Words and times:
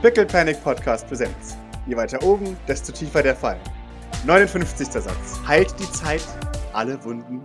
Pickle 0.00 0.26
Panic 0.26 0.62
Podcast 0.62 1.08
Präsenz. 1.08 1.56
Je 1.88 1.96
weiter 1.96 2.22
oben, 2.22 2.56
desto 2.68 2.92
tiefer 2.92 3.20
der 3.20 3.34
Fall. 3.34 3.58
59. 4.24 4.86
Satz. 4.92 5.40
Heilt 5.44 5.74
die 5.80 5.90
Zeit 5.90 6.22
alle 6.72 7.02
Wunden. 7.04 7.42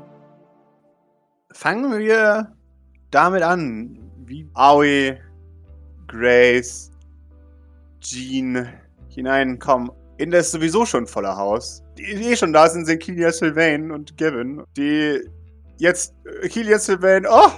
Fangen 1.52 1.98
wir 1.98 2.56
damit 3.10 3.42
an, 3.42 3.98
wie 4.26 4.48
Aoi, 4.54 5.18
Grace, 6.08 6.92
Jean 8.00 8.68
hineinkommen 9.10 9.90
in 10.18 10.30
das 10.30 10.52
sowieso 10.52 10.86
schon 10.86 11.08
volle 11.08 11.36
Haus. 11.36 11.84
Die 11.98 12.04
eh 12.04 12.36
schon 12.36 12.54
da 12.54 12.70
sind, 12.70 12.86
sind 12.86 13.02
Kilia 13.02 13.32
Sylvain 13.32 13.92
und 13.92 14.16
Gavin, 14.18 14.64
die 14.78 15.28
jetzt 15.80 16.14
äh, 16.44 16.48
Kilia 16.48 16.78
Sylvain, 16.78 17.26
oh, 17.28 17.50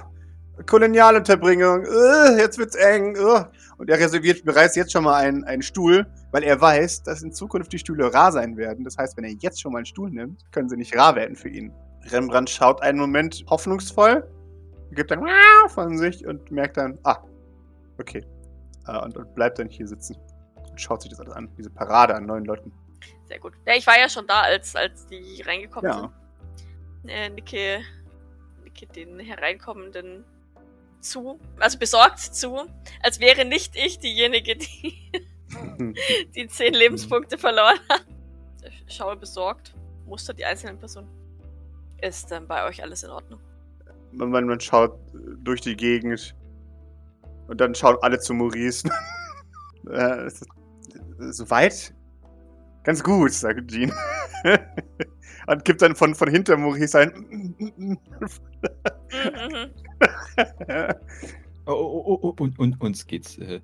Kolonialunterbringung, 0.66 1.86
uh, 1.86 2.38
jetzt 2.38 2.58
wird's 2.58 2.76
eng. 2.76 3.18
Uh. 3.18 3.44
Und 3.78 3.90
er 3.90 4.00
reserviert 4.00 4.46
bereits 4.46 4.76
jetzt 4.76 4.92
schon 4.92 5.04
mal 5.04 5.16
einen, 5.16 5.44
einen 5.44 5.62
Stuhl, 5.62 6.06
weil 6.32 6.44
er 6.44 6.60
weiß, 6.60 7.04
dass 7.04 7.24
in 7.24 7.34
Zukunft 7.34 7.74
die 7.74 7.80
Stühle 7.80 8.14
rar 8.14 8.32
sein 8.32 8.56
werden. 8.56 8.86
Das 8.86 8.98
heißt, 8.98 9.18
wenn 9.18 9.26
er 9.26 9.32
jetzt 9.32 9.62
schon 9.62 9.74
mal 9.74 9.80
einen 9.80 9.86
Stuhl 9.86 10.10
nimmt, 10.10 10.40
können 10.52 10.70
sie 10.70 10.78
nicht 10.78 10.96
rar 10.96 11.16
werden 11.16 11.36
für 11.36 11.50
ihn. 11.50 11.74
Rembrandt 12.06 12.50
schaut 12.50 12.82
einen 12.82 13.00
Moment 13.00 13.44
hoffnungsvoll, 13.50 14.26
gibt 14.92 15.12
dann 15.12 15.28
von 15.70 15.98
sich 15.98 16.26
und 16.26 16.50
merkt 16.52 16.78
dann, 16.78 16.98
ah, 17.04 17.18
okay. 17.98 18.24
Uh, 18.88 19.04
und, 19.04 19.18
und 19.18 19.34
bleibt 19.36 19.60
dann 19.60 19.68
hier 19.68 19.88
sitzen 19.88 20.16
und 20.56 20.80
schaut 20.80 21.02
sich 21.02 21.10
das 21.10 21.20
alles 21.20 21.34
an, 21.34 21.50
diese 21.58 21.72
Parade 21.72 22.16
an 22.16 22.28
neuen 22.28 22.46
Leuten. 22.46 22.72
Sehr 23.28 23.40
gut. 23.40 23.54
Ja, 23.66 23.74
ich 23.74 23.86
war 23.88 24.00
ja 24.00 24.08
schon 24.08 24.28
da, 24.28 24.42
als, 24.42 24.76
als 24.76 25.08
die 25.08 25.42
reingekommen 25.42 25.92
Ja. 25.92 26.00
sind. 26.00 27.10
Äh, 27.10 27.30
nicke, 27.30 27.80
nicke 28.64 28.86
den 28.88 29.20
hereinkommenden 29.20 30.24
zu, 31.06 31.40
also 31.60 31.78
besorgt 31.78 32.20
zu, 32.20 32.66
als 33.02 33.20
wäre 33.20 33.46
nicht 33.46 33.76
ich 33.76 34.00
diejenige, 34.00 34.58
die, 34.58 35.12
die 36.36 36.48
zehn 36.48 36.74
Lebenspunkte 36.74 37.38
verloren 37.38 37.80
hat. 37.90 38.06
Ich 38.88 38.96
schaue 38.96 39.16
besorgt, 39.16 39.76
muster 40.06 40.34
die 40.34 40.46
einzelnen 40.46 40.78
Personen. 40.78 41.10
Ist 42.02 42.30
dann 42.32 42.48
bei 42.48 42.66
euch 42.68 42.84
alles 42.84 43.04
in 43.04 43.10
Ordnung? 43.10 43.40
man, 44.12 44.46
man, 44.46 44.60
schaut 44.60 44.98
durch 45.44 45.62
die 45.62 45.76
Gegend 45.76 46.36
und 47.48 47.60
dann 47.60 47.76
schauen 47.76 47.98
alle 48.02 48.20
zu 48.20 48.34
Maurice. 48.34 48.88
äh, 49.90 50.30
Soweit? 51.20 51.94
Ganz 52.84 53.04
gut, 53.04 53.32
sagt 53.32 53.72
Jean. 53.72 53.92
und 55.48 55.66
gibt 55.66 55.82
dann 55.82 55.96
von, 55.96 56.14
von 56.14 56.30
hinter 56.30 56.58
Maurice 56.58 57.00
ein. 57.00 58.00
Oh, 61.68 61.72
oh, 61.74 62.04
oh, 62.06 62.20
oh, 62.22 62.44
und, 62.44 62.60
und 62.60 62.80
uns 62.80 63.08
geht's 63.08 63.40
äh, 63.40 63.60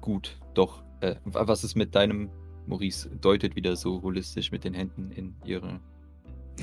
gut, 0.00 0.36
doch. 0.54 0.82
Äh, 1.00 1.14
wa- 1.24 1.46
was 1.46 1.62
ist 1.62 1.76
mit 1.76 1.94
deinem, 1.94 2.28
Maurice, 2.66 3.08
deutet 3.20 3.54
wieder 3.54 3.76
so 3.76 4.02
holistisch 4.02 4.50
mit 4.50 4.64
den 4.64 4.74
Händen 4.74 5.12
in 5.12 5.36
ihre 5.44 5.78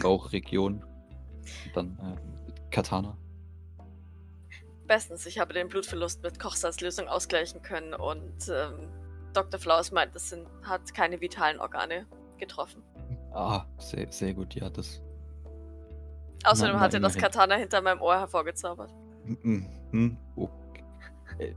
Bauchregion. 0.01 0.83
Dann 1.73 1.97
äh, 2.01 2.51
Katana. 2.69 3.17
Bestens, 4.87 5.25
ich 5.25 5.39
habe 5.39 5.53
den 5.53 5.69
Blutverlust 5.69 6.21
mit 6.21 6.37
Kochsalzlösung 6.37 7.07
ausgleichen 7.07 7.61
können 7.61 7.93
und 7.93 8.49
ähm, 8.49 8.89
Dr. 9.33 9.57
Flaus 9.57 9.93
meint, 9.93 10.13
es 10.17 10.29
sind, 10.29 10.47
hat 10.63 10.93
keine 10.93 11.21
vitalen 11.21 11.61
Organe 11.61 12.05
getroffen. 12.39 12.83
Ah, 13.31 13.65
sehr, 13.77 14.11
sehr 14.11 14.33
gut, 14.33 14.53
ja, 14.55 14.69
das. 14.69 15.01
Außerdem 16.47 16.73
Na, 16.73 16.79
na, 16.79 16.83
hat 16.85 16.93
er 16.93 16.99
das. 16.99 17.15
Katana 17.17 17.55
hinter 17.55 17.81
meinem 17.81 18.01
Ohr 18.01 18.17
hervorgezaubert. 18.17 18.93
Mm, 19.43 20.11
okay. 20.35 20.83
Äh, 21.39 21.53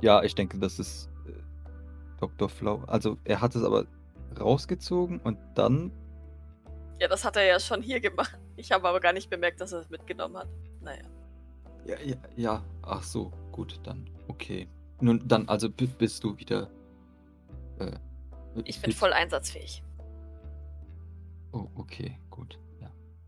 Ja, 0.00 0.22
ich 0.22 0.34
denke, 0.34 0.58
das 0.58 0.78
ist 0.78 1.08
äh, 1.26 1.32
Dr. 2.20 2.48
Flau. 2.48 2.82
Also, 2.86 3.16
er 3.24 3.40
hat 3.40 3.54
es 3.54 3.62
aber 3.64 3.86
rausgezogen 4.40 5.20
und 5.20 5.38
dann. 5.54 5.92
Ja, 7.00 7.08
das 7.08 7.24
hat 7.24 7.36
er 7.36 7.44
ja 7.44 7.58
schon 7.60 7.82
hier 7.82 8.00
gemacht. 8.00 8.38
Ich 8.56 8.70
habe 8.72 8.88
aber 8.88 9.00
gar 9.00 9.12
nicht 9.12 9.30
bemerkt, 9.30 9.60
dass 9.60 9.72
er 9.72 9.80
es 9.80 9.90
mitgenommen 9.90 10.36
hat. 10.36 10.48
Naja. 10.80 11.02
Ja, 11.86 11.96
ja, 12.00 12.16
ja, 12.36 12.64
ach 12.82 13.02
so, 13.02 13.30
gut, 13.52 13.78
dann, 13.84 14.08
okay. 14.28 14.68
Nun, 15.00 15.20
dann, 15.28 15.48
also 15.48 15.68
bi- 15.68 15.86
bist 15.86 16.22
du 16.24 16.36
wieder. 16.38 16.70
Äh, 17.78 17.92
Ich 18.64 18.80
bin 18.80 18.92
voll 18.92 19.12
einsatzfähig. 19.12 19.82
Oh, 21.52 21.66
okay, 21.74 22.18
gut. 22.30 22.58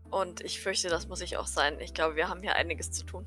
Und 0.09 0.41
ich 0.41 0.59
fürchte, 0.59 0.89
das 0.89 1.07
muss 1.07 1.21
ich 1.21 1.37
auch 1.37 1.47
sein. 1.47 1.79
Ich 1.79 1.93
glaube, 1.93 2.15
wir 2.15 2.29
haben 2.29 2.41
hier 2.41 2.55
einiges 2.55 2.91
zu 2.91 3.05
tun. 3.05 3.25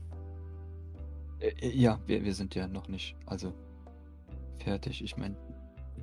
Äh, 1.41 1.49
äh, 1.61 1.77
ja, 1.77 2.01
wir, 2.07 2.25
wir 2.25 2.35
sind 2.35 2.55
ja 2.55 2.67
noch 2.67 2.89
nicht, 2.89 3.17
also 3.27 3.53
fertig. 4.63 5.03
Ich 5.03 5.17
meine, 5.17 5.37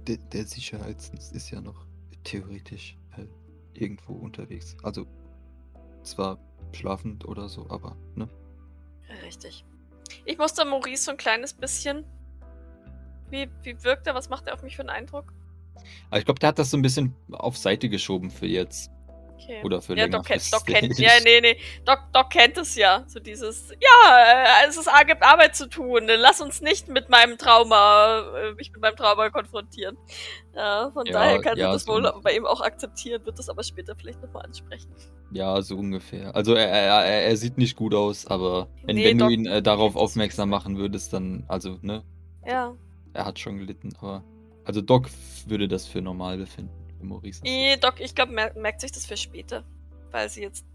der, 0.08 0.18
der 0.18 0.46
Sicherheitsdienst 0.46 1.34
ist 1.34 1.50
ja 1.50 1.62
noch 1.62 1.86
theoretisch 2.24 2.98
äh, 3.18 3.26
irgendwo 3.74 4.14
unterwegs. 4.14 4.76
Also 4.84 5.06
zwar 6.04 6.40
schlafend 6.74 7.26
oder 7.26 7.50
so, 7.50 7.70
aber, 7.70 7.96
ne? 8.16 8.28
Richtig. 9.26 9.66
Ich 10.26 10.38
musste 10.38 10.66
Maurice 10.66 11.04
so 11.04 11.12
ein 11.12 11.18
kleines 11.18 11.54
bisschen. 11.54 12.06
Wie, 13.30 13.50
wie 13.64 13.84
wirkt 13.84 14.08
er? 14.08 14.16
Was 14.16 14.30
macht 14.30 14.48
er 14.48 14.54
auf 14.54 14.64
mich 14.64 14.76
für 14.76 14.82
einen 14.82 14.90
Eindruck? 14.90 15.34
Aber 16.10 16.20
ich 16.20 16.26
glaube, 16.26 16.40
der 16.40 16.50
hat 16.50 16.60
das 16.60 16.72
so 16.72 16.78
ein 16.78 16.82
bisschen 16.82 17.16
auf 17.32 17.58
Seite 17.58 17.90
geschoben 17.90 18.32
für 18.32 18.46
jetzt. 18.46 18.92
Okay. 19.38 19.62
Oder 19.64 19.82
für 19.82 19.96
ja, 19.96 20.08
Doc, 20.08 20.26
kennt, 20.26 20.52
Doc 20.52 20.66
kennt, 20.66 20.98
ja, 20.98 21.12
nee, 21.24 21.42
nee. 21.42 21.58
Doc, 21.86 22.00
Doc 22.12 22.32
kennt 22.32 22.58
es 22.58 22.76
ja. 22.76 23.04
So 23.08 23.20
dieses, 23.20 23.70
ja, 23.70 24.64
äh, 24.64 24.68
es 24.68 24.78
ist, 24.78 24.90
gibt 25.06 25.24
Arbeit 25.24 25.56
zu 25.56 25.70
tun. 25.70 26.08
Lass 26.08 26.42
uns 26.42 26.62
nicht 26.62 26.88
mit 26.88 27.10
meinem 27.10 27.38
Trauma, 27.38 28.24
äh, 28.36 28.54
mich 28.54 28.72
mit 28.72 28.82
meinem 28.82 28.96
Trauma 28.96 29.30
konfrontieren. 29.30 29.98
Ja, 30.56 30.90
von 30.92 31.06
Ja, 31.06 31.14
daher 31.14 31.42
kann 31.42 31.58
ja, 31.58 31.68
er 31.68 31.74
das 31.74 31.84
so 31.84 31.94
wohl 31.94 32.12
bei 32.24 32.36
ihm 32.36 32.46
auch 32.46 32.62
akzeptieren, 32.62 33.24
wird 33.26 33.38
das 33.38 33.48
aber 33.48 33.64
später 33.64 33.96
vielleicht 33.96 34.22
nochmal 34.24 34.44
ansprechen. 34.44 34.90
Ja, 35.32 35.62
so 35.62 35.78
ungefähr. 35.78 36.36
Also 36.36 36.56
er, 36.56 36.68
er, 36.68 37.04
er, 37.04 37.38
sieht 37.38 37.58
nicht 37.58 37.76
gut 37.76 37.94
aus, 37.94 38.26
aber 38.26 38.68
wenn, 38.86 38.96
Nee, 38.96 39.06
wenn 39.06 39.18
du 39.20 39.26
Doc 39.26 39.34
ihn 39.34 39.46
äh, 39.46 39.62
darauf 39.62 39.96
aufmerksam 39.96 40.50
machen 40.50 40.78
würdest, 40.78 41.14
dann, 41.14 41.44
also, 41.48 41.78
ne, 41.82 42.04
Ja. 42.46 42.74
er 43.14 43.26
hat 43.26 43.38
schon 43.38 43.60
gelitten, 43.60 43.94
aber. 44.00 44.24
Also 44.64 44.82
Doc 44.82 45.10
würde 45.46 45.68
das 45.68 45.86
für 45.86 46.02
normal 46.02 46.38
befinden, 46.38 46.74
Maurice. 47.02 47.42
Nee, 47.44 47.78
Doc, 47.78 48.00
ich 48.00 48.16
glaube, 48.16 48.32
mer 48.32 48.54
merkt 48.56 48.82
sich 48.82 48.92
das 48.92 49.06
für 49.06 49.18
später. 49.18 49.64
Weil 50.12 50.30
sie 50.30 50.42
jetzt 50.42 50.66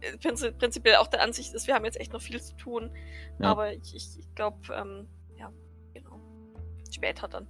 äh, 0.00 0.16
prinzi 0.18 0.52
prinzipiell 0.52 0.96
auch 0.96 1.08
der 1.08 1.22
Ansicht 1.22 1.52
ist, 1.52 1.66
wir 1.66 1.74
haben 1.74 1.84
jetzt 1.84 1.98
echt 1.98 2.12
noch 2.12 2.22
viel 2.22 2.40
zu 2.40 2.56
tun. 2.56 2.90
Ja. 3.38 3.50
Aber 3.50 3.72
ich, 3.72 3.94
ich, 3.94 4.18
ich 4.18 4.34
glaube, 4.34 4.58
ähm, 4.72 5.08
ja, 5.36 5.52
genau. 5.92 6.20
Später 6.90 7.28
dann. 7.28 7.46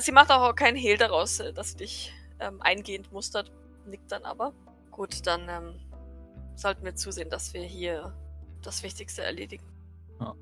Sie 0.00 0.12
macht 0.12 0.30
auch 0.30 0.54
keinen 0.54 0.76
Hehl 0.76 0.96
daraus, 0.96 1.40
äh, 1.40 1.52
dass 1.52 1.72
sie 1.72 1.78
dich 1.78 2.12
ähm, 2.40 2.60
eingehend 2.62 3.12
mustert. 3.12 3.52
Nickt 3.86 4.10
dann 4.12 4.24
aber. 4.24 4.54
Gut, 4.90 5.26
dann 5.26 5.48
ähm, 5.48 5.80
sollten 6.54 6.84
wir 6.84 6.94
zusehen, 6.94 7.30
dass 7.30 7.52
wir 7.52 7.62
hier 7.62 8.16
das 8.62 8.82
Wichtigste 8.82 9.22
erledigen. 9.22 9.66
Ja. 10.20 10.34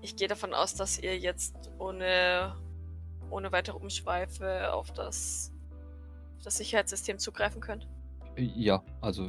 Ich 0.00 0.16
gehe 0.16 0.28
davon 0.28 0.54
aus, 0.54 0.74
dass 0.74 0.98
ihr 0.98 1.18
jetzt 1.18 1.70
ohne, 1.78 2.56
ohne 3.30 3.52
weitere 3.52 3.76
Umschweife 3.76 4.72
auf 4.72 4.92
das, 4.92 5.52
auf 6.40 6.44
das 6.44 6.56
Sicherheitssystem 6.56 7.18
zugreifen 7.18 7.60
könnt. 7.60 7.86
Ja, 8.36 8.82
also 9.02 9.28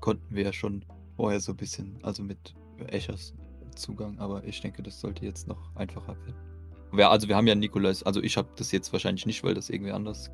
konnten 0.00 0.34
wir 0.34 0.44
ja 0.44 0.52
schon 0.52 0.84
vorher 1.16 1.40
so 1.40 1.52
ein 1.52 1.56
bisschen, 1.56 1.98
also 2.02 2.22
mit 2.22 2.54
Eschers 2.86 3.34
Zugang, 3.74 4.16
aber 4.20 4.44
ich 4.44 4.60
denke, 4.60 4.84
das 4.84 5.00
sollte 5.00 5.24
jetzt 5.24 5.48
noch 5.48 5.74
einfacher 5.74 6.16
werden. 6.16 6.36
Wir, 6.92 7.10
also 7.10 7.26
wir 7.26 7.34
haben 7.34 7.48
ja 7.48 7.56
Nikolaus, 7.56 8.04
also 8.04 8.22
ich 8.22 8.36
habe 8.36 8.48
das 8.54 8.70
jetzt 8.70 8.92
wahrscheinlich 8.92 9.26
nicht, 9.26 9.42
weil 9.42 9.54
das 9.54 9.68
irgendwie 9.68 9.90
anders. 9.90 10.30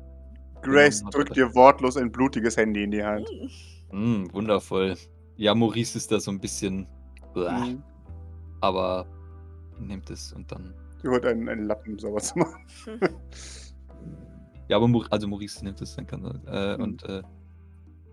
Grace 0.61 1.03
drückt 1.11 1.35
dir 1.35 1.55
wortlos 1.55 1.97
ein 1.97 2.11
blutiges 2.11 2.55
Handy 2.55 2.83
in 2.83 2.91
die 2.91 3.03
Hand. 3.03 3.27
Hm. 3.89 4.25
Hm, 4.25 4.33
wundervoll. 4.33 4.95
Ja, 5.37 5.55
Maurice 5.55 5.97
ist 5.97 6.11
da 6.11 6.19
so 6.19 6.29
ein 6.29 6.39
bisschen. 6.39 6.87
Blah, 7.33 7.65
Mhm. 7.65 7.83
Aber 8.59 9.07
nimmt 9.79 10.07
es 10.11 10.33
und 10.33 10.51
dann. 10.51 10.75
Sie 11.01 11.07
holt 11.07 11.25
einen, 11.25 11.49
einen 11.49 11.65
Lappen, 11.65 11.93
um 11.93 11.99
sauber 11.99 12.19
zu 12.19 12.37
machen. 12.37 12.63
Ja, 14.71 14.77
aber 14.77 14.87
Maur- 14.87 15.05
also 15.09 15.27
Maurice 15.27 15.63
nimmt 15.65 15.81
es 15.81 15.95
dann 15.97 16.07
kann 16.07 16.23
äh, 16.47 16.77
Mhm. 16.77 16.83
und 16.83 17.03
äh, 17.03 17.21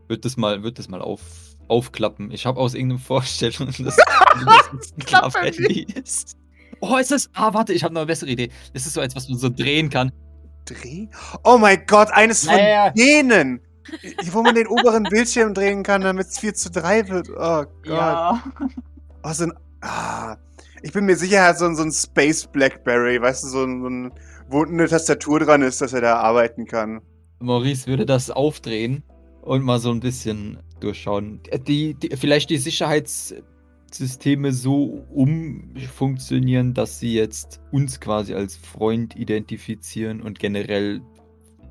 wird 0.08 0.24
das 0.24 0.36
mal, 0.36 0.62
wird 0.64 0.78
das 0.80 0.88
mal 0.88 1.00
auf, 1.00 1.20
aufklappen. 1.68 2.32
Ich 2.32 2.46
habe 2.46 2.58
aus 2.60 2.74
irgendeiner 2.74 3.00
Vorstellung, 3.06 3.68
dass 3.68 3.96
das 4.76 4.92
ein 4.92 5.04
Klapp-Handy 5.06 5.86
ist. 5.94 6.36
Oh, 6.80 6.96
ist 6.96 7.10
das? 7.12 7.30
Ah, 7.34 7.54
warte, 7.54 7.72
ich 7.72 7.84
habe 7.84 7.94
noch 7.94 8.00
eine 8.02 8.06
bessere 8.08 8.30
Idee. 8.30 8.50
Das 8.72 8.86
ist 8.86 8.94
so 8.94 9.00
eins, 9.00 9.14
was 9.14 9.28
man 9.28 9.38
so 9.38 9.48
drehen 9.48 9.88
kann. 9.88 10.10
Dreh? 10.64 11.06
Oh 11.44 11.58
mein 11.58 11.84
Gott, 11.86 12.10
eines 12.10 12.44
von 12.44 12.54
Naja. 12.56 12.90
denen! 12.90 13.60
Wo 14.32 14.42
man 14.42 14.54
den 14.54 14.66
oberen 14.66 15.04
Bildschirm 15.04 15.54
drehen 15.54 15.82
kann, 15.82 16.02
damit 16.02 16.26
es 16.26 16.38
4 16.40 16.54
zu 16.54 16.70
3 16.70 17.08
wird. 17.08 17.30
Oh 17.30 17.64
Gott. 17.84 18.40
Oh, 19.22 19.32
so 19.32 19.44
ein. 19.44 19.52
Ah, 19.80 20.36
ich 20.82 20.92
bin 20.92 21.06
mir 21.06 21.16
sicher, 21.16 21.36
er 21.38 21.48
hat 21.48 21.58
so, 21.58 21.64
ein- 21.66 21.74
so 21.76 21.82
ein 21.84 21.92
Space 21.92 22.46
Blackberry, 22.46 23.20
weißt 23.22 23.44
du, 23.44 23.48
so 23.48 23.64
ein, 23.64 23.80
so 23.82 23.88
ein. 23.88 24.12
Wo 24.48 24.64
eine 24.64 24.88
Tastatur 24.88 25.40
dran 25.40 25.62
ist, 25.62 25.80
dass 25.80 25.92
er 25.92 26.00
da 26.00 26.16
arbeiten 26.16 26.66
kann. 26.66 27.00
Maurice 27.40 27.86
würde 27.86 28.06
das 28.06 28.30
aufdrehen 28.30 29.02
und 29.42 29.62
mal 29.62 29.78
so 29.78 29.90
ein 29.90 30.00
bisschen 30.00 30.58
durchschauen. 30.80 31.40
Die, 31.66 31.94
die, 31.94 32.16
vielleicht 32.16 32.50
die 32.50 32.58
Sicherheits. 32.58 33.34
Systeme 33.90 34.52
so 34.52 35.06
umfunktionieren, 35.14 36.74
dass 36.74 37.00
sie 37.00 37.14
jetzt 37.14 37.60
uns 37.72 38.00
quasi 38.00 38.34
als 38.34 38.54
Freund 38.56 39.16
identifizieren 39.16 40.20
und 40.20 40.38
generell 40.38 41.00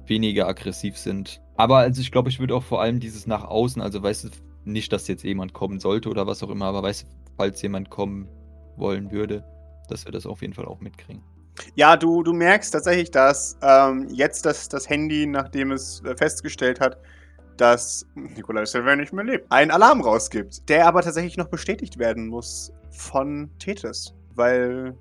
weniger 0.08 0.48
aggressiv 0.48 0.98
sind. 0.98 1.42
Aber 1.58 1.78
also 1.78 2.02
ich 2.02 2.12
glaube, 2.12 2.30
ich 2.30 2.40
würde 2.40 2.56
auch 2.56 2.64
vor 2.64 2.82
allem 2.82 3.00
dieses 3.00 3.28
nach 3.28 3.44
außen, 3.44 3.82
also 3.82 4.02
weißt 4.02 4.26
du, 4.26 4.30
nicht, 4.66 4.92
dass 4.92 5.08
jetzt 5.08 5.24
jemand 5.24 5.54
kommen 5.54 5.80
sollte 5.80 6.10
oder 6.10 6.28
was 6.28 6.44
auch 6.44 6.50
immer, 6.50 6.66
aber 6.66 6.84
weißt 6.84 7.04
du, 7.04 7.08
falls 7.38 7.62
jemand 7.62 7.90
kommen 7.90 8.28
wollen 8.78 9.12
würde, 9.12 9.44
dass 9.88 10.06
wir 10.06 10.12
das 10.12 10.26
auf 10.26 10.42
jeden 10.42 10.54
Fall 10.54 10.66
auch 10.66 10.82
mitkriegen. 10.82 11.24
Ja, 11.76 11.98
du, 11.98 12.24
du 12.24 12.34
merkst 12.34 12.72
tatsächlich, 12.72 13.12
dass 13.12 13.58
ähm, 13.62 14.08
jetzt 14.10 14.46
das, 14.46 14.70
das 14.70 14.90
Handy, 14.90 15.26
nachdem 15.26 15.72
es 15.72 16.04
äh, 16.04 16.16
festgestellt 16.16 16.80
hat, 16.80 16.98
dass 17.58 18.06
Nikolai 18.16 18.66
Silver 18.66 18.96
nicht 18.96 19.14
mehr 19.14 19.26
lebt, 19.26 19.52
einen 19.52 19.72
Alarm 19.72 20.02
rausgibt, 20.02 20.70
der 20.70 20.86
aber 20.88 21.02
tatsächlich 21.02 21.38
noch 21.38 21.48
bestätigt 21.48 21.98
werden 21.98 22.28
muss 22.28 22.72
von 22.92 23.50
Tethys, 23.60 24.14
weil 24.36 24.96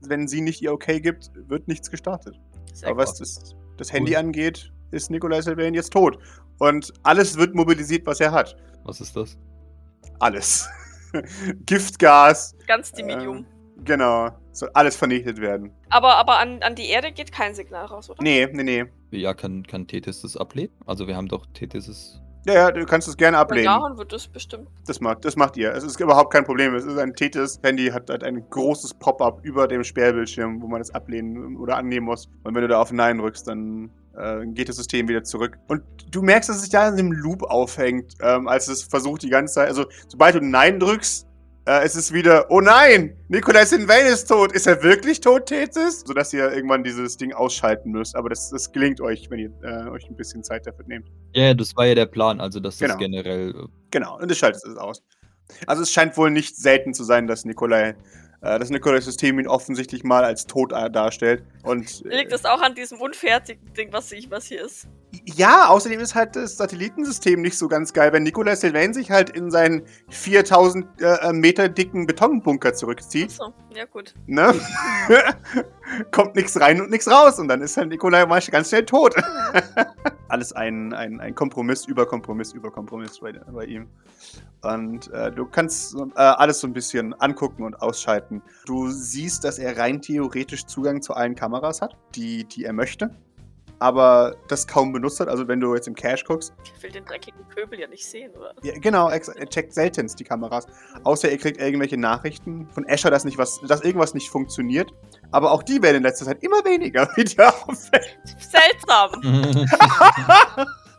wenn 0.00 0.28
sie 0.28 0.40
nicht 0.40 0.62
ihr 0.62 0.72
Okay 0.72 1.00
gibt, 1.00 1.30
wird 1.48 1.66
nichts 1.66 1.90
gestartet. 1.90 2.38
Sehr 2.72 2.90
aber 2.90 3.02
was 3.02 3.14
das, 3.14 3.56
das 3.76 3.92
Handy 3.92 4.14
angeht, 4.16 4.72
ist 4.90 5.10
Nikolai 5.10 5.40
Sylvain 5.40 5.74
jetzt 5.74 5.92
tot. 5.92 6.18
Und 6.58 6.92
alles 7.02 7.36
wird 7.36 7.54
mobilisiert, 7.54 8.06
was 8.06 8.20
er 8.20 8.32
hat. 8.32 8.56
Was 8.84 9.00
ist 9.00 9.16
das? 9.16 9.38
Alles. 10.18 10.68
Giftgas. 11.66 12.54
Ganz 12.66 12.92
die 12.92 13.02
Medium. 13.02 13.38
Äh, 13.38 13.82
genau. 13.84 14.30
Soll 14.58 14.70
alles 14.74 14.96
vernichtet 14.96 15.40
werden. 15.40 15.70
Aber, 15.88 16.16
aber 16.16 16.40
an, 16.40 16.62
an 16.62 16.74
die 16.74 16.88
Erde 16.88 17.12
geht 17.12 17.30
kein 17.30 17.54
Signal 17.54 17.86
raus, 17.86 18.10
oder? 18.10 18.22
Nee, 18.22 18.48
nee, 18.52 18.62
nee. 18.62 18.84
Ja, 19.10 19.32
kann, 19.32 19.64
kann 19.66 19.86
Tethys 19.86 20.22
das 20.22 20.36
ablehnen? 20.36 20.72
Also 20.84 21.06
wir 21.06 21.16
haben 21.16 21.28
doch 21.28 21.46
Tethys. 21.54 22.20
Ja, 22.44 22.54
ja, 22.54 22.70
du 22.70 22.84
kannst 22.84 23.06
es 23.06 23.16
gerne 23.16 23.38
ablehnen. 23.38 23.66
Jahren 23.66 23.98
wird 23.98 24.12
das 24.12 24.26
bestimmt. 24.26 24.68
Das 24.86 25.00
macht, 25.00 25.24
das 25.24 25.36
macht 25.36 25.56
ihr. 25.56 25.72
Es 25.72 25.84
ist 25.84 26.00
überhaupt 26.00 26.32
kein 26.32 26.44
Problem. 26.44 26.74
Es 26.74 26.84
ist 26.84 26.98
ein 26.98 27.14
Tethys. 27.14 27.60
Handy 27.62 27.88
hat, 27.88 28.10
hat 28.10 28.24
ein 28.24 28.48
großes 28.50 28.94
Pop-up 28.94 29.40
über 29.44 29.68
dem 29.68 29.84
Sperrbildschirm, 29.84 30.60
wo 30.60 30.66
man 30.66 30.80
es 30.80 30.90
ablehnen 30.90 31.56
oder 31.56 31.76
annehmen 31.76 32.06
muss. 32.06 32.28
Und 32.42 32.54
wenn 32.54 32.62
du 32.62 32.68
da 32.68 32.80
auf 32.80 32.90
Nein 32.90 33.18
drückst, 33.18 33.46
dann 33.46 33.90
äh, 34.16 34.44
geht 34.46 34.68
das 34.68 34.76
System 34.76 35.08
wieder 35.08 35.22
zurück. 35.22 35.58
Und 35.68 35.82
du 36.10 36.22
merkst, 36.22 36.48
dass 36.48 36.56
es 36.56 36.62
sich 36.62 36.70
da 36.70 36.88
in 36.88 36.94
einem 36.94 37.12
Loop 37.12 37.42
aufhängt, 37.44 38.14
ähm, 38.20 38.48
als 38.48 38.66
es 38.66 38.82
versucht 38.82 39.22
die 39.22 39.30
ganze 39.30 39.54
Zeit. 39.54 39.68
Also, 39.68 39.86
sobald 40.08 40.34
du 40.34 40.40
Nein 40.40 40.80
drückst, 40.80 41.27
äh, 41.68 41.84
ist 41.84 41.94
es 41.96 42.12
wieder, 42.12 42.50
oh 42.50 42.60
nein, 42.60 43.14
Nikolai 43.28 43.64
Sylvain 43.66 44.06
ist 44.06 44.26
tot. 44.26 44.52
Ist 44.52 44.66
er 44.66 44.82
wirklich 44.82 45.20
tot, 45.20 45.46
Tethys? 45.46 46.00
Sodass 46.06 46.32
ihr 46.32 46.50
irgendwann 46.50 46.82
dieses 46.82 47.16
Ding 47.18 47.32
ausschalten 47.34 47.90
müsst. 47.90 48.16
Aber 48.16 48.30
das, 48.30 48.48
das 48.50 48.72
gelingt 48.72 49.00
euch, 49.00 49.28
wenn 49.30 49.38
ihr 49.38 49.52
äh, 49.62 49.88
euch 49.90 50.08
ein 50.08 50.16
bisschen 50.16 50.42
Zeit 50.42 50.66
dafür 50.66 50.86
nehmt. 50.86 51.08
Ja, 51.34 51.52
das 51.52 51.76
war 51.76 51.84
ja 51.86 51.94
der 51.94 52.06
Plan, 52.06 52.40
also 52.40 52.58
dass 52.58 52.78
das 52.78 52.88
Genau. 52.88 52.98
generell. 52.98 53.50
äh, 53.50 53.66
Genau, 53.90 54.18
und 54.18 54.30
das 54.30 54.38
schaltet 54.38 54.62
es 54.64 54.76
aus. 54.76 55.02
Also 55.66 55.82
es 55.82 55.92
scheint 55.92 56.16
wohl 56.16 56.30
nicht 56.30 56.56
selten 56.56 56.94
zu 56.94 57.04
sein, 57.04 57.26
dass 57.26 57.44
Nikolai, 57.44 57.96
äh, 58.40 58.58
das 58.58 58.70
Nikolai-System 58.70 59.38
ihn 59.38 59.46
offensichtlich 59.46 60.04
mal 60.04 60.24
als 60.24 60.46
tot 60.46 60.72
äh, 60.72 60.90
darstellt. 60.90 61.42
Und 61.62 62.02
äh, 62.06 62.18
Liegt 62.18 62.32
das 62.32 62.44
auch 62.44 62.62
an 62.62 62.74
diesem 62.74 63.00
unfertigen 63.00 63.72
Ding, 63.74 63.92
was, 63.92 64.10
ich, 64.12 64.30
was 64.30 64.46
hier 64.46 64.64
ist? 64.64 64.88
Ja, 65.24 65.68
außerdem 65.68 66.00
ist 66.00 66.14
halt 66.14 66.36
das 66.36 66.56
Satellitensystem 66.56 67.40
nicht 67.40 67.56
so 67.56 67.68
ganz 67.68 67.92
geil, 67.92 68.12
wenn 68.12 68.24
Nikolai 68.24 68.54
Sylvain 68.56 68.92
sich 68.92 69.10
halt 69.10 69.30
in 69.30 69.50
seinen 69.50 69.82
4000 70.10 70.86
äh, 71.00 71.32
Meter 71.32 71.68
dicken 71.68 72.06
Betonbunker 72.06 72.74
zurückzieht. 72.74 73.30
Achso, 73.30 73.52
ja 73.74 73.86
gut. 73.86 74.14
Ne? 74.26 74.54
Kommt 76.10 76.36
nichts 76.36 76.60
rein 76.60 76.80
und 76.80 76.90
nichts 76.90 77.10
raus 77.10 77.38
und 77.38 77.48
dann 77.48 77.62
ist 77.62 77.76
halt 77.76 77.88
Nikolai 77.88 78.26
mal 78.26 78.40
ganz 78.50 78.68
schnell 78.68 78.84
tot. 78.84 79.14
Alles 80.28 80.52
ein, 80.52 80.92
ein, 80.92 81.20
ein 81.20 81.34
Kompromiss 81.34 81.86
über 81.86 82.04
Kompromiss 82.06 82.52
über 82.52 82.70
Kompromiss 82.70 83.18
bei, 83.20 83.32
bei 83.32 83.64
ihm. 83.64 83.88
Und 84.60 85.10
äh, 85.12 85.32
du 85.32 85.46
kannst 85.46 85.94
äh, 85.94 86.00
alles 86.16 86.60
so 86.60 86.66
ein 86.66 86.72
bisschen 86.72 87.14
angucken 87.14 87.62
und 87.62 87.80
ausschalten. 87.80 88.42
Du 88.66 88.90
siehst, 88.90 89.44
dass 89.44 89.58
er 89.58 89.78
rein 89.78 90.02
theoretisch 90.02 90.66
Zugang 90.66 91.00
zu 91.00 91.14
allen 91.14 91.34
Kameras 91.34 91.80
hat, 91.80 91.96
die, 92.14 92.44
die 92.44 92.64
er 92.64 92.72
möchte. 92.72 93.10
Aber 93.78 94.36
das 94.48 94.66
kaum 94.66 94.92
benutzt 94.92 95.20
hat. 95.20 95.28
Also 95.28 95.46
wenn 95.46 95.60
du 95.60 95.74
jetzt 95.74 95.86
im 95.86 95.94
Cache 95.94 96.24
guckst, 96.26 96.52
Ich 96.64 96.82
will 96.82 96.90
den 96.90 97.04
dreckigen 97.04 97.46
Pöbel 97.48 97.78
ja 97.78 97.86
nicht 97.86 98.04
sehen, 98.04 98.32
oder? 98.32 98.52
ja, 98.62 98.78
genau, 98.78 99.08
er 99.08 99.20
checkt 99.48 99.72
seltenst 99.72 100.18
die 100.18 100.24
Kameras. 100.24 100.66
Außer 101.04 101.30
er 101.30 101.38
kriegt 101.38 101.60
irgendwelche 101.60 101.96
Nachrichten 101.96 102.68
von 102.70 102.84
Escher, 102.86 103.10
dass, 103.10 103.24
nicht 103.24 103.38
was, 103.38 103.60
dass 103.60 103.82
irgendwas 103.82 104.14
nicht 104.14 104.30
funktioniert. 104.30 104.92
Aber 105.30 105.52
auch 105.52 105.62
die 105.62 105.80
werden 105.82 105.98
in 105.98 106.02
letzter 106.02 106.24
Zeit 106.24 106.42
immer 106.42 106.64
weniger, 106.64 107.08
wie 107.16 107.24
dir 107.24 107.48
auffällt. 107.48 108.18
Seltsam. 108.38 109.10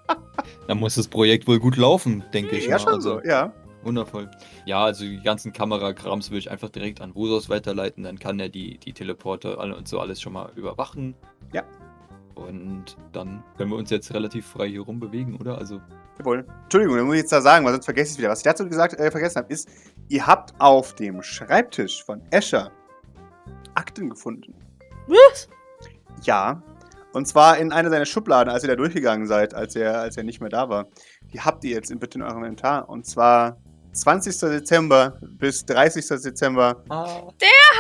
Dann 0.67 0.79
muss 0.79 0.95
das 0.95 1.07
Projekt 1.07 1.47
wohl 1.47 1.59
gut 1.59 1.77
laufen, 1.77 2.23
denke 2.33 2.55
ich. 2.55 2.65
Ja, 2.65 2.71
mal. 2.71 2.79
schon 2.79 2.93
Also, 2.93 3.19
so, 3.19 3.27
ja. 3.27 3.53
Wundervoll. 3.83 4.29
Ja, 4.65 4.83
also 4.83 5.05
die 5.05 5.21
ganzen 5.21 5.53
Kamerakrams 5.53 6.29
würde 6.29 6.39
ich 6.39 6.51
einfach 6.51 6.69
direkt 6.69 7.01
an 7.01 7.15
Vosos 7.15 7.49
weiterleiten. 7.49 8.03
Dann 8.03 8.19
kann 8.19 8.39
er 8.39 8.49
die, 8.49 8.77
die 8.77 8.93
Teleporter 8.93 9.57
und 9.57 9.87
so 9.87 9.99
alles 9.99 10.21
schon 10.21 10.33
mal 10.33 10.51
überwachen. 10.55 11.15
Ja. 11.53 11.63
Und 12.39 12.97
dann 13.11 13.43
können 13.57 13.71
wir 13.71 13.77
uns 13.77 13.89
jetzt 13.89 14.13
relativ 14.13 14.47
frei 14.47 14.67
hier 14.67 14.81
rumbewegen, 14.81 15.37
oder? 15.37 15.57
Also, 15.57 15.81
Jawohl. 16.17 16.45
Entschuldigung, 16.63 16.97
da 16.97 17.03
muss 17.03 17.15
ich 17.15 17.21
jetzt 17.21 17.31
da 17.31 17.41
sagen, 17.41 17.65
weil 17.65 17.73
sonst 17.73 17.85
vergesse 17.85 18.07
ich 18.07 18.13
es 18.13 18.19
wieder. 18.19 18.29
Was 18.29 18.39
ich 18.39 18.43
dazu 18.43 18.67
gesagt, 18.67 18.99
äh, 18.99 19.11
vergessen 19.11 19.37
habe, 19.37 19.53
ist, 19.53 19.69
ihr 20.09 20.25
habt 20.25 20.53
auf 20.59 20.95
dem 20.95 21.21
Schreibtisch 21.21 22.03
von 22.03 22.21
Escher 22.31 22.71
Akten 23.75 24.09
gefunden. 24.09 24.53
Was? 25.07 25.47
Ja. 26.23 26.61
Und 27.13 27.27
zwar 27.27 27.57
in 27.57 27.71
einer 27.71 27.89
seiner 27.89 28.05
Schubladen, 28.05 28.53
als 28.53 28.63
ihr 28.63 28.69
da 28.69 28.75
durchgegangen 28.75 29.27
seid, 29.27 29.53
als 29.53 29.75
er, 29.75 29.99
als 29.99 30.17
er 30.17 30.23
nicht 30.23 30.41
mehr 30.41 30.49
da 30.49 30.69
war. 30.69 30.87
Die 31.33 31.41
habt 31.41 31.63
ihr 31.63 31.71
jetzt 31.71 31.89
in, 31.89 31.99
bitte 31.99 32.19
in 32.19 32.23
eurem 32.23 32.43
Inventar. 32.43 32.89
Und 32.89 33.05
zwar 33.05 33.57
20. 33.93 34.37
Dezember 34.39 35.17
bis 35.21 35.65
30. 35.65 36.21
Dezember. 36.21 36.83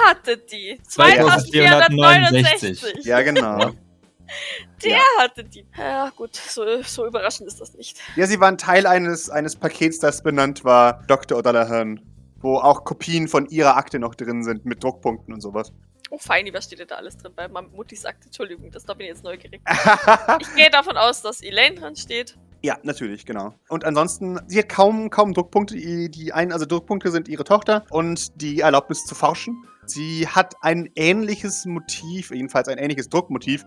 hatte 0.05 0.37
die. 0.37 0.79
2469. 0.87 3.05
Ja, 3.05 3.21
genau. 3.21 3.71
Der 4.83 4.91
Ja. 4.91 4.99
hatte 5.19 5.43
die. 5.43 5.65
Ja, 5.77 6.09
gut, 6.15 6.35
so, 6.35 6.63
so 6.83 7.05
überraschend 7.05 7.47
ist 7.47 7.59
das 7.61 7.73
nicht. 7.73 7.97
Ja, 8.15 8.27
sie 8.27 8.39
waren 8.39 8.57
Teil 8.57 8.85
eines, 8.87 9.29
eines 9.29 9.55
Pakets, 9.55 9.99
das 9.99 10.23
benannt 10.23 10.63
war 10.63 11.03
Dr. 11.07 11.37
O'Dallahan, 11.39 11.99
wo 12.41 12.57
auch 12.57 12.83
Kopien 12.85 13.27
von 13.27 13.47
ihrer 13.47 13.75
Akte 13.77 13.99
noch 13.99 14.15
drin 14.15 14.43
sind, 14.43 14.65
mit 14.65 14.83
Druckpunkten 14.83 15.33
und 15.33 15.41
sowas. 15.41 15.73
Oh, 16.11 16.17
feini, 16.17 16.51
was 16.53 16.65
steht 16.65 16.79
denn 16.79 16.87
da 16.87 16.95
alles 16.95 17.17
drin? 17.17 17.33
Bei 17.35 17.47
Muttis 17.47 18.03
Akte, 18.05 18.25
Entschuldigung, 18.27 18.71
das 18.71 18.83
da 18.83 18.93
bin 18.95 19.05
ich 19.05 19.11
jetzt 19.13 19.23
neugierig. 19.23 19.61
Ich 20.39 20.55
gehe 20.55 20.69
davon 20.71 20.97
aus, 20.97 21.21
dass 21.21 21.41
Elaine 21.43 21.75
dran 21.75 21.95
steht. 21.95 22.35
ja, 22.63 22.77
natürlich, 22.81 23.25
genau. 23.27 23.53
Und 23.67 23.85
ansonsten, 23.85 24.39
sie 24.47 24.57
hat 24.59 24.69
kaum, 24.69 25.09
kaum 25.11 25.33
Druckpunkte. 25.35 25.75
Die, 25.75 26.09
die 26.09 26.33
einen, 26.33 26.51
also 26.51 26.65
Druckpunkte 26.65 27.11
sind 27.11 27.27
ihre 27.27 27.43
Tochter 27.43 27.85
und 27.91 28.41
die 28.41 28.61
Erlaubnis 28.61 29.05
zu 29.05 29.13
forschen. 29.13 29.63
Sie 29.85 30.27
hat 30.27 30.55
ein 30.61 30.89
ähnliches 30.95 31.65
Motiv, 31.65 32.31
jedenfalls 32.31 32.67
ein 32.69 32.77
ähnliches 32.79 33.09
Druckmotiv 33.09 33.63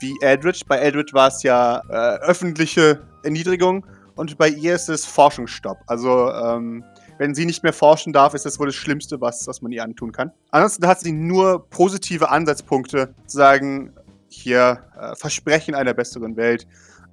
wie 0.00 0.14
Eldritch. 0.20 0.64
Bei 0.66 0.76
Eldritch 0.78 1.12
war 1.12 1.28
es 1.28 1.42
ja 1.42 1.82
äh, 1.88 2.18
öffentliche 2.20 3.02
Erniedrigung 3.22 3.86
und 4.14 4.36
bei 4.38 4.48
ihr 4.48 4.74
ist 4.74 4.88
es 4.88 5.04
Forschungsstopp. 5.06 5.78
Also, 5.86 6.30
ähm, 6.32 6.84
wenn 7.18 7.34
sie 7.34 7.46
nicht 7.46 7.62
mehr 7.62 7.72
forschen 7.72 8.12
darf, 8.12 8.34
ist 8.34 8.46
das 8.46 8.58
wohl 8.58 8.66
das 8.66 8.76
Schlimmste, 8.76 9.20
was, 9.20 9.46
was 9.46 9.60
man 9.60 9.72
ihr 9.72 9.82
antun 9.82 10.12
kann. 10.12 10.32
Ansonsten 10.50 10.86
hat 10.86 11.00
sie 11.00 11.12
nur 11.12 11.68
positive 11.68 12.30
Ansatzpunkte, 12.30 13.14
zu 13.26 13.36
sagen, 13.36 13.92
hier 14.28 14.84
äh, 14.96 15.16
Versprechen 15.16 15.74
einer 15.74 15.94
besseren 15.94 16.36
Welt, 16.36 16.66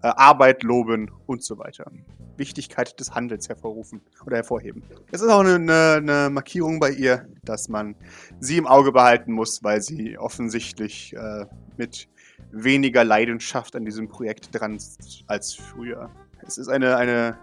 äh, 0.03 0.07
Arbeit 0.07 0.63
loben 0.63 1.09
und 1.25 1.43
so 1.43 1.57
weiter. 1.57 1.91
Wichtigkeit 2.37 2.99
des 2.99 3.15
Handels 3.15 3.47
hervorrufen 3.49 4.01
oder 4.25 4.37
hervorheben. 4.37 4.83
Es 5.11 5.21
ist 5.21 5.29
auch 5.29 5.39
eine, 5.39 5.55
eine, 5.55 5.93
eine 5.97 6.29
Markierung 6.29 6.79
bei 6.79 6.91
ihr, 6.91 7.27
dass 7.43 7.69
man 7.69 7.95
sie 8.39 8.57
im 8.57 8.67
Auge 8.67 8.91
behalten 8.91 9.31
muss, 9.31 9.63
weil 9.63 9.81
sie 9.81 10.17
offensichtlich 10.17 11.13
äh, 11.15 11.45
mit 11.77 12.07
weniger 12.51 13.03
Leidenschaft 13.03 13.75
an 13.75 13.85
diesem 13.85 14.07
Projekt 14.07 14.49
dran 14.57 14.79
als 15.27 15.53
früher. 15.53 16.09
Es 16.47 16.57
ist 16.57 16.67
eine, 16.67 16.95
eine, 16.97 17.37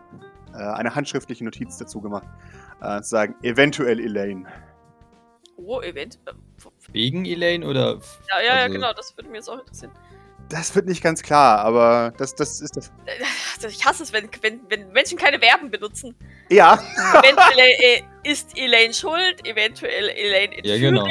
äh, 0.54 0.58
eine 0.58 0.94
handschriftliche 0.94 1.44
Notiz 1.44 1.76
dazu 1.78 2.00
gemacht. 2.00 2.26
Äh, 2.80 3.00
zu 3.02 3.10
sagen, 3.10 3.34
eventuell 3.42 4.00
Elaine. 4.00 4.46
Oh, 5.56 5.80
Event. 5.80 6.18
äh, 6.26 6.32
wegen 6.92 7.24
Elaine 7.24 7.66
oder. 7.66 7.98
Ja, 8.28 8.40
ja, 8.40 8.44
ja, 8.44 8.52
Also- 8.62 8.74
genau, 8.74 8.92
das 8.92 9.16
würde 9.16 9.28
mich 9.30 9.38
jetzt 9.38 9.48
auch 9.48 9.58
interessieren. 9.60 9.92
Das 10.52 10.74
wird 10.74 10.86
nicht 10.86 11.02
ganz 11.02 11.22
klar, 11.22 11.60
aber 11.60 12.12
das, 12.18 12.34
das 12.34 12.60
ist 12.60 12.76
das. 12.76 12.92
Also 13.56 13.68
ich 13.68 13.84
hasse 13.86 14.02
es, 14.02 14.12
wenn, 14.12 14.28
wenn, 14.42 14.60
wenn 14.68 14.92
Menschen 14.92 15.16
keine 15.16 15.38
Verben 15.40 15.70
benutzen. 15.70 16.14
Ja, 16.50 16.74
Eventuell 17.22 17.70
äh, 17.80 18.30
ist 18.30 18.56
Elaine 18.56 18.92
schuld, 18.92 19.46
eventuell 19.46 20.10
Elaine 20.10 20.52
Ja, 20.62 20.74
entführen. 20.74 20.94
genau. 20.94 21.08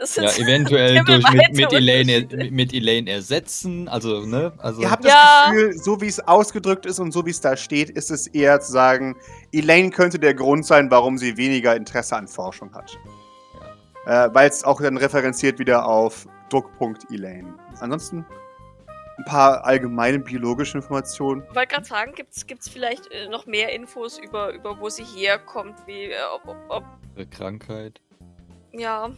Das 0.00 0.14
sind 0.14 0.24
Ja, 0.24 0.30
eventuell 0.36 1.04
durch 1.04 1.30
mit, 1.32 1.52
mit, 1.54 1.72
Elaine, 1.72 2.50
mit 2.50 2.72
Elaine 2.72 3.10
ersetzen. 3.10 3.88
Also, 3.88 4.24
ne? 4.24 4.52
Also, 4.58 4.80
Ihr 4.80 4.90
habt 4.90 5.04
Ja. 5.04 5.10
das 5.44 5.50
Gefühl, 5.52 5.72
so 5.78 6.00
wie 6.00 6.06
es 6.08 6.20
ausgedrückt 6.26 6.86
ist 6.86 6.98
und 6.98 7.12
so 7.12 7.26
wie 7.26 7.30
es 7.30 7.40
da 7.42 7.56
steht, 7.58 7.90
ist 7.90 8.10
es 8.10 8.26
eher 8.26 8.58
zu 8.60 8.72
sagen, 8.72 9.16
Elaine 9.52 9.90
könnte 9.90 10.18
der 10.18 10.32
Grund 10.34 10.64
sein, 10.64 10.90
warum 10.90 11.18
sie 11.18 11.36
weniger 11.36 11.76
Interesse 11.76 12.16
an 12.16 12.26
Forschung 12.26 12.74
hat. 12.74 12.98
Äh, 14.06 14.30
Weil 14.32 14.48
es 14.48 14.64
auch 14.64 14.80
dann 14.80 14.96
referenziert 14.96 15.58
wieder 15.58 15.86
auf 15.86 16.26
Druckpunkt 16.48 17.10
Elaine. 17.10 17.54
Ansonsten 17.80 18.24
ein 19.18 19.24
paar 19.24 19.64
allgemeine 19.64 20.18
biologische 20.18 20.78
Informationen. 20.78 21.42
Ich 21.48 21.54
wollte 21.54 21.74
gerade 21.74 21.86
sagen, 21.86 22.12
gibt 22.14 22.32
es 22.32 22.68
vielleicht 22.68 23.10
äh, 23.10 23.28
noch 23.28 23.46
mehr 23.46 23.72
Infos 23.72 24.18
über, 24.18 24.52
über 24.52 24.78
wo 24.80 24.88
sie 24.88 25.04
herkommt, 25.04 25.76
wie, 25.86 26.04
äh, 26.04 26.16
ob, 26.34 26.48
ob, 26.48 26.56
ob 26.68 26.84
Ihre 27.16 27.26
Krankheit. 27.26 28.00
Ja. 28.72 29.10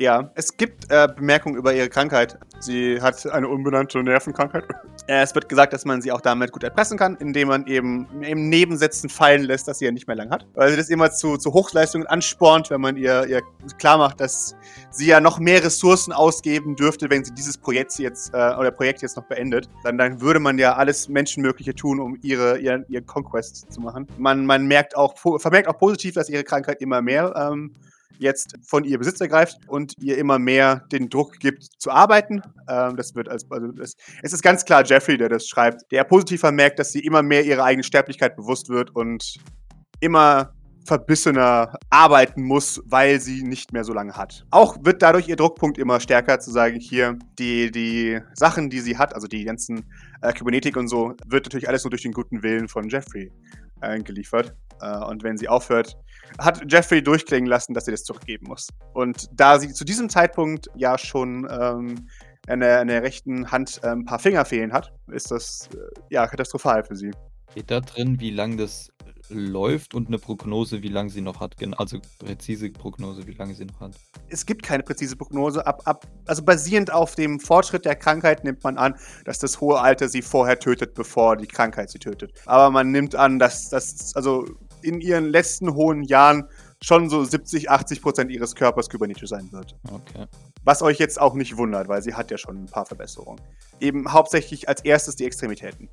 Ja, 0.00 0.30
es 0.36 0.56
gibt 0.56 0.92
äh, 0.92 1.08
Bemerkungen 1.08 1.56
über 1.56 1.74
ihre 1.74 1.88
Krankheit. 1.88 2.38
Sie 2.60 3.02
hat 3.02 3.26
eine 3.26 3.48
unbenannte 3.48 4.00
Nervenkrankheit. 4.00 4.64
Äh, 5.08 5.22
es 5.22 5.34
wird 5.34 5.48
gesagt, 5.48 5.72
dass 5.72 5.84
man 5.84 6.00
sie 6.02 6.12
auch 6.12 6.20
damit 6.20 6.52
gut 6.52 6.62
erpressen 6.62 6.96
kann, 6.96 7.16
indem 7.16 7.48
man 7.48 7.66
eben 7.66 8.06
im 8.22 8.48
Nebensätzen 8.48 9.10
fallen 9.10 9.42
lässt, 9.42 9.66
dass 9.66 9.80
sie 9.80 9.86
ja 9.86 9.90
nicht 9.90 10.06
mehr 10.06 10.14
lang 10.14 10.30
hat. 10.30 10.46
Weil 10.54 10.70
sie 10.70 10.76
das 10.76 10.88
immer 10.88 11.10
zu, 11.10 11.36
zu 11.36 11.52
Hochleistungen 11.52 12.06
anspornt, 12.06 12.70
wenn 12.70 12.80
man 12.80 12.96
ihr, 12.96 13.26
ihr 13.26 13.42
klar 13.78 13.98
macht, 13.98 14.20
dass 14.20 14.54
sie 14.90 15.06
ja 15.06 15.20
noch 15.20 15.40
mehr 15.40 15.64
Ressourcen 15.64 16.12
ausgeben 16.12 16.76
dürfte, 16.76 17.10
wenn 17.10 17.24
sie 17.24 17.34
dieses 17.34 17.58
Projekt 17.58 17.98
jetzt 17.98 18.32
äh, 18.32 18.54
oder 18.54 18.70
Projekt 18.70 19.02
jetzt 19.02 19.16
noch 19.16 19.24
beendet. 19.24 19.68
Dann, 19.82 19.98
dann 19.98 20.20
würde 20.20 20.38
man 20.38 20.58
ja 20.58 20.76
alles 20.76 21.08
Menschenmögliche 21.08 21.74
tun, 21.74 21.98
um 21.98 22.16
ihre, 22.22 22.58
ihr, 22.58 22.84
ihr 22.88 23.02
Conquest 23.02 23.72
zu 23.72 23.80
machen. 23.80 24.06
Man, 24.16 24.46
man 24.46 24.66
merkt 24.66 24.96
auch, 24.96 25.16
vermerkt 25.38 25.66
auch 25.66 25.78
positiv, 25.78 26.14
dass 26.14 26.28
ihre 26.28 26.44
Krankheit 26.44 26.80
immer 26.80 27.02
mehr 27.02 27.34
ähm, 27.34 27.72
jetzt 28.18 28.54
von 28.66 28.84
ihr 28.84 28.98
Besitz 28.98 29.20
ergreift 29.20 29.58
und 29.66 29.94
ihr 29.98 30.18
immer 30.18 30.38
mehr 30.38 30.84
den 30.92 31.08
Druck 31.08 31.38
gibt 31.38 31.64
zu 31.78 31.90
arbeiten. 31.90 32.42
Ähm, 32.68 32.96
das 32.96 33.14
wird 33.14 33.28
als, 33.28 33.50
also 33.50 33.68
das, 33.72 33.94
es 34.22 34.32
ist 34.32 34.42
ganz 34.42 34.64
klar 34.64 34.84
Jeffrey, 34.84 35.16
der 35.16 35.28
das 35.28 35.46
schreibt, 35.46 35.90
der 35.92 36.04
positiv 36.04 36.40
vermerkt, 36.40 36.78
dass 36.78 36.92
sie 36.92 37.00
immer 37.00 37.22
mehr 37.22 37.44
ihrer 37.44 37.64
eigenen 37.64 37.84
Sterblichkeit 37.84 38.36
bewusst 38.36 38.68
wird 38.68 38.94
und 38.94 39.36
immer 40.00 40.52
verbissener 40.88 41.78
arbeiten 41.90 42.42
muss, 42.42 42.82
weil 42.86 43.20
sie 43.20 43.42
nicht 43.42 43.72
mehr 43.72 43.84
so 43.84 43.92
lange 43.92 44.14
hat. 44.14 44.46
Auch 44.50 44.76
wird 44.82 45.02
dadurch 45.02 45.28
ihr 45.28 45.36
Druckpunkt 45.36 45.76
immer 45.78 46.00
stärker, 46.00 46.40
zu 46.40 46.50
sagen, 46.50 46.80
hier, 46.80 47.18
die, 47.38 47.70
die 47.70 48.18
Sachen, 48.34 48.70
die 48.70 48.80
sie 48.80 48.96
hat, 48.96 49.14
also 49.14 49.28
die 49.28 49.44
ganzen 49.44 49.84
äh, 50.22 50.32
Kybernetik 50.32 50.76
und 50.76 50.88
so, 50.88 51.14
wird 51.26 51.44
natürlich 51.44 51.68
alles 51.68 51.84
nur 51.84 51.90
durch 51.90 52.02
den 52.02 52.12
guten 52.12 52.42
Willen 52.42 52.68
von 52.68 52.88
Jeffrey 52.88 53.30
äh, 53.82 54.00
geliefert. 54.00 54.54
Äh, 54.80 55.04
und 55.04 55.22
wenn 55.22 55.36
sie 55.36 55.48
aufhört, 55.48 55.96
hat 56.38 56.70
Jeffrey 56.70 57.02
durchklingen 57.02 57.48
lassen, 57.48 57.74
dass 57.74 57.86
sie 57.86 57.90
das 57.90 58.04
zurückgeben 58.04 58.46
muss. 58.48 58.68
Und 58.94 59.28
da 59.32 59.58
sie 59.58 59.72
zu 59.72 59.84
diesem 59.84 60.08
Zeitpunkt 60.08 60.68
ja 60.74 60.98
schon 60.98 61.48
ähm, 61.50 62.08
an, 62.46 62.60
der, 62.60 62.80
an 62.80 62.88
der 62.88 63.02
rechten 63.02 63.50
Hand 63.50 63.80
äh, 63.82 63.88
ein 63.88 64.04
paar 64.04 64.18
Finger 64.18 64.44
fehlen 64.44 64.72
hat, 64.72 64.92
ist 65.08 65.30
das 65.30 65.68
äh, 65.74 65.78
ja 66.10 66.26
katastrophal 66.26 66.84
für 66.84 66.96
sie. 66.96 67.10
Steht 67.50 67.70
da 67.70 67.80
drin, 67.80 68.20
wie 68.20 68.30
lang 68.30 68.56
das 68.56 68.90
läuft 69.30 69.94
und 69.94 70.08
eine 70.08 70.18
Prognose, 70.18 70.82
wie 70.82 70.88
lange 70.88 71.10
sie 71.10 71.20
noch 71.20 71.40
hat. 71.40 71.54
Also 71.76 71.98
präzise 72.18 72.70
Prognose, 72.70 73.26
wie 73.26 73.32
lange 73.32 73.54
sie 73.54 73.64
noch 73.64 73.80
hat. 73.80 73.92
Es 74.28 74.46
gibt 74.46 74.62
keine 74.62 74.82
präzise 74.82 75.16
Prognose. 75.16 75.66
Ab, 75.66 75.82
ab, 75.84 76.06
also 76.26 76.42
basierend 76.42 76.92
auf 76.92 77.14
dem 77.14 77.40
Fortschritt 77.40 77.84
der 77.84 77.96
Krankheit 77.96 78.44
nimmt 78.44 78.64
man 78.64 78.78
an, 78.78 78.94
dass 79.24 79.38
das 79.38 79.60
hohe 79.60 79.80
Alter 79.80 80.08
sie 80.08 80.22
vorher 80.22 80.58
tötet, 80.58 80.94
bevor 80.94 81.36
die 81.36 81.46
Krankheit 81.46 81.90
sie 81.90 81.98
tötet. 81.98 82.32
Aber 82.46 82.70
man 82.70 82.90
nimmt 82.90 83.14
an, 83.14 83.38
dass 83.38 83.68
das, 83.68 84.14
also 84.14 84.46
in 84.82 85.00
ihren 85.00 85.26
letzten 85.26 85.74
hohen 85.74 86.02
Jahren 86.02 86.48
schon 86.82 87.10
so 87.10 87.24
70, 87.24 87.70
80 87.70 88.02
Prozent 88.02 88.30
ihres 88.30 88.54
Körpers 88.54 88.88
kybernetisch 88.88 89.28
sein 89.28 89.50
wird. 89.52 89.76
Okay. 89.90 90.26
Was 90.64 90.82
euch 90.82 90.98
jetzt 90.98 91.20
auch 91.20 91.34
nicht 91.34 91.56
wundert, 91.56 91.88
weil 91.88 92.02
sie 92.02 92.14
hat 92.14 92.30
ja 92.30 92.38
schon 92.38 92.64
ein 92.64 92.66
paar 92.66 92.86
Verbesserungen. 92.86 93.40
Eben 93.80 94.12
hauptsächlich 94.12 94.68
als 94.68 94.84
erstes 94.84 95.16
die 95.16 95.24
Extremitäten. 95.24 95.88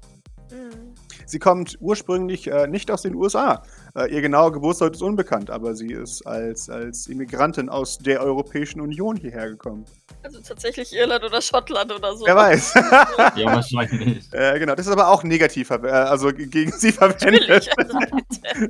Mhm. 0.52 0.85
Sie 1.26 1.40
kommt 1.40 1.78
ursprünglich 1.80 2.48
äh, 2.48 2.68
nicht 2.68 2.92
aus 2.92 3.02
den 3.02 3.16
USA. 3.16 3.64
Äh, 3.96 4.14
ihr 4.14 4.22
genauer 4.22 4.52
Geburtsort 4.52 4.96
ist 4.96 5.02
unbekannt, 5.02 5.50
aber 5.50 5.76
sie 5.76 5.92
ist 5.92 6.26
als, 6.26 6.70
als 6.70 7.08
Immigrantin 7.08 7.70
aus 7.70 7.98
der 7.98 8.22
Europäischen 8.22 8.82
Union 8.82 9.16
hierher 9.16 9.50
gekommen. 9.50 9.86
Also 10.24 10.40
tatsächlich 10.42 10.94
Irland 10.94 11.24
oder 11.24 11.42
Schottland 11.42 11.92
oder 11.92 12.16
so. 12.16 12.26
Wer 12.26 12.36
weiß. 12.36 12.74
ja, 13.36 13.46
wahrscheinlich. 13.46 14.32
Äh, 14.34 14.60
genau, 14.60 14.76
das 14.76 14.88
ist 14.88 14.92
aber 14.92 15.10
auch 15.10 15.24
negativ, 15.24 15.70
äh, 15.70 15.88
also 15.88 16.32
gegen 16.34 16.72
sie 16.72 16.92
verwendet. 16.92 17.70
Also 17.78 18.00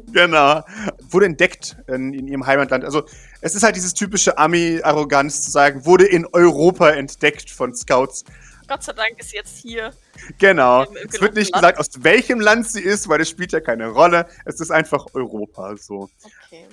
genau. 0.11 0.63
Wurde 1.09 1.25
entdeckt 1.25 1.77
in, 1.87 2.13
in, 2.13 2.27
ihrem 2.27 2.45
Heimatland. 2.45 2.83
Also 2.83 3.03
es 3.41 3.55
ist 3.55 3.63
halt 3.63 3.75
dieses 3.75 3.93
typische 3.93 4.37
Ami-Arroganz 4.37 5.41
zu 5.41 5.51
sagen, 5.51 5.85
wurde 5.85 6.05
in 6.05 6.25
Europa 6.31 6.89
entdeckt 6.89 7.49
von 7.49 7.73
Scouts. 7.73 8.25
Gott 8.67 8.83
sei 8.83 8.93
Dank 8.93 9.19
ist 9.19 9.33
jetzt 9.33 9.57
hier. 9.57 9.93
Genau. 10.39 10.83
Im, 10.83 10.95
im 10.97 11.09
es 11.09 11.21
wird 11.21 11.35
nicht 11.35 11.51
Land. 11.51 11.61
gesagt, 11.61 11.79
aus 11.79 12.03
welchem 12.03 12.39
Land 12.39 12.67
sie 12.67 12.81
ist, 12.81 13.07
weil 13.07 13.19
das 13.19 13.29
spielt 13.29 13.51
ja 13.51 13.59
keine 13.59 13.87
Rolle. 13.87 14.27
Es 14.45 14.59
ist 14.59 14.71
einfach 14.71 15.07
Europa 15.13 15.75
so. 15.77 16.09
Okay. 16.45 16.67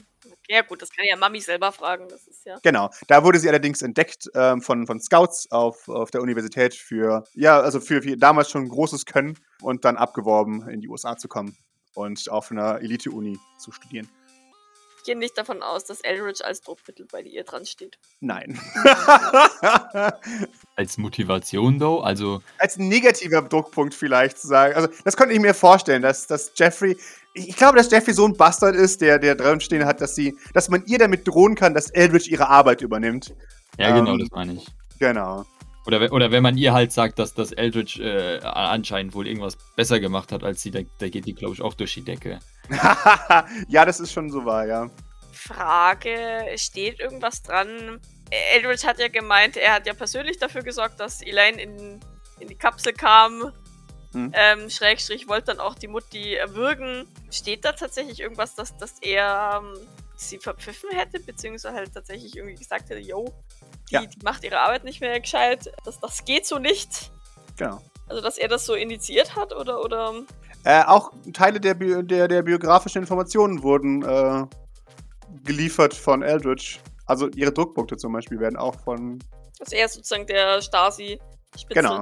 Ja, 0.49 0.63
gut, 0.63 0.83
das 0.83 0.91
kann 0.91 1.05
ja 1.09 1.17
Mami 1.17 1.41
selber 1.41 1.73
fragen. 1.73 2.09
Das 2.09 2.27
ist 2.27 2.45
ja. 2.45 2.59
Genau. 2.63 2.91
Da 3.09 3.25
wurde 3.25 3.39
sie 3.39 3.49
allerdings 3.49 3.81
entdeckt 3.83 4.29
ähm, 4.35 4.61
von, 4.61 4.87
von 4.87 5.01
Scouts 5.01 5.51
auf, 5.51 5.89
auf 5.89 6.11
der 6.11 6.21
Universität 6.21 6.75
für, 6.75 7.25
ja, 7.35 7.61
also 7.61 7.81
für, 7.81 8.03
für 8.03 8.17
damals 8.17 8.51
schon 8.51 8.69
großes 8.69 9.07
Können 9.07 9.39
und 9.61 9.85
dann 9.85 9.97
abgeworben, 9.97 10.69
in 10.69 10.81
die 10.81 10.89
USA 10.89 11.17
zu 11.17 11.29
kommen 11.29 11.57
und 11.95 12.29
auf 12.31 12.51
einer 12.51 12.81
Elite-Uni 12.81 13.39
zu 13.59 13.73
studieren. 13.73 14.09
Ich 15.03 15.07
gehe 15.07 15.19
nicht 15.19 15.37
davon 15.37 15.65
aus, 15.65 15.85
dass 15.85 16.01
Eldridge 16.03 16.45
als 16.45 16.61
Druckmittel 16.61 17.07
bei 17.11 17.23
ihr 17.23 17.43
dran 17.43 17.67
steht. 17.67 17.99
Nein. 18.21 18.57
als 20.77 20.97
Motivation, 20.97 21.81
though? 21.81 21.99
Also. 21.99 22.41
Als 22.59 22.77
negativer 22.77 23.43
Druckpunkt 23.43 23.95
vielleicht 23.95 24.39
zu 24.39 24.47
sagen. 24.47 24.77
Also, 24.77 24.89
das 25.05 25.17
könnte 25.17 25.35
ich 25.35 25.41
mir 25.41 25.55
vorstellen, 25.55 26.03
dass, 26.03 26.29
dass 26.29 26.53
Jeffrey. 26.55 26.97
Ich 27.35 27.57
glaube, 27.57 27.79
dass 27.79 27.91
Jeffrey 27.91 28.15
so 28.15 28.25
ein 28.25 28.37
Bastard 28.37 28.77
ist, 28.77 29.01
der, 29.01 29.19
der 29.19 29.35
drin 29.35 29.61
stehen 29.61 29.87
hat, 29.87 30.01
dass 30.01 30.15
sie, 30.15 30.39
dass 30.55 30.69
man 30.69 30.85
ihr 30.87 30.99
damit 30.99 31.27
drohen 31.27 31.57
kann, 31.57 31.75
dass 31.75 31.91
Eldridge 31.91 32.31
ihre 32.31 32.49
Arbeit 32.49 32.81
übernimmt. 32.81 33.35
Ja, 33.79 33.91
genau, 33.91 34.13
ähm, 34.13 34.19
das 34.21 34.29
meine 34.31 34.53
ich. 34.53 34.67
Genau. 35.01 35.45
Oder, 35.87 36.13
oder 36.13 36.31
wenn 36.31 36.43
man 36.43 36.57
ihr 36.57 36.73
halt 36.73 36.93
sagt, 36.93 37.19
dass 37.19 37.35
das 37.35 37.53
Eldridge 37.53 38.03
äh, 38.03 38.41
anscheinend 38.45 39.15
wohl 39.15 39.27
irgendwas 39.27 39.57
besser 39.75 39.99
gemacht 39.99 40.31
hat 40.31 40.45
als 40.45 40.63
sie, 40.63 40.71
da, 40.71 40.81
da 40.99 41.09
geht 41.09 41.27
die, 41.27 41.35
glaube 41.35 41.55
ich, 41.55 41.63
auch 41.63 41.75
durch 41.75 41.95
die 41.95 42.05
Decke. 42.05 42.39
ja, 43.69 43.85
das 43.85 43.99
ist 43.99 44.13
schon 44.13 44.31
so 44.31 44.45
wahr, 44.45 44.67
ja. 44.67 44.91
Frage, 45.33 46.47
steht 46.57 47.01
irgendwas 47.01 47.43
dran? 47.43 48.01
Eldridge 48.55 48.87
hat 48.87 48.99
ja 48.99 49.09
gemeint, 49.09 49.57
er 49.57 49.75
hat 49.75 49.87
ja 49.87 49.95
persönlich 49.95 50.39
dafür 50.39 50.63
gesorgt, 50.63 51.01
dass 51.01 51.21
Elaine 51.21 51.61
in, 51.61 52.01
in 52.39 52.49
die 52.49 52.55
Kapsel 52.55 52.93
kam. 52.93 53.53
Hm. 54.13 54.33
Ähm, 54.35 54.71
Schrägstrich 54.71 55.27
wollte 55.27 55.47
dann 55.47 55.61
auch 55.61 55.75
die 55.75 55.89
Mutti 55.89 56.35
erwürgen. 56.35 57.07
Steht 57.31 57.65
da 57.65 57.73
tatsächlich 57.73 58.21
irgendwas, 58.21 58.55
dass, 58.55 58.77
dass 58.77 58.99
er 59.01 59.61
ähm, 59.63 59.75
sie 60.17 60.39
verpfiffen 60.39 60.91
hätte, 60.91 61.21
beziehungsweise 61.21 61.75
halt 61.75 61.95
tatsächlich 61.95 62.37
irgendwie 62.37 62.57
gesagt 62.57 62.91
hätte, 62.91 63.01
yo, 63.01 63.33
die, 63.93 64.05
ja. 64.05 64.07
die 64.07 64.25
macht 64.25 64.45
ihre 64.45 64.61
Arbeit 64.61 64.85
nicht 64.85 65.01
mehr 65.01 65.19
gescheit. 65.21 65.73
Das, 65.85 66.01
das 66.01 66.25
geht 66.25 66.47
so 66.47 66.59
nicht. 66.59 67.13
Genau. 67.57 67.81
Also, 68.09 68.23
dass 68.23 68.39
er 68.39 68.49
das 68.49 68.67
so 68.67 68.75
initiiert 68.75 69.37
hat 69.37 69.55
oder. 69.55 69.83
oder 69.85 70.15
äh, 70.65 70.83
auch 70.85 71.13
Teile 71.33 71.61
der, 71.61 71.75
der, 71.75 72.29
der 72.29 72.43
biografischen 72.43 73.03
Informationen 73.03 73.63
wurden 73.63 74.03
äh, 74.03 74.47
geliefert 75.45 75.95
von 75.95 76.23
Eldridge. 76.23 76.79
Also 77.07 77.29
ihre 77.29 77.53
Druckpunkte 77.53 77.97
zum 77.97 78.13
Beispiel 78.13 78.39
werden 78.39 78.57
auch 78.57 78.79
von. 78.81 79.19
Also 79.61 79.77
er 79.77 79.87
ist 79.87 79.95
sozusagen 79.95 80.27
der 80.27 80.63
Stasi-Spitze. 80.63 81.75
Genau. 81.81 82.01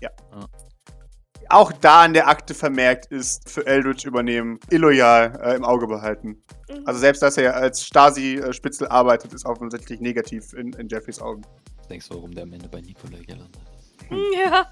Ja. 0.00 0.10
ja. 0.32 0.48
Auch 1.50 1.72
da 1.72 2.04
in 2.04 2.12
der 2.12 2.28
Akte 2.28 2.54
vermerkt 2.54 3.06
ist 3.06 3.48
für 3.48 3.66
Eldridge 3.66 4.06
übernehmen, 4.06 4.60
illoyal 4.70 5.40
äh, 5.42 5.56
im 5.56 5.64
Auge 5.64 5.86
behalten. 5.86 6.42
Mhm. 6.68 6.82
Also 6.84 7.00
selbst, 7.00 7.22
dass 7.22 7.38
er 7.38 7.56
als 7.56 7.84
Stasi-Spitzel 7.84 8.88
arbeitet, 8.88 9.32
ist 9.32 9.46
offensichtlich 9.46 10.00
negativ 10.00 10.52
in, 10.52 10.72
in 10.74 10.88
Jeffreys 10.88 11.20
Augen. 11.20 11.42
Denkst 11.88 12.08
du, 12.08 12.16
warum 12.16 12.34
der 12.34 12.44
am 12.44 12.52
Ende 12.52 12.68
bei 12.68 12.80
Nikolai 12.80 13.22
gelandet 13.24 13.62
ist? 13.78 14.10
Hm. 14.10 14.18
Ja. 14.38 14.66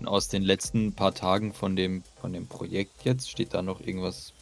Und 0.00 0.08
aus 0.08 0.28
den 0.28 0.42
letzten 0.42 0.94
paar 0.94 1.14
Tagen 1.14 1.52
von 1.52 1.76
dem, 1.76 2.02
von 2.20 2.32
dem 2.32 2.46
Projekt 2.46 3.04
jetzt 3.04 3.30
steht 3.30 3.52
da 3.52 3.62
noch 3.62 3.80
irgendwas 3.80 4.32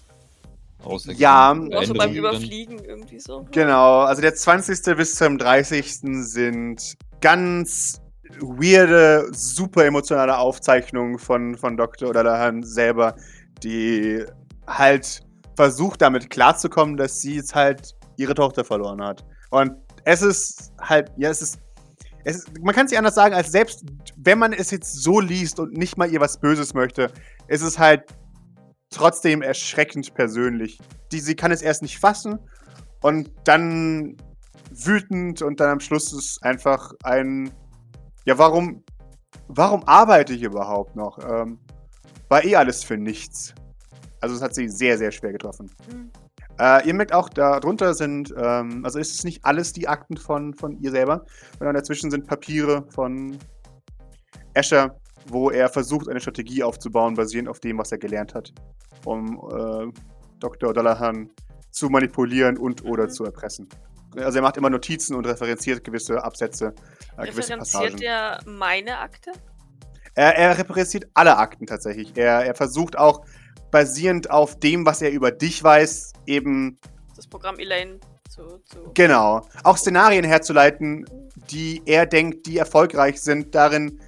außer 0.84 1.12
Ja, 1.12 1.52
außer 1.52 1.94
beim 1.94 2.14
Überfliegen 2.14 2.78
irgendwie 2.84 3.18
so. 3.18 3.46
Genau, 3.50 4.00
also 4.00 4.22
der 4.22 4.34
20. 4.34 4.96
bis 4.96 5.14
zum 5.14 5.38
30. 5.38 6.00
sind 6.22 6.96
ganz 7.20 8.01
weirde, 8.40 9.28
super 9.32 9.84
emotionale 9.84 10.36
Aufzeichnungen 10.36 11.18
von, 11.18 11.56
von 11.56 11.76
Dr. 11.76 12.10
O'Dallahan 12.10 12.64
selber, 12.64 13.16
die 13.62 14.24
halt 14.66 15.20
versucht 15.56 16.00
damit 16.00 16.30
klarzukommen, 16.30 16.96
dass 16.96 17.20
sie 17.20 17.36
jetzt 17.36 17.54
halt 17.54 17.94
ihre 18.16 18.34
Tochter 18.34 18.64
verloren 18.64 19.02
hat. 19.02 19.24
Und 19.50 19.72
es 20.04 20.22
ist 20.22 20.72
halt, 20.80 21.10
ja, 21.16 21.30
es 21.30 21.42
ist 21.42 21.58
es, 22.24 22.44
man 22.60 22.74
kann 22.74 22.86
es 22.86 22.92
nicht 22.92 22.98
anders 22.98 23.14
sagen, 23.14 23.34
als 23.34 23.50
selbst 23.50 23.84
wenn 24.16 24.38
man 24.38 24.52
es 24.52 24.70
jetzt 24.70 25.02
so 25.02 25.20
liest 25.20 25.58
und 25.58 25.76
nicht 25.76 25.96
mal 25.96 26.10
ihr 26.10 26.20
was 26.20 26.38
Böses 26.38 26.74
möchte, 26.74 27.10
ist 27.48 27.62
es 27.62 27.78
halt 27.78 28.04
trotzdem 28.90 29.42
erschreckend 29.42 30.14
persönlich. 30.14 30.78
Die, 31.10 31.20
sie 31.20 31.34
kann 31.34 31.50
es 31.50 31.62
erst 31.62 31.82
nicht 31.82 31.98
fassen 31.98 32.38
und 33.00 33.30
dann 33.44 34.16
wütend 34.70 35.42
und 35.42 35.60
dann 35.60 35.70
am 35.70 35.80
Schluss 35.80 36.12
ist 36.12 36.42
einfach 36.42 36.92
ein, 37.02 37.50
ja, 38.24 38.38
warum, 38.38 38.82
warum 39.48 39.82
arbeite 39.86 40.32
ich 40.32 40.42
überhaupt 40.42 40.96
noch? 40.96 41.18
Ähm, 41.18 41.58
war 42.28 42.44
eh 42.44 42.56
alles 42.56 42.84
für 42.84 42.96
nichts. 42.96 43.54
Also 44.20 44.36
es 44.36 44.42
hat 44.42 44.54
sie 44.54 44.68
sehr, 44.68 44.96
sehr 44.96 45.10
schwer 45.10 45.32
getroffen. 45.32 45.70
Mhm. 45.90 46.10
Äh, 46.58 46.86
ihr 46.86 46.94
merkt 46.94 47.12
auch, 47.12 47.28
darunter 47.28 47.94
sind, 47.94 48.32
ähm, 48.36 48.84
also 48.84 48.98
ist 48.98 49.14
es 49.14 49.24
nicht 49.24 49.44
alles 49.44 49.72
die 49.72 49.88
Akten 49.88 50.16
von, 50.16 50.54
von 50.54 50.78
ihr 50.80 50.90
selber, 50.90 51.24
sondern 51.58 51.74
dazwischen 51.74 52.10
sind 52.10 52.26
Papiere 52.26 52.84
von 52.90 53.36
Escher, 54.54 54.96
wo 55.28 55.50
er 55.50 55.68
versucht, 55.68 56.08
eine 56.08 56.20
Strategie 56.20 56.62
aufzubauen, 56.62 57.14
basierend 57.14 57.48
auf 57.48 57.60
dem, 57.60 57.78
was 57.78 57.90
er 57.90 57.98
gelernt 57.98 58.34
hat, 58.34 58.52
um 59.04 59.40
äh, 59.50 59.92
Dr. 60.38 60.72
Dallahan 60.72 61.30
zu 61.70 61.88
manipulieren 61.88 62.58
und 62.58 62.84
oder 62.84 63.04
Mhm. 63.04 63.10
zu 63.10 63.24
erpressen. 63.24 63.68
Also 64.16 64.38
er 64.38 64.42
macht 64.42 64.56
immer 64.56 64.70
Notizen 64.70 65.14
und 65.14 65.26
referenziert 65.26 65.84
gewisse 65.84 66.22
Absätze, 66.22 66.74
äh, 67.16 67.26
gewisse 67.26 67.54
Referenziert 67.54 67.82
Passagen. 67.82 68.02
er 68.02 68.40
meine 68.46 68.98
Akte? 68.98 69.32
Er, 70.14 70.36
er 70.36 70.58
referenziert 70.58 71.06
alle 71.14 71.36
Akten 71.38 71.66
tatsächlich. 71.66 72.12
Er, 72.16 72.44
er 72.44 72.54
versucht 72.54 72.98
auch 72.98 73.24
basierend 73.70 74.30
auf 74.30 74.58
dem, 74.58 74.84
was 74.84 75.00
er 75.00 75.10
über 75.10 75.30
dich 75.30 75.64
weiß, 75.64 76.12
eben 76.26 76.78
Das 77.16 77.26
Programm 77.26 77.58
Elaine 77.58 77.98
zu. 78.28 78.60
zu 78.64 78.92
genau 78.94 79.48
auch 79.64 79.76
Szenarien 79.76 80.24
herzuleiten, 80.24 81.06
die 81.50 81.82
er 81.86 82.06
denkt, 82.06 82.46
die 82.46 82.58
erfolgreich 82.58 83.20
sind, 83.20 83.54
darin 83.54 83.98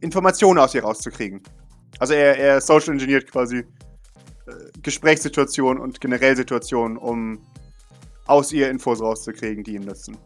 Informationen 0.00 0.58
aus 0.58 0.74
ihr 0.74 0.82
rauszukriegen. 0.82 1.42
Also 1.98 2.14
er, 2.14 2.38
er 2.38 2.60
social 2.60 2.94
engineert 2.94 3.30
quasi 3.30 3.58
äh, 3.58 3.64
Gesprächssituationen 4.82 5.82
und 5.82 6.00
generell 6.00 6.36
Situationen, 6.36 6.96
um 6.96 7.40
aus 8.26 8.52
ihr 8.52 8.70
Infos 8.70 9.00
rauszukriegen, 9.00 9.64
die 9.64 9.74
ihm 9.74 9.84
nützen. 9.84 10.16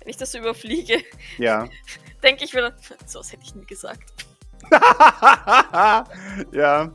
Wenn 0.00 0.08
ich 0.08 0.16
das 0.16 0.32
so 0.32 0.38
überfliege, 0.38 1.02
Ja. 1.38 1.68
denke 2.22 2.44
ich 2.44 2.52
wieder, 2.52 2.74
so 3.06 3.20
was 3.20 3.32
hätte 3.32 3.44
ich 3.44 3.54
nie 3.54 3.66
gesagt. 3.66 4.12
ja. 6.52 6.92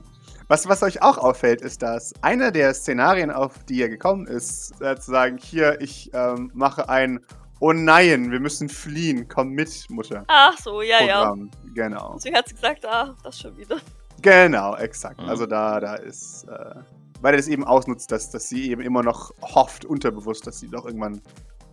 Was, 0.50 0.68
was 0.68 0.84
euch 0.84 1.02
auch 1.02 1.18
auffällt, 1.18 1.62
ist, 1.62 1.82
dass 1.82 2.14
einer 2.22 2.52
der 2.52 2.74
Szenarien, 2.74 3.32
auf 3.32 3.64
die 3.66 3.82
er 3.82 3.90
gekommen 3.90 4.28
ist, 4.28 4.74
äh, 4.82 4.98
zu 4.98 5.12
sagen, 5.12 5.38
hier, 5.38 5.80
ich 5.82 6.12
ähm, 6.14 6.52
mache 6.54 6.90
ein 6.90 7.22
Oh 7.60 7.72
nein, 7.72 8.30
wir 8.30 8.42
müssen 8.42 8.68
fliehen, 8.68 9.30
komm 9.30 9.52
mit, 9.52 9.90
Mutter. 9.90 10.26
Ach 10.28 10.58
so, 10.58 10.82
ja, 10.82 11.02
ja. 11.02 11.20
Programm. 11.20 11.50
Genau. 11.74 12.16
Deswegen 12.16 12.36
hat 12.36 12.50
sie 12.50 12.56
gesagt, 12.56 12.86
ah, 12.86 13.16
das 13.24 13.40
schon 13.40 13.56
wieder. 13.56 13.78
Genau, 14.22 14.76
exakt. 14.76 15.22
Mhm. 15.22 15.30
Also 15.30 15.46
da, 15.46 15.80
da 15.80 15.96
ist, 15.96 16.44
äh, 16.50 16.76
weil 17.24 17.34
er 17.34 17.38
das 17.38 17.48
eben 17.48 17.64
ausnutzt, 17.64 18.12
dass, 18.12 18.30
dass 18.30 18.48
sie 18.50 18.70
eben 18.70 18.82
immer 18.82 19.02
noch 19.02 19.32
hofft, 19.42 19.86
unterbewusst, 19.86 20.46
dass 20.46 20.60
sie 20.60 20.68
doch 20.68 20.86
irgendwann 20.86 21.22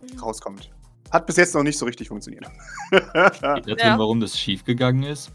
Mhm. 0.01 0.19
rauskommt. 0.19 0.71
Hat 1.11 1.27
bis 1.27 1.35
jetzt 1.37 1.53
noch 1.53 1.61
nicht 1.61 1.77
so 1.77 1.85
richtig 1.85 2.07
funktioniert. 2.07 2.45
Drin, 2.91 3.77
Ja. 3.77 3.99
warum 3.99 4.19
das 4.19 4.37
schiefgegangen 4.39 5.03
ist? 5.03 5.29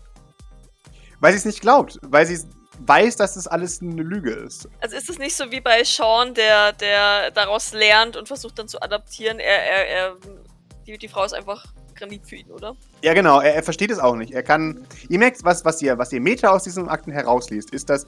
weil 1.20 1.32
sie 1.32 1.38
es 1.38 1.44
nicht 1.46 1.60
glaubt, 1.62 1.98
weil 2.02 2.26
sie 2.26 2.38
weiß, 2.80 3.16
dass 3.16 3.34
das 3.34 3.46
alles 3.46 3.80
eine 3.80 4.02
Lüge 4.02 4.32
ist. 4.32 4.68
Also 4.80 4.96
ist 4.96 5.08
es 5.08 5.18
nicht 5.18 5.34
so 5.34 5.50
wie 5.50 5.60
bei 5.62 5.82
Sean, 5.82 6.34
der, 6.34 6.72
der 6.74 7.30
daraus 7.30 7.72
lernt 7.72 8.16
und 8.18 8.28
versucht 8.28 8.58
dann 8.58 8.68
zu 8.68 8.82
adaptieren. 8.82 9.38
Er, 9.38 9.64
er, 9.64 9.88
er, 9.88 10.16
die, 10.86 10.98
die 10.98 11.08
Frau 11.08 11.24
ist 11.24 11.32
einfach 11.32 11.64
Granit 11.94 12.26
für 12.26 12.36
ihn, 12.36 12.50
oder? 12.50 12.76
Ja, 13.02 13.14
genau, 13.14 13.40
er, 13.40 13.54
er 13.54 13.62
versteht 13.62 13.90
es 13.90 13.98
auch 13.98 14.14
nicht. 14.14 14.32
Er 14.32 14.42
kann. 14.42 14.86
Ihr 15.08 15.18
merkt, 15.18 15.42
was, 15.42 15.64
was 15.64 15.80
ihr, 15.80 15.96
was 15.96 16.12
ihr 16.12 16.20
Meta 16.20 16.50
aus 16.50 16.64
diesen 16.64 16.86
Akten 16.90 17.12
herausliest, 17.12 17.70
ist, 17.70 17.88
dass 17.88 18.06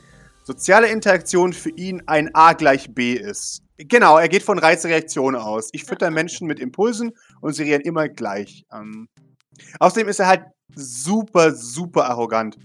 soziale 0.48 0.88
Interaktion 0.88 1.52
für 1.52 1.68
ihn 1.68 2.02
ein 2.06 2.34
A 2.34 2.54
gleich 2.54 2.94
B 2.94 3.12
ist. 3.12 3.62
Genau, 3.76 4.16
er 4.16 4.30
geht 4.30 4.42
von 4.42 4.58
Reizreaktion 4.58 5.36
aus. 5.36 5.68
Ich 5.72 5.84
fütter 5.84 6.10
Menschen 6.10 6.46
mit 6.46 6.58
Impulsen 6.58 7.12
und 7.42 7.52
sie 7.52 7.64
reagieren 7.64 7.82
immer 7.82 8.08
gleich. 8.08 8.64
Ähm, 8.72 9.08
außerdem 9.78 10.08
ist 10.08 10.20
er 10.20 10.28
halt 10.28 10.44
super, 10.74 11.54
super 11.54 12.08
arrogant 12.08 12.56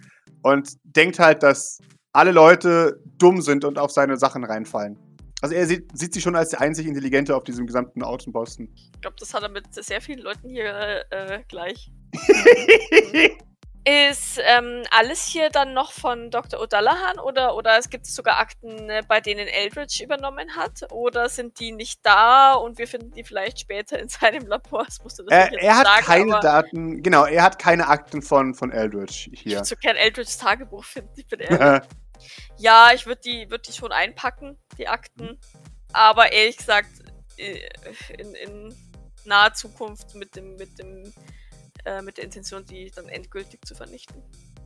und 0.43 0.75
denkt 0.83 1.19
halt, 1.19 1.43
dass 1.43 1.79
alle 2.13 2.31
Leute 2.31 3.01
dumm 3.17 3.41
sind 3.41 3.65
und 3.65 3.77
auf 3.77 3.91
seine 3.91 4.15
Sachen 4.15 4.45
reinfallen. 4.45 4.97
Also 5.41 5.53
er 5.53 5.67
sieht, 5.67 5.91
sieht 5.93 6.13
sich 6.13 6.23
schon 6.23 6.37
als 6.37 6.51
der 6.51 6.61
einzig 6.61 6.87
Intelligente 6.87 7.35
auf 7.35 7.43
diesem 7.43 7.67
gesamten 7.67 8.01
Außenposten. 8.01 8.73
Ich 8.73 9.01
glaube, 9.01 9.17
das 9.19 9.33
hat 9.33 9.43
er 9.43 9.49
mit 9.49 9.65
sehr 9.73 9.99
vielen 9.99 10.19
Leuten 10.19 10.47
hier 10.47 11.03
äh, 11.09 11.43
gleich. 11.49 11.91
Ist 13.85 14.39
ähm, 14.41 14.83
alles 14.91 15.25
hier 15.25 15.49
dann 15.49 15.73
noch 15.73 15.91
von 15.91 16.31
Dr. 16.31 16.61
O'Dallahan 16.61 17.19
oder, 17.19 17.55
oder 17.55 17.77
es 17.77 17.89
gibt 17.89 18.05
sogar 18.05 18.39
Akten, 18.39 18.89
äh, 18.89 19.03
bei 19.05 19.19
denen 19.19 19.47
Eldridge 19.47 20.01
übernommen 20.01 20.55
hat? 20.55 20.89
Oder 20.91 21.27
sind 21.27 21.59
die 21.59 21.73
nicht 21.73 21.99
da 22.03 22.53
und 22.53 22.77
wir 22.77 22.87
finden 22.87 23.11
die 23.11 23.25
vielleicht 23.25 23.59
später 23.59 23.99
in 23.99 24.07
seinem 24.07 24.47
Labor? 24.47 24.85
Das 24.85 25.03
musst 25.03 25.19
du 25.19 25.23
das 25.23 25.37
er, 25.37 25.49
nicht 25.49 25.63
er 25.63 25.77
hat 25.77 25.85
sagen, 25.85 26.05
keine 26.05 26.39
Daten, 26.39 27.03
genau, 27.03 27.25
er 27.25 27.43
hat 27.43 27.59
keine 27.59 27.87
Akten 27.89 28.21
von, 28.21 28.53
von 28.55 28.71
Eldridge 28.71 29.29
Ich 29.33 29.41
hier. 29.41 29.57
würde 29.57 29.65
so 29.65 29.75
gern 29.75 29.97
Eldridges 29.97 30.37
Tagebuch 30.37 30.85
finden, 30.85 31.11
ich 31.17 31.27
bin 31.27 31.39
ehrlich. 31.41 31.87
Ja, 32.57 32.91
ich 32.93 33.05
würde 33.05 33.19
die, 33.19 33.49
würd 33.49 33.67
die 33.67 33.73
schon 33.73 33.91
einpacken, 33.91 34.57
die 34.77 34.87
Akten. 34.87 35.37
Aber 35.91 36.31
ehrlich 36.31 36.55
gesagt, 36.55 36.89
äh, 37.37 37.59
in, 38.17 38.33
in 38.35 38.75
naher 39.25 39.53
Zukunft 39.53 40.15
mit 40.15 40.35
dem, 40.35 40.55
mit 40.55 40.77
dem, 40.79 41.13
äh, 41.85 42.01
mit 42.01 42.17
der 42.17 42.25
Intention, 42.25 42.65
die 42.65 42.91
dann 42.91 43.07
endgültig 43.09 43.59
zu 43.65 43.75
vernichten. 43.75 44.21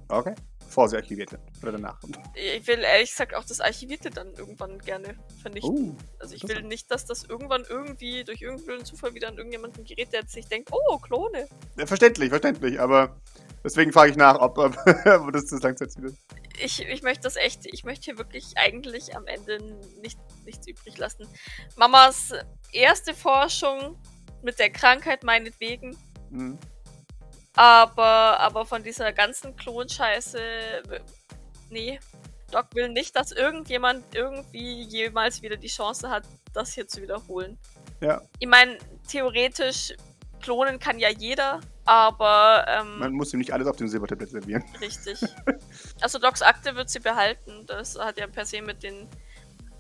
okay. 0.10 0.36
Bevor 0.60 0.90
sie 0.90 0.98
archiviert 0.98 1.32
wird. 1.32 1.42
Oder 1.64 1.72
danach. 1.72 1.98
Ich 2.36 2.68
will 2.68 2.80
ehrlich 2.80 3.10
gesagt 3.10 3.34
auch 3.34 3.46
das 3.46 3.62
Archivierte 3.62 4.10
dann 4.10 4.34
irgendwann 4.34 4.78
gerne 4.80 5.16
vernichten. 5.42 5.92
Uh, 5.92 5.98
also 6.20 6.36
ich 6.36 6.46
will 6.46 6.62
nicht, 6.64 6.92
dass 6.92 7.06
das 7.06 7.24
irgendwann 7.24 7.64
irgendwie 7.70 8.26
durch 8.26 8.42
irgendeinen 8.42 8.84
Zufall 8.84 9.14
wieder 9.14 9.30
an 9.30 9.38
irgendjemanden 9.38 9.86
gerät, 9.86 10.12
der 10.12 10.28
sich 10.28 10.46
denkt, 10.48 10.70
oh, 10.74 10.98
Klone. 10.98 11.48
ja, 11.78 11.86
verständlich, 11.86 12.30
verständlich. 12.30 12.82
Aber 12.82 13.16
deswegen 13.64 13.94
frage 13.94 14.12
ich 14.12 14.18
nach, 14.18 14.42
ob, 14.42 14.58
ob, 14.58 14.76
das 15.32 15.46
das 15.46 15.62
Langzeitziel 15.62 16.04
ist. 16.04 16.18
Ich, 16.60 16.82
ich 16.86 17.02
möchte 17.02 17.24
das 17.24 17.38
echt, 17.38 17.66
ich 17.66 17.86
möchte 17.86 18.06
hier 18.06 18.18
wirklich 18.18 18.58
eigentlich 18.58 19.16
am 19.16 19.26
Ende 19.26 19.64
nicht, 20.02 20.20
nichts 20.44 20.68
übrig 20.68 20.98
lassen. 20.98 21.26
Mamas 21.78 22.34
erste 22.74 23.14
Forschung 23.14 23.96
mit 24.44 24.60
der 24.60 24.70
Krankheit 24.70 25.24
meinetwegen, 25.24 25.96
Mhm. 26.30 26.58
Aber, 27.58 28.40
aber 28.40 28.66
von 28.66 28.84
dieser 28.84 29.12
ganzen 29.12 29.56
Klonscheiße, 29.56 30.40
nee. 31.72 32.00
Doc 32.52 32.68
will 32.76 32.88
nicht, 32.88 33.16
dass 33.16 33.34
irgendjemand 33.34 34.06
irgendwie 34.16 34.84
jemals 34.84 35.42
wieder 35.42 35.58
die 35.58 35.68
Chance 35.68 36.10
hat, 36.10 36.24
das 36.54 36.74
hier 36.74 36.88
zu 36.88 37.02
wiederholen. 37.02 37.58
Ja. 38.00 38.22
Ich 38.40 38.48
meine, 38.48 38.78
theoretisch 39.08 39.94
klonen 40.40 40.80
kann 40.80 41.00
ja 41.00 41.10
jeder, 41.10 41.60
aber 41.84 42.66
ähm, 42.70 43.00
Man 43.00 43.14
muss 43.14 43.34
ihm 43.34 43.40
nicht 43.40 43.52
alles 43.52 43.68
auf 43.68 43.76
dem 43.76 43.88
Silbertablett 43.88 44.30
servieren. 44.30 44.64
Richtig. 44.80 45.20
Also 46.02 46.20
Docs 46.20 46.44
Akte 46.44 46.76
wird 46.76 46.90
sie 46.90 47.00
behalten. 47.00 47.66
Das 47.66 47.98
hat 47.98 48.20
ja 48.20 48.28
per 48.28 48.46
se 48.46 48.62
mit 48.62 48.84
den, 48.84 49.08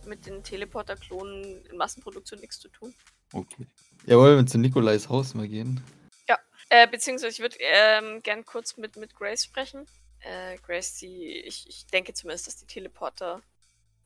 mit 0.07 0.25
den 0.25 0.41
Teleporter-Klonen 0.41 1.63
in 1.65 1.77
Massenproduktion 1.77 2.39
nichts 2.39 2.59
zu 2.59 2.69
tun. 2.69 2.93
Okay. 3.33 3.67
Ja, 4.07 4.17
wollen 4.17 4.37
wir 4.37 4.45
zu 4.47 4.57
Nikolais 4.57 5.09
Haus 5.09 5.35
mal 5.35 5.47
gehen? 5.47 5.83
Äh, 6.69 6.87
beziehungsweise 6.87 7.31
ich 7.33 7.39
würde 7.39 7.57
ähm, 7.59 8.21
gern 8.23 8.45
kurz 8.45 8.77
mit, 8.77 8.97
mit 8.97 9.15
Grace 9.15 9.43
sprechen. 9.45 9.85
Äh, 10.19 10.57
Grace, 10.57 10.95
die, 10.97 11.41
ich, 11.45 11.67
ich 11.69 11.87
denke 11.87 12.13
zumindest, 12.13 12.47
dass 12.47 12.57
die 12.57 12.65
Teleporter 12.65 13.41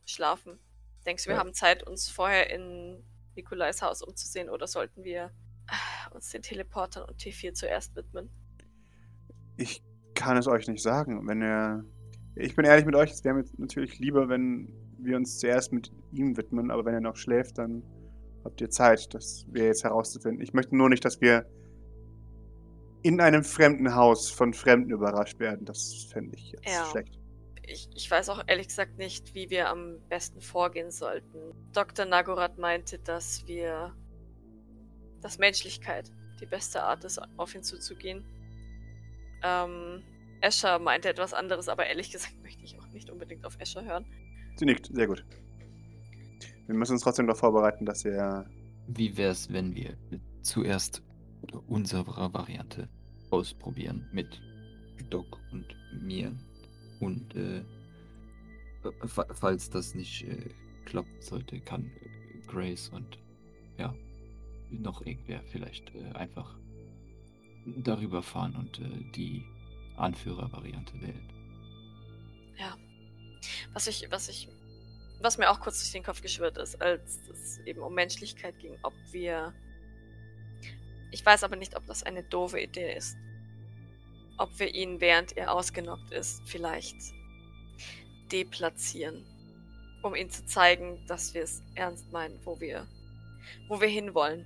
schlafen. 0.06 0.60
Denkst 1.06 1.24
du, 1.24 1.30
wir 1.30 1.36
Ja. 1.36 1.40
haben 1.40 1.54
Zeit, 1.54 1.84
uns 1.88 2.10
vorher 2.10 2.50
in 2.52 3.04
Nikolais 3.36 3.82
Haus 3.82 4.02
umzusehen 4.02 4.50
oder 4.50 4.68
sollten 4.68 5.04
wir 5.04 5.32
äh, 5.68 6.14
uns 6.14 6.30
den 6.30 6.42
Teleportern 6.44 7.06
und 7.06 7.20
T4 7.20 7.54
zuerst 7.54 7.96
widmen? 7.96 8.30
Ich 9.58 9.84
kann 10.14 10.38
es 10.38 10.48
euch 10.48 10.68
nicht 10.68 10.84
sagen. 10.84 11.28
Wenn 11.28 11.42
er. 11.42 11.84
Ich 12.36 12.56
bin 12.56 12.66
ehrlich 12.66 12.86
mit 12.86 12.96
euch, 12.96 13.12
es 13.12 13.24
wäre 13.24 13.36
mir 13.36 13.46
natürlich 13.58 14.00
lieber, 14.00 14.30
wenn 14.30 14.74
wir 14.98 15.18
uns 15.18 15.40
zuerst 15.40 15.74
mit 15.74 15.92
ihm 16.12 16.38
widmen, 16.38 16.72
aber 16.72 16.86
wenn 16.86 16.94
er 16.94 17.02
noch 17.02 17.18
schläft, 17.18 17.58
dann 17.58 17.84
habt 18.46 18.62
ihr 18.62 18.70
Zeit, 18.70 19.14
das 19.14 19.46
wir 19.50 19.66
jetzt 19.66 19.84
herauszufinden. 19.84 20.42
Ich 20.42 20.54
möchte 20.54 20.76
nur 20.76 20.90
nicht, 20.90 21.04
dass 21.04 21.20
wir 21.20 21.46
in 23.04 23.20
einem 23.20 23.44
fremden 23.44 23.96
Haus 23.96 24.30
von 24.30 24.54
Fremden 24.54 24.92
überrascht 24.92 25.40
werden. 25.40 25.66
Das 25.66 26.08
fände 26.12 26.36
ich 26.36 26.52
jetzt 26.52 26.66
Ja. 26.68 26.86
schlecht. 26.92 27.18
ich, 27.64 27.88
ich 27.96 28.10
weiß 28.12 28.30
auch 28.30 28.44
ehrlich 28.48 28.68
gesagt 28.68 28.98
nicht, 28.98 29.34
wie 29.34 29.50
wir 29.50 29.70
am 29.70 29.98
besten 30.10 30.42
vorgehen 30.42 30.92
sollten. 30.92 31.54
Dr. 31.74 32.06
Nagorath 32.06 32.58
meinte, 32.58 33.00
dass 33.00 33.48
wir, 33.48 33.96
dass 35.22 35.38
Menschlichkeit 35.38 36.12
die 36.42 36.46
beste 36.46 36.84
Art 36.84 37.04
ist, 37.04 37.20
auf 37.38 37.56
ihn 37.56 37.64
zuzugehen. 37.64 38.26
Ähm, 39.44 40.04
Escher 40.42 40.80
meinte 40.80 41.08
etwas 41.10 41.34
anderes, 41.34 41.70
aber 41.70 41.86
ehrlich 41.88 42.12
gesagt 42.12 42.36
möchte 42.42 42.64
ich 42.64 42.78
auch 42.80 42.88
nicht 42.90 43.10
unbedingt 43.10 43.46
auf 43.46 43.56
Escher 43.60 43.84
hören. 43.86 44.06
Sie 44.58 44.66
nickt, 44.66 44.88
sehr 44.94 45.08
gut. 45.08 45.24
Wir 46.68 46.76
müssen 46.76 46.94
uns 46.94 47.04
trotzdem 47.04 47.28
darauf 47.28 47.40
vorbereiten, 47.40 47.86
dass 47.86 48.06
er. 48.06 48.46
Wie 48.88 49.16
wär's, 49.16 49.52
wenn 49.54 49.74
wir 49.76 49.96
zuerst 50.42 51.02
unsere 51.68 52.34
Variante 52.34 52.90
ausprobieren 53.30 54.08
mit 54.12 54.42
Doc 55.10 55.40
und 55.52 55.66
mir? 55.94 56.36
Und 57.00 57.36
äh, 57.36 57.64
fa- 59.08 59.28
falls 59.34 59.70
das 59.70 59.96
nicht 59.96 60.24
äh, 60.24 60.50
klappen 60.86 61.22
sollte, 61.22 61.60
kann 61.60 61.92
Grace 62.48 62.90
und 62.90 63.18
ja, 63.78 63.96
noch 64.70 65.06
irgendwer 65.06 65.42
vielleicht 65.52 65.94
äh, 65.96 66.12
einfach 66.14 66.58
darüber 67.66 68.22
fahren 68.22 68.56
und 68.56 68.80
äh, 68.80 69.12
die 69.16 69.44
Anführervariante 69.98 71.00
wählen. 71.02 71.28
Was 73.74 73.88
ich, 73.88 74.06
was 74.12 74.28
ich, 74.28 74.50
was 75.22 75.38
mir 75.38 75.50
auch 75.50 75.60
kurz 75.62 75.80
durch 75.80 75.92
den 75.94 76.04
Kopf 76.04 76.22
geschwirrt 76.22 76.58
ist, 76.58 76.82
als 76.82 77.20
es 77.32 77.60
eben 77.60 77.82
um 77.82 77.94
Menschlichkeit 77.94 78.60
ging, 78.60 78.78
ob 78.84 78.94
wir. 79.12 79.54
Ich 81.12 81.26
weiß 81.26 81.44
aber 81.44 81.56
nicht, 81.58 81.76
ob 81.76 81.86
das 81.88 82.04
eine 82.04 82.24
doofe 82.24 82.60
Idee 82.60 82.96
ist. 82.96 83.18
Ob 84.38 84.58
wir 84.60 84.74
ihn, 84.74 85.00
während 85.02 85.38
er 85.38 85.52
ausgenockt 85.54 86.12
ist, 86.12 86.42
vielleicht 86.48 86.96
deplatzieren. 88.32 89.26
um 90.04 90.16
ihnen 90.16 90.32
zu 90.32 90.44
zeigen, 90.46 91.06
dass 91.08 91.34
wir 91.36 91.44
es 91.44 91.62
ernst 91.76 92.12
meinen, 92.12 92.40
wo 92.44 92.60
wir, 92.60 92.88
wo 93.68 93.80
wir 93.80 93.88
hinwollen 93.88 94.46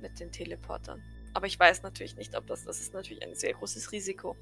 mit 0.00 0.18
den 0.18 0.32
Teleportern. 0.32 1.02
Aber 1.34 1.46
ich 1.46 1.58
weiß 1.58 1.82
natürlich 1.82 2.16
nicht, 2.16 2.34
ob 2.34 2.46
das, 2.46 2.64
das 2.64 2.80
ist 2.80 2.94
natürlich 2.94 3.22
ein 3.22 3.34
sehr 3.34 3.52
großes 3.52 3.92
Risiko. 3.92 4.34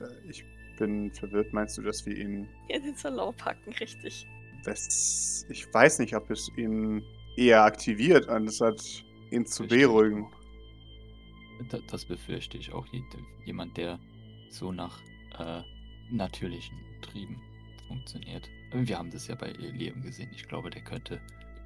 Äh, 0.00 0.28
Ich 0.28 0.44
bin 0.78 1.12
verwirrt. 1.12 1.52
Meinst 1.52 1.78
du, 1.78 1.82
dass 1.82 2.04
wir 2.04 2.16
ihn. 2.16 2.48
In 2.68 2.82
den 2.82 2.96
Salon 2.96 3.32
packen, 3.36 3.72
richtig. 3.74 4.26
Das, 4.64 5.46
ich 5.48 5.72
weiß 5.72 6.00
nicht, 6.00 6.16
ob 6.16 6.28
es 6.30 6.50
ihn 6.56 7.04
eher 7.36 7.62
aktiviert, 7.62 8.28
anstatt 8.28 8.82
ihn 9.30 9.46
zu 9.46 9.68
beruhigen. 9.68 10.26
Da, 11.68 11.78
das 11.90 12.04
befürchte 12.04 12.56
ich 12.58 12.72
auch. 12.72 12.86
Je- 12.86 13.02
Jemand, 13.44 13.76
der 13.76 13.98
so 14.48 14.72
nach 14.72 15.00
äh, 15.38 15.62
natürlichen 16.10 16.78
Trieben 17.02 17.40
funktioniert. 17.86 18.48
Wir 18.72 18.98
haben 18.98 19.10
das 19.10 19.26
ja 19.28 19.34
bei 19.34 19.50
Liam 19.50 20.00
gesehen. 20.02 20.30
Ich 20.34 20.48
glaube, 20.48 20.70
der 20.70 20.82
könnte 20.82 21.20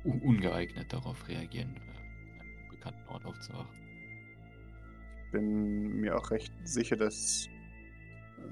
un 0.05 0.21
ungeeignet 0.21 0.93
darauf 0.93 1.29
reagieren, 1.29 1.77
äh, 1.77 2.41
einem 2.41 2.69
bekannten 2.71 3.09
Ort 3.09 3.25
aufzuwachen. 3.25 3.69
bin 5.33 6.01
mir 6.01 6.17
auch 6.17 6.31
recht 6.31 6.53
sicher, 6.65 6.97
dass 6.97 7.49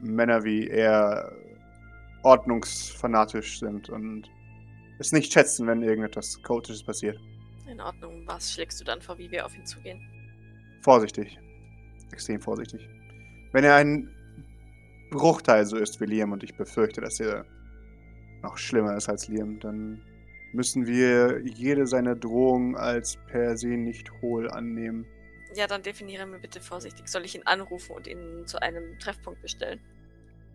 Männer 0.03 0.43
wie 0.45 0.69
er 0.69 1.33
ordnungsfanatisch 2.23 3.59
sind 3.59 3.89
und 3.89 4.31
es 4.99 5.13
nicht 5.13 5.33
schätzen, 5.33 5.67
wenn 5.67 5.83
irgendetwas 5.83 6.41
Chaotisches 6.43 6.83
passiert. 6.83 7.19
In 7.69 7.81
Ordnung. 7.81 8.23
Was 8.27 8.53
schlägst 8.53 8.81
du 8.81 8.85
dann 8.85 9.01
vor, 9.01 9.19
wie 9.19 9.31
wir 9.31 9.45
auf 9.45 9.55
ihn 9.57 9.67
zugehen? 9.67 10.01
Vorsichtig. 10.83 11.39
Extrem 12.13 12.41
vorsichtig. 12.41 12.89
Wenn 13.53 13.65
er 13.65 13.77
ein 13.77 14.11
Bruchteil 15.11 15.65
so 15.65 15.77
ist 15.77 16.01
wie 16.01 16.07
Liam 16.07 16.33
und 16.33 16.43
ich 16.43 16.57
befürchte, 16.57 17.01
dass 17.01 17.21
er 17.21 17.45
noch 18.43 18.59
schlimmer 18.59 18.97
ist 18.97 19.09
als 19.09 19.29
Liam, 19.29 19.61
dann 19.61 20.03
müssen 20.53 20.87
wir 20.87 21.41
jede 21.45 21.87
seiner 21.87 22.15
Drohungen 22.17 22.77
als 22.77 23.17
per 23.29 23.57
se 23.57 23.69
nicht 23.69 24.11
hohl 24.21 24.51
annehmen. 24.51 25.07
Ja, 25.55 25.67
dann 25.67 25.83
definiere 25.83 26.27
mir 26.27 26.39
bitte 26.39 26.61
vorsichtig. 26.61 27.09
Soll 27.09 27.25
ich 27.25 27.35
ihn 27.35 27.43
anrufen 27.45 27.95
und 27.95 28.07
ihn 28.07 28.47
zu 28.47 28.61
einem 28.61 28.99
Treffpunkt 28.99 29.41
bestellen? 29.43 29.81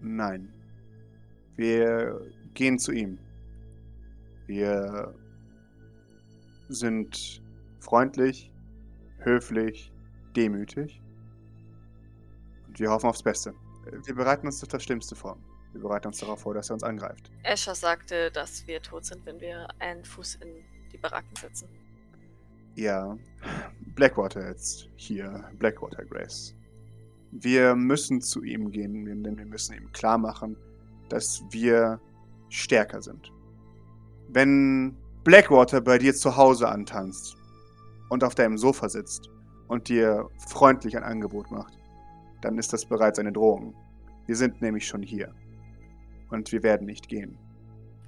Nein. 0.01 0.51
Wir 1.55 2.21
gehen 2.53 2.77
zu 2.77 2.91
ihm. 2.91 3.17
Wir 4.47 5.13
sind 6.69 7.41
freundlich, 7.79 8.51
höflich, 9.19 9.91
demütig. 10.37 11.01
Und 12.67 12.79
wir 12.79 12.91
hoffen 12.91 13.09
aufs 13.09 13.23
Beste. 13.23 13.53
Wir 14.05 14.15
bereiten 14.15 14.45
uns 14.45 14.61
auf 14.61 14.69
das 14.69 14.83
Schlimmste 14.83 15.15
vor. 15.15 15.37
Wir 15.73 15.81
bereiten 15.81 16.07
uns 16.07 16.19
darauf 16.19 16.41
vor, 16.41 16.53
dass 16.53 16.69
er 16.69 16.75
uns 16.75 16.83
angreift. 16.83 17.31
Escher 17.43 17.75
sagte, 17.75 18.31
dass 18.31 18.65
wir 18.67 18.81
tot 18.81 19.05
sind, 19.05 19.25
wenn 19.25 19.39
wir 19.39 19.67
einen 19.79 20.05
Fuß 20.05 20.35
in 20.35 20.49
die 20.91 20.97
Baracken 20.97 21.35
setzen. 21.35 21.67
Ja, 22.75 23.17
Blackwater 23.95 24.47
jetzt 24.47 24.87
hier, 24.95 25.49
Blackwater 25.57 26.05
Grace. 26.05 26.55
Wir 27.31 27.75
müssen 27.75 28.21
zu 28.21 28.43
ihm 28.43 28.71
gehen, 28.71 29.23
denn 29.23 29.37
wir 29.37 29.45
müssen 29.45 29.75
ihm 29.75 29.91
klar 29.91 30.17
machen, 30.17 30.55
dass 31.09 31.41
wir 31.49 31.99
stärker 32.49 33.01
sind. 33.01 33.31
Wenn 34.29 34.95
Blackwater 35.23 35.81
bei 35.81 35.97
dir 35.97 36.13
zu 36.13 36.37
Hause 36.37 36.69
antanzt 36.69 37.35
und 38.09 38.23
auf 38.23 38.35
deinem 38.35 38.57
Sofa 38.57 38.89
sitzt 38.89 39.29
und 39.67 39.89
dir 39.89 40.29
freundlich 40.47 40.95
ein 40.97 41.03
Angebot 41.03 41.51
macht, 41.51 41.77
dann 42.41 42.57
ist 42.57 42.73
das 42.73 42.85
bereits 42.85 43.19
eine 43.19 43.31
Drohung. 43.31 43.73
Wir 44.25 44.35
sind 44.35 44.61
nämlich 44.61 44.87
schon 44.87 45.01
hier. 45.01 45.33
Und 46.29 46.51
wir 46.51 46.63
werden 46.63 46.85
nicht 46.85 47.07
gehen. 47.07 47.37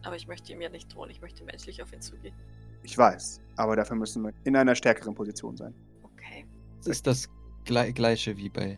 Aber 0.03 0.15
ich 0.15 0.27
möchte 0.27 0.51
ihm 0.53 0.61
ja 0.61 0.69
nicht 0.69 0.93
drohen, 0.93 1.09
ich 1.09 1.21
möchte 1.21 1.43
menschlich 1.43 1.81
auf 1.81 1.91
ihn 1.93 2.01
zugehen. 2.01 2.35
Ich 2.83 2.97
weiß, 2.97 3.41
aber 3.57 3.75
dafür 3.75 3.97
müssen 3.97 4.23
wir 4.23 4.33
in 4.43 4.55
einer 4.55 4.75
stärkeren 4.75 5.13
Position 5.13 5.57
sein. 5.57 5.73
Okay. 6.03 6.45
Es 6.79 6.87
ist 6.87 7.07
das 7.07 7.29
gle 7.65 7.91
gleiche 7.91 8.37
wie 8.37 8.49
bei 8.49 8.77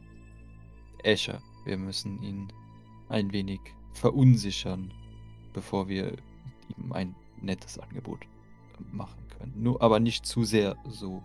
Escher. 1.04 1.42
Wir 1.66 1.78
müssen 1.78 2.22
ihn 2.24 2.52
ein 3.10 3.32
wenig 3.32 3.60
verunsichern, 3.94 4.92
bevor 5.54 5.88
wir 5.88 6.16
ihm 6.78 6.92
ein 6.94 7.16
nettes 7.42 7.78
Angebot 7.78 8.22
machen 8.92 9.28
können. 9.38 9.54
Nur 9.56 9.82
aber 9.82 10.00
nicht 10.00 10.26
zu 10.26 10.44
sehr 10.44 10.76
so, 10.88 11.24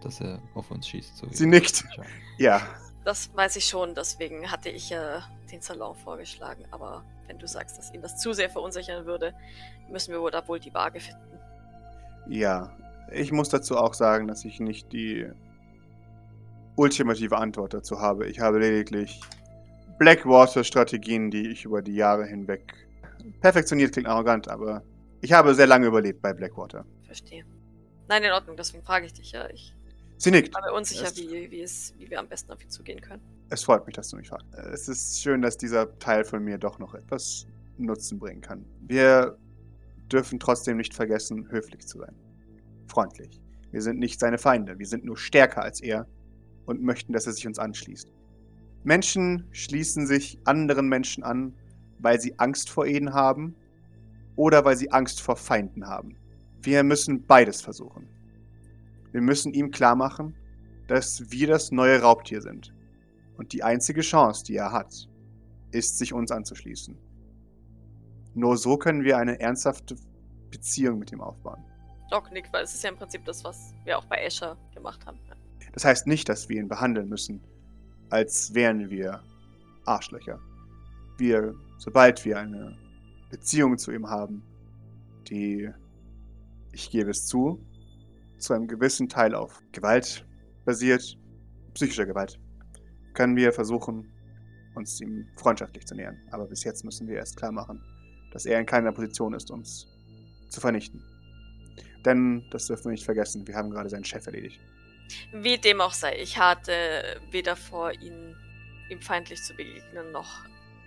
dass 0.00 0.20
er 0.20 0.40
auf 0.54 0.70
uns 0.70 0.88
schießt. 0.88 1.16
So 1.16 1.26
Sie 1.30 1.46
nickt. 1.46 1.84
Ja, 2.38 2.60
Das 3.04 3.34
weiß 3.34 3.56
ich 3.56 3.64
schon, 3.64 3.94
deswegen 3.94 4.50
hatte 4.50 4.68
ich 4.68 4.90
ja 4.90 5.22
den 5.50 5.62
Salon 5.62 5.94
vorgeschlagen. 5.94 6.66
Aber 6.70 7.02
wenn 7.26 7.38
du 7.38 7.46
sagst, 7.46 7.78
dass 7.78 7.92
ihn 7.94 8.02
das 8.02 8.18
zu 8.18 8.34
sehr 8.34 8.50
verunsichern 8.50 9.06
würde, 9.06 9.32
müssen 9.90 10.12
wir 10.12 10.20
wohl 10.20 10.30
da 10.30 10.46
wohl 10.46 10.60
die 10.60 10.74
Waage 10.74 11.00
finden. 11.00 11.38
Ja, 12.28 12.76
ich 13.10 13.32
muss 13.32 13.48
dazu 13.48 13.78
auch 13.78 13.94
sagen, 13.94 14.28
dass 14.28 14.44
ich 14.44 14.60
nicht 14.60 14.92
die 14.92 15.26
ultimative 16.76 17.38
Antwort 17.38 17.72
dazu 17.72 18.00
habe. 18.00 18.26
Ich 18.26 18.40
habe 18.40 18.58
lediglich 18.58 19.20
Blackwater-Strategien, 19.98 21.30
die 21.30 21.48
ich 21.50 21.64
über 21.64 21.80
die 21.82 21.94
Jahre 21.94 22.26
hinweg 22.26 22.74
perfektioniert 23.40 23.92
klingt 23.92 24.08
arrogant, 24.08 24.48
aber 24.48 24.82
ich 25.20 25.32
habe 25.32 25.54
sehr 25.54 25.66
lange 25.66 25.86
überlebt 25.86 26.20
bei 26.20 26.32
Blackwater. 26.32 26.84
Verstehe. 27.04 27.44
Nein, 28.08 28.22
in 28.22 28.32
Ordnung, 28.32 28.56
deswegen 28.56 28.84
frage 28.84 29.06
ich 29.06 29.14
dich 29.14 29.32
ja. 29.32 29.48
Ich 29.50 29.74
Sie 30.18 30.30
nickt. 30.30 30.54
mir 30.54 30.72
unsicher, 30.72 31.06
Es- 31.06 31.16
wie, 31.16 31.50
wie, 31.50 31.60
es, 31.60 31.94
wie 31.98 32.08
wir 32.10 32.18
am 32.18 32.28
besten 32.28 32.50
auf 32.52 32.62
ihn 32.62 32.70
zugehen 32.70 33.00
können. 33.00 33.22
Es 33.50 33.64
freut 33.64 33.86
mich, 33.86 33.94
dass 33.96 34.08
du 34.08 34.16
mich 34.16 34.28
fragst. 34.28 34.46
Es 34.72 34.88
ist 34.88 35.20
schön, 35.20 35.42
dass 35.42 35.56
dieser 35.56 35.98
Teil 35.98 36.24
von 36.24 36.42
mir 36.42 36.58
doch 36.58 36.78
noch 36.78 36.94
etwas 36.94 37.46
Nutzen 37.78 38.18
bringen 38.18 38.40
kann. 38.40 38.64
Wir 38.80 39.36
dürfen 40.10 40.40
trotzdem 40.40 40.78
nicht 40.78 40.94
vergessen, 40.94 41.50
höflich 41.50 41.86
zu 41.86 41.98
sein. 41.98 42.14
Freundlich. 42.86 43.40
Wir 43.70 43.82
sind 43.82 43.98
nicht 43.98 44.18
seine 44.20 44.38
Feinde. 44.38 44.78
Wir 44.78 44.86
sind 44.86 45.04
nur 45.04 45.16
stärker 45.18 45.62
als 45.62 45.80
er 45.80 46.06
und 46.64 46.82
möchten, 46.82 47.12
dass 47.12 47.26
er 47.26 47.32
sich 47.32 47.46
uns 47.46 47.58
anschließt. 47.58 48.10
Menschen 48.84 49.46
schließen 49.50 50.06
sich 50.06 50.38
anderen 50.44 50.88
Menschen 50.88 51.22
an, 51.24 51.54
weil 51.98 52.20
sie 52.20 52.38
Angst 52.38 52.70
vor 52.70 52.86
ihnen 52.86 53.12
haben 53.12 53.54
oder 54.36 54.64
weil 54.64 54.76
sie 54.76 54.90
Angst 54.92 55.20
vor 55.20 55.36
Feinden 55.36 55.86
haben. 55.86 56.16
Wir 56.62 56.82
müssen 56.84 57.26
beides 57.26 57.60
versuchen. 57.60 58.08
Wir 59.16 59.22
müssen 59.22 59.54
ihm 59.54 59.70
klar 59.70 59.96
machen, 59.96 60.34
dass 60.88 61.30
wir 61.30 61.46
das 61.46 61.72
neue 61.72 62.02
Raubtier 62.02 62.42
sind. 62.42 62.74
Und 63.38 63.54
die 63.54 63.62
einzige 63.62 64.02
Chance, 64.02 64.44
die 64.44 64.56
er 64.56 64.72
hat, 64.72 65.08
ist, 65.70 65.96
sich 65.96 66.12
uns 66.12 66.30
anzuschließen. 66.30 66.94
Nur 68.34 68.58
so 68.58 68.76
können 68.76 69.04
wir 69.04 69.16
eine 69.16 69.40
ernsthafte 69.40 69.96
Beziehung 70.50 70.98
mit 70.98 71.12
ihm 71.12 71.22
aufbauen. 71.22 71.64
Doc 72.10 72.30
nickt, 72.30 72.52
weil 72.52 72.64
es 72.64 72.74
ist 72.74 72.84
ja 72.84 72.90
im 72.90 72.98
Prinzip 72.98 73.24
das, 73.24 73.42
was 73.42 73.72
wir 73.84 73.96
auch 73.96 74.04
bei 74.04 74.16
Escher 74.16 74.58
gemacht 74.74 75.06
haben. 75.06 75.18
Das 75.72 75.86
heißt 75.86 76.06
nicht, 76.06 76.28
dass 76.28 76.50
wir 76.50 76.60
ihn 76.60 76.68
behandeln 76.68 77.08
müssen, 77.08 77.40
als 78.10 78.52
wären 78.52 78.90
wir 78.90 79.22
Arschlöcher. 79.86 80.38
Wir, 81.16 81.54
sobald 81.78 82.22
wir 82.26 82.38
eine 82.38 82.76
Beziehung 83.30 83.78
zu 83.78 83.92
ihm 83.92 84.10
haben, 84.10 84.42
die, 85.30 85.70
ich 86.72 86.90
gebe 86.90 87.12
es 87.12 87.24
zu, 87.24 87.64
zu 88.38 88.54
einem 88.54 88.66
gewissen 88.66 89.08
Teil 89.08 89.34
auf 89.34 89.62
Gewalt 89.72 90.26
basiert, 90.64 91.18
psychischer 91.74 92.06
Gewalt, 92.06 92.38
können 93.14 93.36
wir 93.36 93.52
versuchen, 93.52 94.12
uns 94.74 95.00
ihm 95.00 95.26
freundschaftlich 95.36 95.86
zu 95.86 95.94
nähern. 95.94 96.20
Aber 96.30 96.46
bis 96.46 96.64
jetzt 96.64 96.84
müssen 96.84 97.08
wir 97.08 97.16
erst 97.16 97.36
klar 97.36 97.52
machen, 97.52 97.82
dass 98.32 98.46
er 98.46 98.60
in 98.60 98.66
keiner 98.66 98.92
Position 98.92 99.32
ist, 99.32 99.50
uns 99.50 99.86
zu 100.50 100.60
vernichten. 100.60 101.02
Denn, 102.04 102.44
das 102.50 102.66
dürfen 102.66 102.84
wir 102.84 102.92
nicht 102.92 103.04
vergessen, 103.04 103.46
wir 103.46 103.54
haben 103.54 103.70
gerade 103.70 103.88
seinen 103.88 104.04
Chef 104.04 104.26
erledigt. 104.26 104.60
Wie 105.32 105.58
dem 105.58 105.80
auch 105.80 105.92
sei, 105.92 106.16
ich 106.20 106.38
hatte 106.38 106.72
weder 107.30 107.56
vor, 107.56 107.92
ihn, 107.92 108.36
ihm 108.90 109.00
feindlich 109.00 109.42
zu 109.42 109.54
begegnen, 109.54 110.12
noch. 110.12 110.44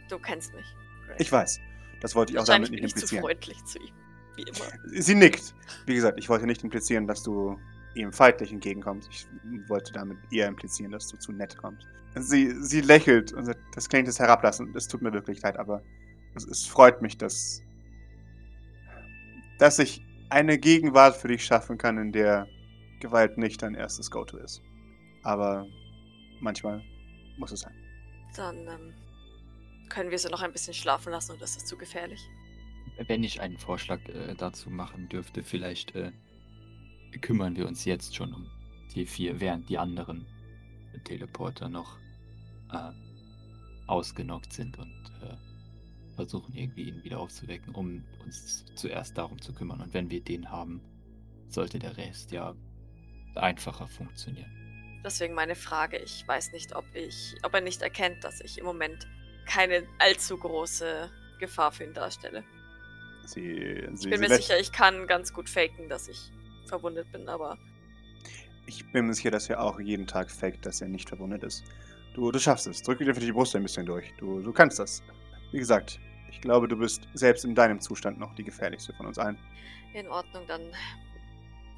Du 0.09 0.19
kennst 0.19 0.53
mich. 0.53 0.65
Grace. 1.05 1.17
Ich 1.19 1.31
weiß. 1.31 1.59
Das 2.01 2.15
wollte 2.15 2.33
ich 2.33 2.39
auch 2.39 2.45
damit 2.45 2.71
nicht 2.71 2.79
bin 2.79 2.85
ich 2.85 2.93
zu 2.93 2.99
implizieren. 2.99 3.23
freundlich 3.23 3.65
zu 3.65 3.79
ihm. 3.79 3.93
Wie 4.35 4.43
immer. 4.43 5.01
Sie 5.01 5.15
nickt. 5.15 5.53
Wie 5.85 5.95
gesagt, 5.95 6.19
ich 6.19 6.29
wollte 6.29 6.45
nicht 6.45 6.63
implizieren, 6.63 7.07
dass 7.07 7.23
du 7.23 7.57
ihm 7.95 8.11
feindlich 8.13 8.51
entgegenkommst. 8.51 9.09
Ich 9.09 9.27
wollte 9.67 9.91
damit 9.93 10.17
eher 10.31 10.47
implizieren, 10.47 10.91
dass 10.91 11.07
du 11.07 11.17
zu 11.17 11.31
nett 11.31 11.57
kommst. 11.57 11.87
Sie, 12.15 12.55
sie 12.61 12.81
lächelt 12.81 13.33
und 13.33 13.45
sagt, 13.45 13.59
das 13.73 13.87
klingt 13.89 14.07
jetzt 14.07 14.19
herablassend. 14.19 14.75
Es 14.75 14.87
tut 14.87 15.01
mir 15.01 15.13
wirklich 15.13 15.41
leid, 15.41 15.57
aber 15.57 15.81
es, 16.35 16.45
es 16.45 16.65
freut 16.65 17.01
mich, 17.01 17.17
dass, 17.17 17.61
dass 19.59 19.79
ich 19.79 20.01
eine 20.29 20.57
Gegenwart 20.57 21.15
für 21.15 21.27
dich 21.27 21.43
schaffen 21.43 21.77
kann, 21.77 21.97
in 21.97 22.11
der 22.11 22.47
Gewalt 22.99 23.37
nicht 23.37 23.61
dein 23.61 23.75
erstes 23.75 24.09
Go-To 24.11 24.37
ist. 24.37 24.61
Aber 25.23 25.65
manchmal 26.39 26.81
muss 27.37 27.51
es 27.51 27.61
sein. 27.61 27.73
Dann 28.35 28.55
ähm, 28.67 28.93
können 29.89 30.11
wir 30.11 30.19
sie 30.19 30.29
noch 30.29 30.41
ein 30.41 30.51
bisschen 30.51 30.73
schlafen 30.73 31.11
lassen 31.11 31.33
oder 31.33 31.43
ist 31.43 31.55
das 31.55 31.65
zu 31.65 31.77
gefährlich? 31.77 32.21
Wenn 33.07 33.23
ich 33.23 33.41
einen 33.41 33.57
Vorschlag 33.57 33.99
äh, 34.09 34.35
dazu 34.35 34.69
machen 34.69 35.07
dürfte, 35.09 35.43
vielleicht 35.43 35.95
äh, 35.95 36.11
kümmern 37.21 37.55
wir 37.55 37.67
uns 37.67 37.85
jetzt 37.85 38.15
schon 38.15 38.33
um 38.33 38.49
die 38.93 39.05
vier, 39.05 39.39
während 39.39 39.69
die 39.69 39.77
anderen 39.77 40.25
Teleporter 41.03 41.69
noch 41.69 41.97
äh, 42.71 42.91
ausgenockt 43.87 44.53
sind 44.53 44.77
und 44.77 45.11
äh, 45.21 45.35
versuchen 46.15 46.53
irgendwie 46.53 46.89
ihn 46.89 47.03
wieder 47.03 47.19
aufzuwecken, 47.19 47.73
um 47.73 48.03
uns 48.23 48.65
zuerst 48.75 49.17
darum 49.17 49.41
zu 49.41 49.53
kümmern. 49.53 49.81
Und 49.81 49.93
wenn 49.93 50.09
wir 50.09 50.21
den 50.21 50.49
haben, 50.51 50.81
sollte 51.47 51.79
der 51.79 51.95
Rest 51.97 52.31
ja 52.31 52.55
einfacher 53.35 53.87
funktionieren. 53.87 54.51
Deswegen 55.03 55.33
meine 55.33 55.55
Frage, 55.55 55.97
ich 55.97 56.27
weiß 56.27 56.51
nicht, 56.51 56.75
ob 56.75 56.83
ich, 56.93 57.35
ob 57.43 57.53
er 57.53 57.61
nicht 57.61 57.81
erkennt, 57.81 58.23
dass 58.23 58.41
ich 58.41 58.57
im 58.57 58.65
Moment 58.65 59.07
keine 59.45 59.87
allzu 59.97 60.37
große 60.37 61.09
Gefahr 61.39 61.71
für 61.71 61.85
ihn 61.85 61.93
darstelle. 61.93 62.43
Sie, 63.29 63.87
sie, 63.93 64.09
Ich 64.09 64.09
bin 64.09 64.21
mir 64.21 64.35
sicher, 64.35 64.59
ich 64.59 64.71
kann 64.71 65.05
ganz 65.07 65.33
gut 65.33 65.49
faken, 65.49 65.87
dass 65.89 66.07
ich 66.07 66.31
verwundet 66.65 67.11
bin, 67.11 67.27
aber 67.29 67.57
Ich 68.65 68.91
bin 68.91 69.07
mir 69.07 69.13
sicher, 69.13 69.31
dass 69.31 69.49
er 69.49 69.61
auch 69.61 69.79
jeden 69.79 70.07
Tag 70.07 70.31
faked, 70.31 70.65
dass 70.65 70.81
er 70.81 70.87
nicht 70.87 71.09
verwundet 71.09 71.43
ist. 71.43 71.63
Du, 72.13 72.31
du 72.31 72.39
schaffst 72.39 72.67
es. 72.67 72.81
Drück 72.81 72.99
dir 72.99 73.13
für 73.13 73.21
die 73.21 73.31
Brust 73.31 73.55
ein 73.55 73.63
bisschen 73.63 73.85
durch. 73.85 74.13
Du, 74.17 74.41
du 74.41 74.51
kannst 74.51 74.79
das. 74.79 75.03
Wie 75.51 75.59
gesagt, 75.59 75.99
ich 76.31 76.41
glaube, 76.41 76.67
du 76.67 76.75
bist 76.75 77.07
selbst 77.13 77.45
in 77.45 77.55
deinem 77.55 77.79
Zustand 77.79 78.19
noch 78.19 78.33
die 78.35 78.43
gefährlichste 78.43 78.93
von 78.93 79.05
uns 79.07 79.17
allen. 79.17 79.37
in 79.93 80.07
Ordnung, 80.07 80.43
dann 80.47 80.61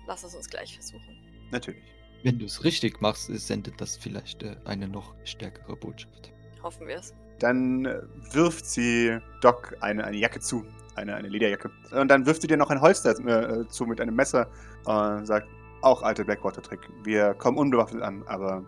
lass 0.08 0.24
es 0.24 0.36
uns 0.36 0.50
gleich 0.50 0.74
versuchen. 0.76 1.18
Natürlich. 1.52 1.82
Wenn 2.24 2.38
du 2.38 2.46
es 2.46 2.64
richtig 2.64 3.02
machst, 3.02 3.26
sendet 3.28 3.80
das 3.82 3.98
vielleicht 3.98 4.44
äh, 4.44 4.56
eine 4.66 4.88
noch 4.88 5.16
stärkere 5.26 5.76
Botschaft. 5.76 6.32
Hoffen 6.62 6.88
wir 6.88 6.98
es. 6.98 7.14
Dann 7.40 7.86
äh, 7.86 8.02
wirft 8.34 8.66
sie 8.66 9.18
Doc 9.42 9.76
eine, 9.82 10.04
eine 10.04 10.18
Jacke 10.18 10.40
zu. 10.40 10.66
Eine, 10.96 11.16
eine 11.16 11.30
Lederjacke. 11.30 11.72
Und 11.92 12.10
dann 12.10 12.26
wirft 12.26 12.42
sie 12.42 12.48
dir 12.48 12.58
noch 12.58 12.70
ein 12.70 12.82
Holster 12.82 13.12
äh, 13.12 13.68
zu 13.68 13.86
mit 13.86 14.02
einem 14.02 14.16
Messer. 14.16 14.48
Und 14.86 15.26
sagt, 15.26 15.48
auch 15.82 16.04
alte 16.04 16.24
Blackwater-Trick. 16.26 16.80
Wir 17.04 17.34
kommen 17.34 17.58
unbewaffnet 17.58 18.02
an, 18.02 18.24
aber 18.28 18.64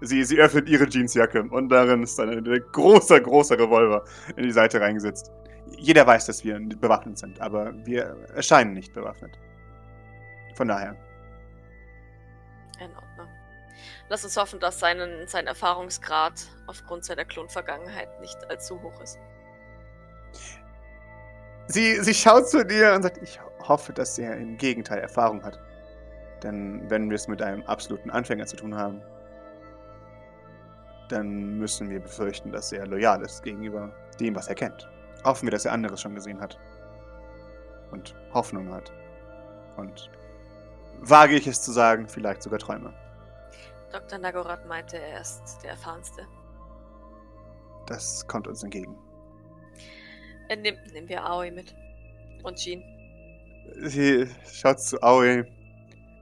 sie, 0.00 0.24
sie 0.24 0.38
öffnet 0.38 0.68
ihre 0.68 0.88
Jeansjacke 0.88 1.42
und 1.42 1.68
darin 1.68 2.02
ist 2.02 2.18
dann 2.18 2.30
ein 2.30 2.64
großer, 2.72 3.20
großer 3.20 3.58
Revolver 3.58 4.04
in 4.36 4.44
die 4.44 4.52
Seite 4.52 4.80
reingesetzt. 4.80 5.30
Jeder 5.78 6.06
weiß, 6.06 6.26
dass 6.26 6.44
wir 6.44 6.60
bewaffnet 6.60 7.18
sind, 7.18 7.40
aber 7.40 7.72
wir 7.84 8.16
erscheinen 8.34 8.74
nicht 8.74 8.92
bewaffnet. 8.92 9.38
Von 10.54 10.68
daher. 10.68 10.96
In 12.78 12.90
Ordnung. 12.94 13.28
Lass 14.08 14.24
uns 14.24 14.36
hoffen, 14.36 14.60
dass 14.60 14.78
seinen, 14.78 15.26
sein 15.26 15.46
Erfahrungsgrad 15.46 16.46
aufgrund 16.66 17.04
seiner 17.04 17.24
Klonvergangenheit 17.24 18.20
nicht 18.20 18.38
allzu 18.50 18.80
hoch 18.82 19.00
ist. 19.00 19.18
Sie, 21.68 22.00
sie 22.02 22.14
schaut 22.14 22.48
zu 22.48 22.64
dir 22.64 22.94
und 22.94 23.02
sagt, 23.02 23.18
ich 23.22 23.40
hoffe, 23.66 23.92
dass 23.92 24.18
er 24.18 24.36
im 24.36 24.56
Gegenteil 24.56 24.98
Erfahrung 24.98 25.42
hat. 25.42 25.58
Denn 26.42 26.88
wenn 26.90 27.08
wir 27.08 27.14
es 27.14 27.28
mit 27.28 27.40
einem 27.40 27.62
absoluten 27.62 28.10
Anfänger 28.10 28.46
zu 28.46 28.56
tun 28.56 28.74
haben, 28.74 29.00
dann 31.08 31.58
müssen 31.58 31.90
wir 31.90 32.00
befürchten, 32.00 32.50
dass 32.50 32.72
er 32.72 32.86
loyal 32.86 33.22
ist 33.22 33.42
gegenüber 33.42 33.92
dem, 34.18 34.34
was 34.34 34.48
er 34.48 34.54
kennt. 34.54 34.88
Hoffen 35.24 35.46
wir, 35.46 35.50
dass 35.50 35.64
er 35.64 35.72
anderes 35.72 36.00
schon 36.00 36.14
gesehen 36.14 36.40
hat. 36.40 36.58
Und 37.90 38.14
Hoffnung 38.32 38.72
hat. 38.72 38.92
Und 39.76 40.10
wage 41.00 41.34
ich 41.36 41.46
es 41.46 41.62
zu 41.62 41.70
sagen, 41.72 42.08
vielleicht 42.08 42.42
sogar 42.42 42.58
Träume. 42.58 42.92
Dr. 43.92 44.18
Nagorat 44.18 44.66
meinte, 44.66 44.98
er 44.98 45.20
ist 45.20 45.58
der 45.62 45.72
Erfahrenste. 45.72 46.26
Das 47.86 48.26
kommt 48.26 48.48
uns 48.48 48.62
entgegen. 48.62 48.96
Äh, 50.52 50.56
nehm, 50.56 50.76
nehmen 50.92 51.08
wir 51.08 51.24
Aoi 51.24 51.50
mit. 51.50 51.74
Und 52.42 52.56
Jean. 52.56 52.82
Sie 53.80 54.26
schaut 54.52 54.80
zu 54.80 55.02
Aoi. 55.02 55.44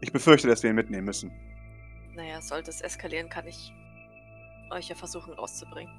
Ich 0.01 0.13
befürchte, 0.13 0.47
dass 0.47 0.63
wir 0.63 0.71
ihn 0.71 0.77
mitnehmen 0.77 1.07
müssen. 1.07 1.33
Naja, 2.15 2.41
sollte 2.41 2.71
es 2.71 2.81
eskalieren, 2.81 3.29
kann 3.29 3.47
ich 3.47 3.73
euch 4.71 4.89
ja 4.89 4.95
versuchen 4.95 5.35
rauszubringen. 5.35 5.93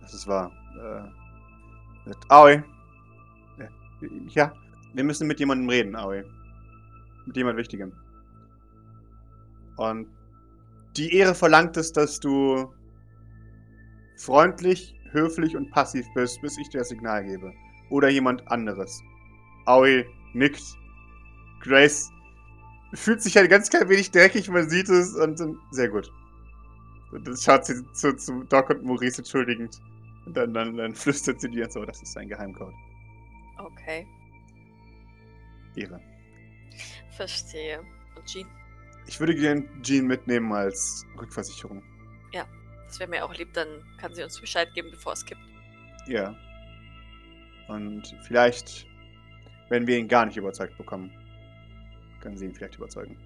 Das 0.00 0.12
ist 0.12 0.26
wahr. 0.26 0.50
Äh, 0.74 2.08
sagt, 2.08 2.30
Aoi. 2.30 2.54
Äh, 2.54 2.62
Ja, 4.30 4.52
wir 4.94 5.04
müssen 5.04 5.28
mit 5.28 5.38
jemandem 5.38 5.68
reden, 5.68 5.94
Aoi. 5.94 6.24
Mit 7.26 7.36
jemand 7.36 7.58
Wichtigem. 7.58 7.92
Und 9.76 10.08
die 10.96 11.14
Ehre 11.14 11.34
verlangt 11.34 11.76
es, 11.76 11.92
dass 11.92 12.18
du 12.18 12.74
freundlich, 14.16 14.96
höflich 15.12 15.56
und 15.56 15.70
passiv 15.70 16.06
bist, 16.14 16.40
bis 16.42 16.58
ich 16.58 16.68
dir 16.70 16.78
das 16.78 16.88
Signal 16.88 17.24
gebe. 17.24 17.52
Oder 17.90 18.08
jemand 18.08 18.46
anderes. 18.50 19.02
Aoi 19.66 20.04
nickt. 20.34 20.62
Grace 21.60 22.10
fühlt 22.94 23.22
sich 23.22 23.36
halt 23.36 23.50
ganz 23.50 23.68
klein 23.68 23.88
wenig 23.88 24.10
dreckig, 24.10 24.48
man 24.48 24.68
sieht 24.70 24.88
es 24.88 25.14
und 25.14 25.38
sehr 25.70 25.88
gut. 25.88 26.10
Und 27.12 27.26
dann 27.26 27.36
schaut 27.36 27.66
sie 27.66 27.82
zu, 27.92 28.14
zu 28.16 28.44
Doc 28.44 28.70
und 28.70 28.84
Maurice 28.84 29.18
entschuldigend. 29.18 29.80
Und 30.26 30.36
dann, 30.36 30.52
dann, 30.54 30.76
dann 30.76 30.94
flüstert 30.94 31.40
sie 31.40 31.50
dir 31.50 31.68
so, 31.70 31.84
das 31.84 32.02
ist 32.02 32.16
ein 32.16 32.28
Geheimcode. 32.28 32.74
Okay, 33.58 34.06
Ehre. 35.74 36.00
verstehe. 37.16 37.80
Und 38.14 38.26
Jean? 38.26 38.46
Ich 39.06 39.18
würde 39.18 39.34
gerne 39.34 39.64
Jean 39.82 40.06
mitnehmen 40.06 40.52
als 40.52 41.04
Rückversicherung. 41.18 41.82
Das 42.88 42.98
wäre 42.98 43.10
mir 43.10 43.24
auch 43.24 43.34
lieb, 43.34 43.52
dann 43.52 43.68
kann 43.98 44.14
sie 44.14 44.22
uns 44.22 44.40
Bescheid 44.40 44.72
geben, 44.74 44.90
bevor 44.90 45.12
es 45.12 45.24
kippt. 45.24 45.40
Ja. 46.06 46.34
Und 47.68 48.16
vielleicht, 48.22 48.86
wenn 49.68 49.86
wir 49.86 49.98
ihn 49.98 50.08
gar 50.08 50.26
nicht 50.26 50.36
überzeugt 50.36 50.76
bekommen, 50.78 51.12
können 52.20 52.36
sie 52.36 52.46
ihn 52.46 52.54
vielleicht 52.54 52.76
überzeugen. 52.76 53.16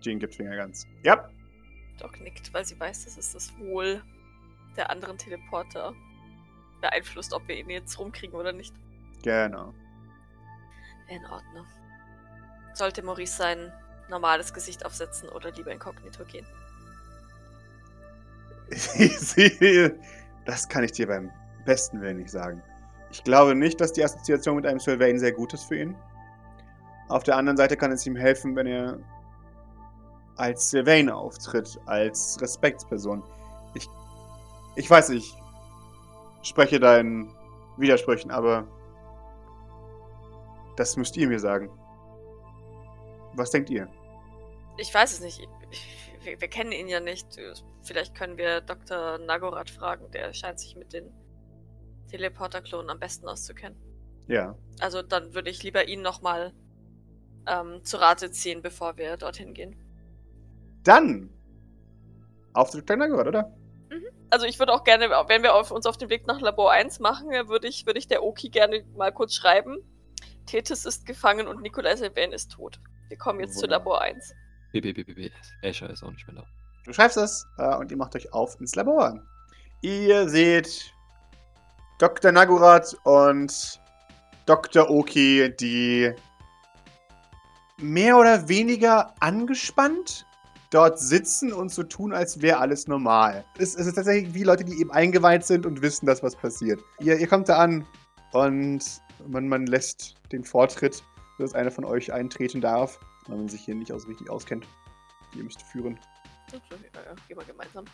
Jean 0.00 0.18
gibt 0.18 0.34
Finger 0.34 0.56
ganz. 0.56 0.86
Ja. 1.04 1.30
Doc 1.98 2.20
nickt, 2.20 2.52
weil 2.52 2.64
sie 2.64 2.78
weiß, 2.78 3.04
dass 3.04 3.16
es 3.16 3.32
das 3.32 3.56
Wohl 3.58 4.02
der 4.76 4.90
anderen 4.90 5.18
Teleporter 5.18 5.94
beeinflusst, 6.80 7.32
ob 7.32 7.46
wir 7.46 7.56
ihn 7.56 7.70
jetzt 7.70 7.98
rumkriegen 7.98 8.34
oder 8.34 8.52
nicht. 8.52 8.74
Genau. 9.22 9.72
In 11.08 11.24
Ordnung. 11.26 11.66
Sollte 12.74 13.02
Maurice 13.02 13.36
sein 13.36 13.72
normales 14.08 14.52
Gesicht 14.52 14.84
aufsetzen 14.84 15.28
oder 15.28 15.52
lieber 15.52 15.70
inkognito 15.70 16.24
gehen? 16.24 16.46
Das 20.44 20.68
kann 20.68 20.82
ich 20.82 20.90
dir 20.90 21.06
beim 21.06 21.30
besten 21.64 22.00
Willen 22.00 22.18
nicht 22.18 22.30
sagen. 22.30 22.62
Ich 23.10 23.24
glaube 23.24 23.54
nicht, 23.54 23.80
dass 23.80 23.92
die 23.92 24.02
Assoziation 24.02 24.56
mit 24.56 24.66
einem 24.66 24.80
Sylvain 24.80 25.18
sehr 25.18 25.32
gut 25.32 25.52
ist 25.52 25.64
für 25.64 25.76
ihn. 25.76 25.96
Auf 27.08 27.22
der 27.24 27.36
anderen 27.36 27.56
Seite 27.56 27.76
kann 27.76 27.92
es 27.92 28.06
ihm 28.06 28.16
helfen, 28.16 28.56
wenn 28.56 28.66
er 28.66 28.98
als 30.36 30.70
Sylvain 30.70 31.10
auftritt, 31.10 31.78
als 31.86 32.40
Respektsperson. 32.40 33.22
Ich, 33.74 33.86
ich 34.76 34.88
weiß, 34.88 35.10
ich 35.10 35.34
spreche 36.42 36.80
da 36.80 36.98
in 36.98 37.30
Widersprüchen, 37.76 38.30
aber 38.30 38.66
das 40.76 40.96
müsst 40.96 41.16
ihr 41.16 41.28
mir 41.28 41.38
sagen. 41.38 41.70
Was 43.34 43.50
denkt 43.50 43.70
ihr? 43.70 43.88
Ich 44.78 44.92
weiß 44.92 45.12
es 45.12 45.20
nicht. 45.20 45.46
Ich, 45.70 46.10
wir, 46.22 46.40
wir 46.40 46.48
kennen 46.48 46.72
ihn 46.72 46.88
ja 46.88 47.00
nicht. 47.00 47.26
Vielleicht 47.82 48.14
können 48.14 48.38
wir 48.38 48.62
Dr. 48.62 49.18
Nagorat 49.18 49.70
fragen. 49.70 50.10
Der 50.12 50.32
scheint 50.32 50.60
sich 50.60 50.76
mit 50.76 50.92
den 50.92 51.12
Teleporter-Klonen 52.12 52.90
am 52.90 52.98
besten 52.98 53.26
auszukennen. 53.26 53.76
Ja. 54.28 54.54
Also 54.80 55.02
dann 55.02 55.34
würde 55.34 55.50
ich 55.50 55.62
lieber 55.62 55.88
ihn 55.88 56.02
nochmal 56.02 56.52
ähm, 57.46 57.84
zu 57.84 57.96
Rate 57.96 58.30
ziehen, 58.30 58.62
bevor 58.62 58.96
wir 58.96 59.16
dorthin 59.16 59.54
gehen. 59.54 59.76
Dann 60.84 61.30
auf 62.52 62.70
zu 62.70 62.78
Dr. 62.78 62.96
Nagorat, 62.96 63.26
oder? 63.26 63.52
Also 64.30 64.46
ich 64.46 64.58
würde 64.58 64.72
auch 64.72 64.84
gerne, 64.84 65.10
wenn 65.10 65.42
wir 65.42 65.54
auf, 65.54 65.70
uns 65.70 65.84
auf 65.84 65.98
den 65.98 66.08
Weg 66.08 66.26
nach 66.26 66.40
Labor 66.40 66.72
1 66.72 67.00
machen, 67.00 67.30
äh, 67.32 67.48
würde 67.48 67.68
ich, 67.68 67.86
würde 67.86 67.98
ich 67.98 68.08
der 68.08 68.22
Oki 68.22 68.48
gerne 68.48 68.84
mal 68.96 69.12
kurz 69.12 69.34
schreiben. 69.34 69.76
Tethys 70.46 70.84
ist 70.84 71.06
gefangen 71.06 71.46
und 71.46 71.60
Nikolai 71.60 71.96
Sylvain 71.96 72.32
ist 72.32 72.52
tot. 72.52 72.80
Wir 73.08 73.18
kommen 73.18 73.40
jetzt 73.40 73.54
zu 73.54 73.62
Wunderbar. 73.62 74.00
Labor 74.00 74.02
1. 74.02 74.34
BBBB. 74.72 75.30
Asher 75.62 75.90
ist 75.90 76.02
auch 76.02 76.10
nicht 76.10 76.26
mehr 76.26 76.36
da. 76.36 76.46
Du 76.84 76.92
schreibst 76.92 77.16
es 77.16 77.46
äh, 77.58 77.76
und 77.76 77.90
ihr 77.90 77.96
macht 77.96 78.16
euch 78.16 78.32
auf 78.32 78.58
ins 78.58 78.74
Labor. 78.74 79.22
Ihr 79.82 80.28
seht 80.28 80.92
Dr. 81.98 82.32
Nagurat 82.32 82.96
und 83.04 83.80
Dr. 84.46 84.90
Oki, 84.90 85.54
die 85.58 86.12
mehr 87.78 88.16
oder 88.16 88.48
weniger 88.48 89.14
angespannt 89.20 90.26
dort 90.70 90.98
sitzen 90.98 91.52
und 91.52 91.70
so 91.70 91.82
tun, 91.82 92.12
als 92.12 92.40
wäre 92.40 92.58
alles 92.58 92.88
normal. 92.88 93.44
Es, 93.58 93.74
es 93.74 93.86
ist 93.86 93.94
tatsächlich 93.94 94.32
wie 94.34 94.42
Leute, 94.42 94.64
die 94.64 94.80
eben 94.80 94.90
eingeweiht 94.90 95.44
sind 95.44 95.66
und 95.66 95.82
wissen, 95.82 96.06
dass 96.06 96.22
was 96.22 96.34
passiert. 96.34 96.80
Ihr, 97.00 97.18
ihr 97.18 97.26
kommt 97.26 97.48
da 97.48 97.58
an 97.58 97.86
und 98.32 98.82
man, 99.28 99.48
man 99.48 99.66
lässt 99.66 100.14
den 100.32 100.44
Vortritt, 100.44 101.04
dass 101.38 101.54
einer 101.54 101.70
von 101.70 101.84
euch 101.84 102.12
eintreten 102.12 102.60
darf, 102.60 102.98
weil 103.26 103.36
man 103.36 103.48
sich 103.48 103.62
hier 103.62 103.74
nicht 103.74 103.92
aus, 103.92 104.08
richtig 104.08 104.30
auskennt. 104.30 104.66
Ihr 105.36 105.44
müsst 105.44 105.62
führen. 105.62 105.98
Ja, 106.52 106.58
gehen 107.28 107.38
wir 107.38 107.44
gemeinsam. 107.44 107.84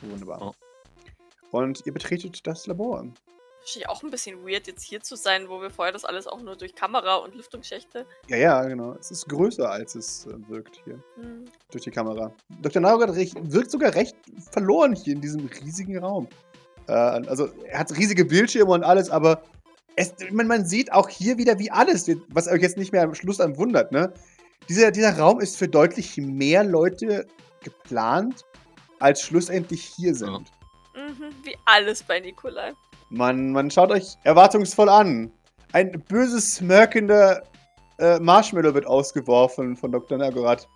Wunderbar. 0.00 0.42
Oh. 0.42 1.58
Und 1.58 1.84
ihr 1.84 1.92
betretet 1.92 2.46
das 2.46 2.66
Labor. 2.66 3.06
Wahrscheinlich 3.62 3.88
auch 3.88 4.02
ein 4.02 4.10
bisschen 4.10 4.44
weird, 4.44 4.66
jetzt 4.66 4.82
hier 4.82 5.00
zu 5.00 5.14
sein, 5.14 5.48
wo 5.48 5.62
wir 5.62 5.70
vorher 5.70 5.92
das 5.92 6.04
alles 6.04 6.26
auch 6.26 6.42
nur 6.42 6.56
durch 6.56 6.74
Kamera 6.74 7.16
und 7.16 7.36
Lüftungsschächte. 7.36 8.06
Ja, 8.26 8.36
ja, 8.36 8.64
genau. 8.64 8.96
Es 8.98 9.12
ist 9.12 9.28
größer, 9.28 9.70
als 9.70 9.94
es 9.94 10.26
äh, 10.26 10.34
wirkt 10.48 10.80
hier 10.84 11.00
Hm. 11.14 11.44
durch 11.70 11.84
die 11.84 11.92
Kamera. 11.92 12.32
Dr. 12.60 12.82
Naugat 12.82 13.14
wirkt 13.14 13.70
sogar 13.70 13.94
recht 13.94 14.16
verloren 14.50 14.96
hier 14.96 15.14
in 15.14 15.20
diesem 15.20 15.46
riesigen 15.46 15.96
Raum. 15.98 16.28
Äh, 16.88 16.92
also 16.92 17.50
er 17.68 17.78
hat 17.78 17.96
riesige 17.96 18.24
Bildschirme 18.24 18.72
und 18.72 18.82
alles, 18.82 19.10
aber 19.10 19.44
es, 19.94 20.12
man, 20.32 20.48
man, 20.48 20.66
sieht 20.66 20.92
auch 20.92 21.08
hier 21.08 21.38
wieder, 21.38 21.60
wie 21.60 21.70
alles, 21.70 22.10
was 22.30 22.48
euch 22.48 22.62
jetzt 22.62 22.78
nicht 22.78 22.90
mehr 22.90 23.04
am 23.04 23.14
Schluss 23.14 23.40
an 23.40 23.56
wundert, 23.56 23.92
ne? 23.92 24.12
Dieser, 24.68 24.90
dieser 24.90 25.16
Raum 25.16 25.40
ist 25.40 25.56
für 25.56 25.68
deutlich 25.68 26.16
mehr 26.16 26.64
Leute 26.64 27.26
geplant, 27.62 28.44
als 28.98 29.20
schlussendlich 29.20 29.84
hier 29.84 30.14
sind. 30.14 30.50
Mhm, 30.94 31.32
wie 31.44 31.56
alles 31.64 32.02
bei 32.02 32.18
Nikolai. 32.18 32.72
Man, 33.12 33.52
man 33.52 33.70
schaut 33.70 33.90
euch 33.90 34.16
erwartungsvoll 34.24 34.88
an. 34.88 35.30
Ein 35.72 35.92
böses, 36.08 36.54
smirkender 36.54 37.42
äh, 37.98 38.18
Marshmallow 38.18 38.72
wird 38.72 38.86
ausgeworfen 38.86 39.76
von 39.76 39.92
Dr. 39.92 40.16
Nagorat. 40.16 40.66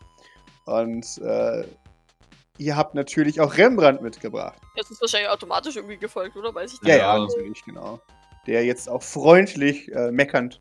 Und 0.67 1.19
äh, 1.25 1.65
ihr 2.59 2.77
habt 2.77 2.95
natürlich 2.95 3.41
auch 3.41 3.57
Rembrandt 3.57 4.03
mitgebracht. 4.03 4.61
Jetzt 4.75 4.91
ist 4.91 5.01
wahrscheinlich 5.01 5.31
automatisch 5.31 5.77
irgendwie 5.77 5.97
gefolgt, 5.97 6.37
oder? 6.37 6.55
Weiß 6.55 6.75
ich 6.75 6.83
nicht. 6.83 6.91
Ja, 6.91 7.17
ja, 7.17 7.19
natürlich, 7.19 7.65
genau. 7.65 8.01
Der 8.47 8.67
jetzt 8.67 8.87
auch 8.91 9.03
freundlich, 9.03 9.91
äh, 9.93 10.11
meckernd 10.11 10.61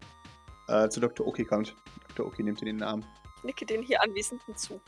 äh, 0.69 0.88
zu 0.88 1.01
Dr. 1.01 1.27
Oki 1.27 1.43
kommt. 1.43 1.75
Dr. 2.07 2.27
Oki 2.27 2.41
nimmt 2.43 2.61
den 2.61 2.77
Namen. 2.77 3.05
Ich 3.39 3.43
nicke 3.43 3.65
den 3.65 3.83
hier 3.83 4.01
Anwesenden 4.01 4.55
zu. 4.55 4.79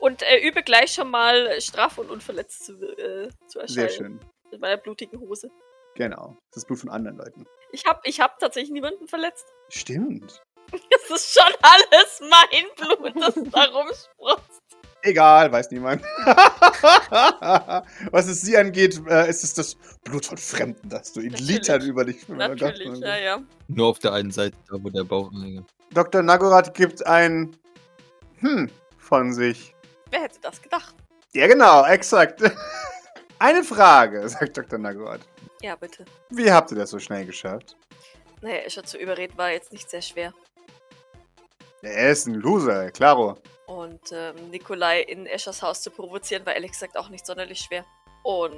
Und 0.00 0.22
äh, 0.24 0.38
übe 0.44 0.64
gleich 0.64 0.92
schon 0.92 1.08
mal 1.08 1.60
straff 1.60 1.98
und 1.98 2.10
unverletzt 2.10 2.66
zu, 2.66 2.72
äh, 2.72 3.28
zu 3.46 3.60
erscheinen. 3.60 3.68
Sehr 3.68 3.88
schön. 3.90 4.20
Mit 4.50 4.60
meiner 4.60 4.76
blutigen 4.76 5.20
Hose. 5.20 5.52
Genau. 5.96 6.36
Das 6.52 6.64
Blut 6.64 6.78
von 6.78 6.90
anderen 6.90 7.16
Leuten. 7.16 7.46
Ich 7.72 7.84
habe 7.86 8.00
ich 8.04 8.20
hab 8.20 8.38
tatsächlich 8.38 8.70
niemanden 8.70 9.08
verletzt. 9.08 9.46
Stimmt. 9.68 10.42
Es 10.72 11.10
ist 11.10 11.32
schon 11.32 11.52
alles 11.62 12.20
mein 12.20 12.66
Blut, 12.76 13.14
das 13.22 13.34
da 13.50 13.64
rumsprotzt. 13.64 14.62
Egal, 15.02 15.52
weiß 15.52 15.70
niemand. 15.70 16.02
Was 18.10 18.26
es 18.26 18.40
sie 18.40 18.56
angeht, 18.56 19.00
äh, 19.08 19.30
ist 19.30 19.44
es 19.44 19.54
das 19.54 19.76
Blut 20.02 20.26
von 20.26 20.36
Fremden, 20.36 20.88
das 20.88 21.12
du 21.12 21.20
in 21.20 21.30
Natürlich. 21.30 21.48
Litern 21.48 21.82
über 21.82 22.04
dich 22.04 22.28
Natürlich, 22.28 22.98
ja, 22.98 23.16
ja. 23.16 23.42
Nur 23.68 23.86
auf 23.88 24.00
der 24.00 24.14
einen 24.14 24.32
Seite, 24.32 24.56
da 24.68 24.76
wo 24.82 24.90
der 24.90 25.04
Bauch 25.04 25.30
liegt. 25.32 25.70
Dr. 25.92 26.22
Nagorat 26.22 26.74
gibt 26.74 27.06
ein 27.06 27.56
Hm 28.40 28.68
von 28.98 29.32
sich. 29.32 29.74
Wer 30.10 30.22
hätte 30.22 30.40
das 30.42 30.60
gedacht? 30.60 30.96
Ja, 31.34 31.46
genau, 31.46 31.84
exakt. 31.86 32.42
Eine 33.38 33.62
Frage, 33.62 34.28
sagt 34.28 34.56
Dr. 34.56 34.78
Nagorat. 34.78 35.20
Ja, 35.66 35.74
bitte. 35.74 36.04
Wie 36.30 36.48
habt 36.48 36.70
ihr 36.70 36.76
das 36.76 36.90
so 36.90 37.00
schnell 37.00 37.26
geschafft? 37.26 37.76
Naja, 38.40 38.58
Escher 38.58 38.84
zu 38.84 38.98
überreden 38.98 39.36
war 39.36 39.50
jetzt 39.50 39.72
nicht 39.72 39.90
sehr 39.90 40.00
schwer. 40.00 40.32
Er 41.82 42.10
ist 42.10 42.28
ein 42.28 42.34
Loser, 42.34 42.92
klaro. 42.92 43.36
Und 43.66 44.12
ähm, 44.12 44.50
Nikolai 44.52 45.00
in 45.00 45.26
Eschers 45.26 45.62
Haus 45.62 45.82
zu 45.82 45.90
provozieren, 45.90 46.46
war 46.46 46.54
ehrlich 46.54 46.70
gesagt 46.70 46.96
auch 46.96 47.08
nicht 47.08 47.26
sonderlich 47.26 47.58
schwer. 47.58 47.84
Und 48.22 48.54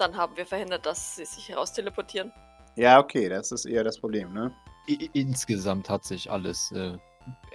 dann 0.00 0.16
haben 0.16 0.36
wir 0.36 0.44
verhindert, 0.46 0.84
dass 0.84 1.14
sie 1.14 1.24
sich 1.24 1.48
heraus 1.48 1.72
teleportieren. 1.72 2.32
Ja, 2.74 2.98
okay, 2.98 3.28
das 3.28 3.52
ist 3.52 3.64
eher 3.64 3.84
das 3.84 4.00
Problem, 4.00 4.32
ne? 4.32 4.52
I 4.88 5.08
insgesamt 5.12 5.88
hat 5.88 6.04
sich 6.04 6.28
alles 6.28 6.72
äh, 6.72 6.98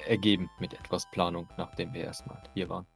ergeben 0.08 0.50
mit 0.60 0.74
etwas 0.74 1.12
Planung, 1.12 1.50
nachdem 1.58 1.94
wir 1.94 2.06
erstmal 2.06 2.42
hier 2.54 2.70
waren. 2.70 2.88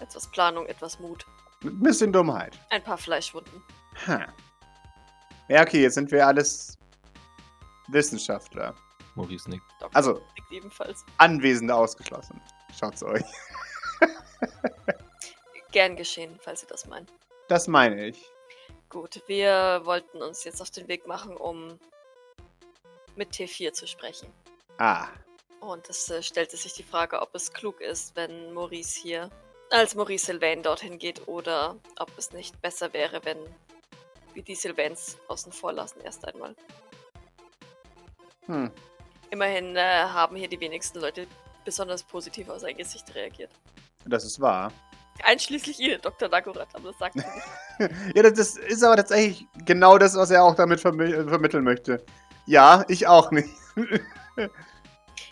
Etwas 0.00 0.30
Planung, 0.30 0.66
etwas 0.66 1.00
Mut. 1.00 1.24
Mit 1.62 1.72
ein 1.72 1.80
bisschen 1.80 2.12
Dummheit. 2.12 2.58
Ein 2.68 2.84
paar 2.84 2.98
Fleischwunden. 2.98 3.62
Ha. 4.06 4.26
Ja, 5.48 5.62
okay, 5.62 5.82
jetzt 5.82 5.94
sind 5.94 6.10
wir 6.10 6.26
alles 6.26 6.78
Wissenschaftler. 7.88 8.74
Maurice 9.14 9.48
nickt. 9.48 9.64
Also, 9.92 10.22
nickt 10.36 10.52
ebenfalls. 10.52 11.04
Anwesende 11.18 11.74
ausgeschlossen. 11.74 12.40
Schaut's 12.78 13.02
euch. 13.02 13.24
Gern 15.72 15.96
geschehen, 15.96 16.38
falls 16.40 16.62
ihr 16.62 16.68
das 16.68 16.86
meint. 16.86 17.12
Das 17.48 17.68
meine 17.68 18.06
ich. 18.06 18.30
Gut, 18.88 19.22
wir 19.26 19.82
wollten 19.84 20.22
uns 20.22 20.44
jetzt 20.44 20.60
auf 20.62 20.70
den 20.70 20.88
Weg 20.88 21.06
machen, 21.06 21.36
um 21.36 21.78
mit 23.16 23.32
T4 23.32 23.72
zu 23.72 23.86
sprechen. 23.86 24.32
Ah. 24.78 25.08
Und 25.60 25.88
es 25.88 26.08
äh, 26.10 26.22
stellte 26.22 26.56
sich 26.56 26.74
die 26.74 26.82
Frage, 26.82 27.20
ob 27.20 27.34
es 27.34 27.52
klug 27.52 27.80
ist, 27.80 28.14
wenn 28.16 28.52
Maurice 28.52 29.00
hier, 29.00 29.30
als 29.70 29.94
Maurice 29.94 30.26
Sylvain 30.26 30.62
dorthin 30.62 30.98
geht, 30.98 31.26
oder 31.26 31.76
ob 31.98 32.10
es 32.18 32.32
nicht 32.32 32.60
besser 32.60 32.92
wäre, 32.92 33.24
wenn 33.24 33.38
wir 34.34 34.42
die 34.42 34.54
Sylvains 34.54 35.18
außen 35.28 35.52
vor 35.52 35.72
lassen 35.72 36.00
erst 36.02 36.26
einmal. 36.26 36.54
Hm. 38.46 38.70
Immerhin 39.30 39.76
äh, 39.76 39.80
haben 39.80 40.36
hier 40.36 40.48
die 40.48 40.60
wenigsten 40.60 41.00
Leute 41.00 41.26
besonders 41.64 42.02
positiv 42.02 42.48
auf 42.48 42.60
sein 42.60 42.76
Gesicht 42.76 43.14
reagiert. 43.14 43.50
Das 44.04 44.24
ist 44.24 44.40
wahr. 44.40 44.72
Einschließlich 45.22 45.78
ihr, 45.80 45.98
Dr. 45.98 46.28
Nagorat, 46.28 46.68
aber 46.74 46.90
das 46.90 46.98
sagt 46.98 47.16
er 47.16 47.34
nicht. 47.78 47.94
ja, 48.16 48.22
das 48.22 48.56
ist 48.56 48.82
aber 48.82 48.96
tatsächlich 48.96 49.46
genau 49.64 49.96
das, 49.96 50.16
was 50.16 50.30
er 50.30 50.44
auch 50.44 50.54
damit 50.54 50.80
vermi 50.80 51.12
vermitteln 51.12 51.64
möchte. 51.64 52.04
Ja, 52.46 52.84
ich 52.88 53.06
auch 53.06 53.30
nicht. 53.30 53.48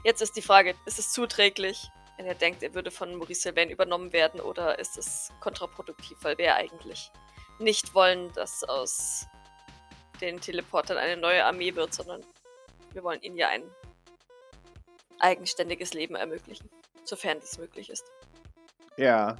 Jetzt 0.04 0.22
ist 0.22 0.36
die 0.36 0.42
Frage, 0.42 0.74
ist 0.86 0.98
es 0.98 1.12
zuträglich, 1.12 1.90
wenn 2.16 2.26
er 2.26 2.34
denkt, 2.34 2.62
er 2.62 2.74
würde 2.74 2.90
von 2.90 3.14
Maurice 3.16 3.42
Sylvain 3.42 3.70
übernommen 3.70 4.12
werden, 4.12 4.40
oder 4.40 4.78
ist 4.78 4.96
es 4.96 5.30
kontraproduktiv, 5.40 6.16
weil 6.22 6.38
wir 6.38 6.54
eigentlich 6.54 7.10
nicht 7.58 7.94
wollen, 7.94 8.32
dass 8.32 8.64
aus 8.64 9.26
den 10.20 10.40
Teleportern 10.40 10.98
eine 10.98 11.16
neue 11.16 11.44
Armee 11.44 11.74
wird, 11.74 11.92
sondern 11.92 12.20
wir 12.92 13.02
wollen 13.02 13.20
ihnen 13.22 13.36
ja 13.36 13.48
ein 13.48 13.64
eigenständiges 15.18 15.94
Leben 15.94 16.14
ermöglichen, 16.14 16.68
sofern 17.04 17.38
dies 17.40 17.58
möglich 17.58 17.90
ist. 17.90 18.04
Ja. 18.96 19.36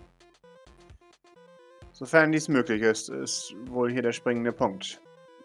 Sofern 1.92 2.32
dies 2.32 2.48
möglich 2.48 2.82
ist, 2.82 3.10
ist 3.10 3.54
wohl 3.66 3.90
hier 3.92 4.02
der 4.02 4.12
springende 4.12 4.52
Punkt. 4.52 5.00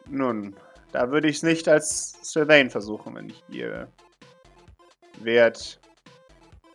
Nun, 0.09 0.55
da 0.91 1.11
würde 1.11 1.27
ich 1.27 1.37
es 1.37 1.43
nicht 1.43 1.67
als 1.67 2.17
Sylvain 2.21 2.69
versuchen, 2.69 3.15
wenn 3.15 3.29
ich 3.29 3.43
hier 3.49 3.91
wärt. 5.19 5.79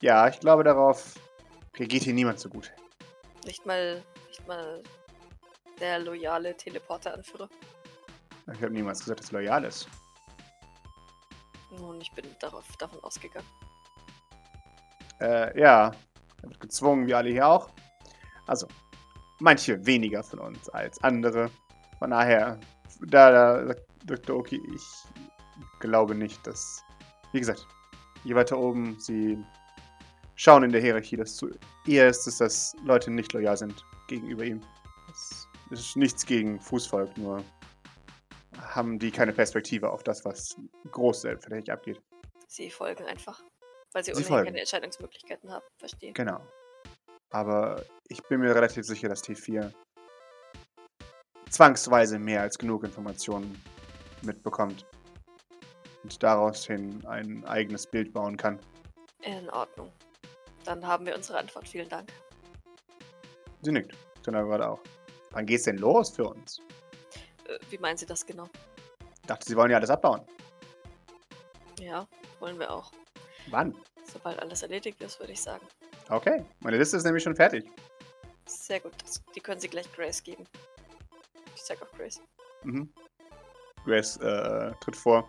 Ja, 0.01 0.29
ich 0.29 0.39
glaube 0.41 0.65
darauf 0.65 1.15
geht 1.73 2.03
hier 2.03 2.13
niemand 2.13 2.39
so 2.39 2.49
gut. 2.49 2.71
Nicht 3.45 3.65
mal, 3.67 4.03
nicht 4.29 4.47
mal 4.47 4.83
der 5.83 5.99
loyale 5.99 6.57
Teleporter-Anführer. 6.57 7.49
Ich 8.55 8.63
habe 8.63 8.71
niemals 8.71 9.01
gesagt, 9.01 9.21
dass 9.21 9.33
er 9.33 9.41
loyal 9.41 9.65
ist. 9.65 9.89
Nun, 11.77 12.01
ich 12.01 12.13
bin 12.13 12.25
darauf, 12.41 12.65
davon 12.77 13.03
ausgegangen. 13.03 13.47
Äh, 15.21 15.59
ja. 15.59 15.91
Er 16.43 16.49
wird 16.49 16.61
gezwungen, 16.61 17.07
wie 17.07 17.15
alle 17.15 17.31
hier 17.31 17.47
auch. 17.47 17.71
Also, 18.47 18.67
manche 19.41 19.85
weniger 19.85 20.23
von 20.23 20.39
uns 20.39 20.69
als 20.69 21.03
andere. 21.03 21.51
Von 21.99 22.11
daher, 22.11 22.59
da, 23.01 23.31
da 23.31 23.67
sagt 23.67 23.83
Dr. 24.05 24.37
Oki, 24.37 24.61
ich 24.75 24.85
glaube 25.81 26.15
nicht, 26.15 26.45
dass. 26.47 26.83
Wie 27.33 27.39
gesagt, 27.39 27.67
je 28.25 28.35
weiter 28.35 28.59
oben 28.59 28.99
sie 29.01 29.43
schauen 30.35 30.65
in 30.65 30.73
der 30.73 30.81
Hierarchie, 30.81 31.17
desto 31.17 31.49
eher 31.87 32.09
ist 32.09 32.27
es, 32.27 32.39
dass 32.39 32.77
Leute 32.85 33.11
nicht 33.11 33.33
loyal 33.33 33.57
sind 33.57 33.85
gegenüber 34.09 34.45
ihm. 34.45 34.61
Es 35.73 35.81
ist 35.81 35.97
nichts 35.97 36.27
gegen 36.27 36.61
Fußvolk, 36.61 37.17
nur 37.17 37.43
haben 38.61 38.99
die 38.99 39.11
keine 39.11 39.33
Perspektive 39.33 39.91
auf 39.91 40.03
das, 40.03 40.23
was 40.25 40.57
groß 40.91 41.23
selbstverständlich 41.23 41.73
abgeht. 41.73 42.03
Sie 42.47 42.71
folgen 42.71 43.05
einfach, 43.07 43.43
weil 43.93 44.05
sie, 44.05 44.15
sie 44.15 44.27
ohnehin 44.27 44.45
keine 44.45 44.61
Entscheidungsmöglichkeiten 44.61 45.51
haben. 45.51 45.65
Verstehe. 45.79 46.13
Genau. 46.13 46.47
Aber 47.31 47.83
ich 48.09 48.23
bin 48.25 48.41
mir 48.41 48.55
relativ 48.55 48.85
sicher, 48.85 49.09
dass 49.09 49.25
T4 49.25 49.73
zwangsweise 51.49 52.19
mehr 52.19 52.43
als 52.43 52.59
genug 52.59 52.85
Informationen 52.85 53.59
mitbekommt 54.21 54.85
und 56.03 56.23
daraus 56.23 56.67
hin 56.67 57.03
ein 57.07 57.45
eigenes 57.47 57.87
Bild 57.87 58.13
bauen 58.13 58.37
kann. 58.37 58.61
In 59.23 59.49
Ordnung. 59.49 59.91
Dann 60.67 60.87
haben 60.87 61.07
wir 61.07 61.15
unsere 61.15 61.39
Antwort. 61.39 61.67
Vielen 61.67 61.89
Dank. 61.89 62.13
Sie 63.63 63.73
nickt. 63.73 63.97
Genau 64.23 64.47
gerade 64.47 64.69
auch. 64.69 64.81
Wann 65.33 65.47
geht's 65.47 65.65
denn 65.65 65.79
los 65.79 66.11
für 66.11 66.25
uns? 66.25 66.61
Äh, 67.47 67.59
wie 67.71 67.79
meinen 67.79 67.97
Sie 67.97 68.07
das 68.07 68.25
genau? 68.25 68.49
Ich 69.21 69.27
dachte, 69.27 69.47
Sie 69.47 69.57
wollen 69.57 69.71
ja 69.71 69.79
alles 69.79 69.91
abbauen. 69.91 70.23
Ja, 71.81 72.07
wollen 72.41 72.59
wir 72.59 72.71
auch. 72.71 72.93
Wann? 73.49 73.75
Sobald 74.13 74.39
alles 74.41 74.63
erledigt 74.63 75.01
ist, 75.01 75.19
würde 75.21 75.33
ich 75.33 75.41
sagen. 75.41 75.67
Okay, 76.09 76.45
meine 76.61 76.77
Liste 76.77 76.97
ist 76.97 77.05
nämlich 77.05 77.23
schon 77.23 77.37
fertig. 77.37 77.65
Sehr 78.47 78.81
gut, 78.81 78.93
das, 79.03 79.23
die 79.35 79.41
können 79.41 79.61
Sie 79.61 79.69
gleich 79.69 79.91
Grace 79.93 80.23
geben. 80.23 80.45
Ich 81.55 81.63
sag 81.63 81.81
auch 81.83 81.91
Grace. 81.97 82.21
Mhm. 82.65 82.93
Grace 83.85 84.17
äh, 84.19 84.73
tritt 84.81 84.97
vor 84.97 85.29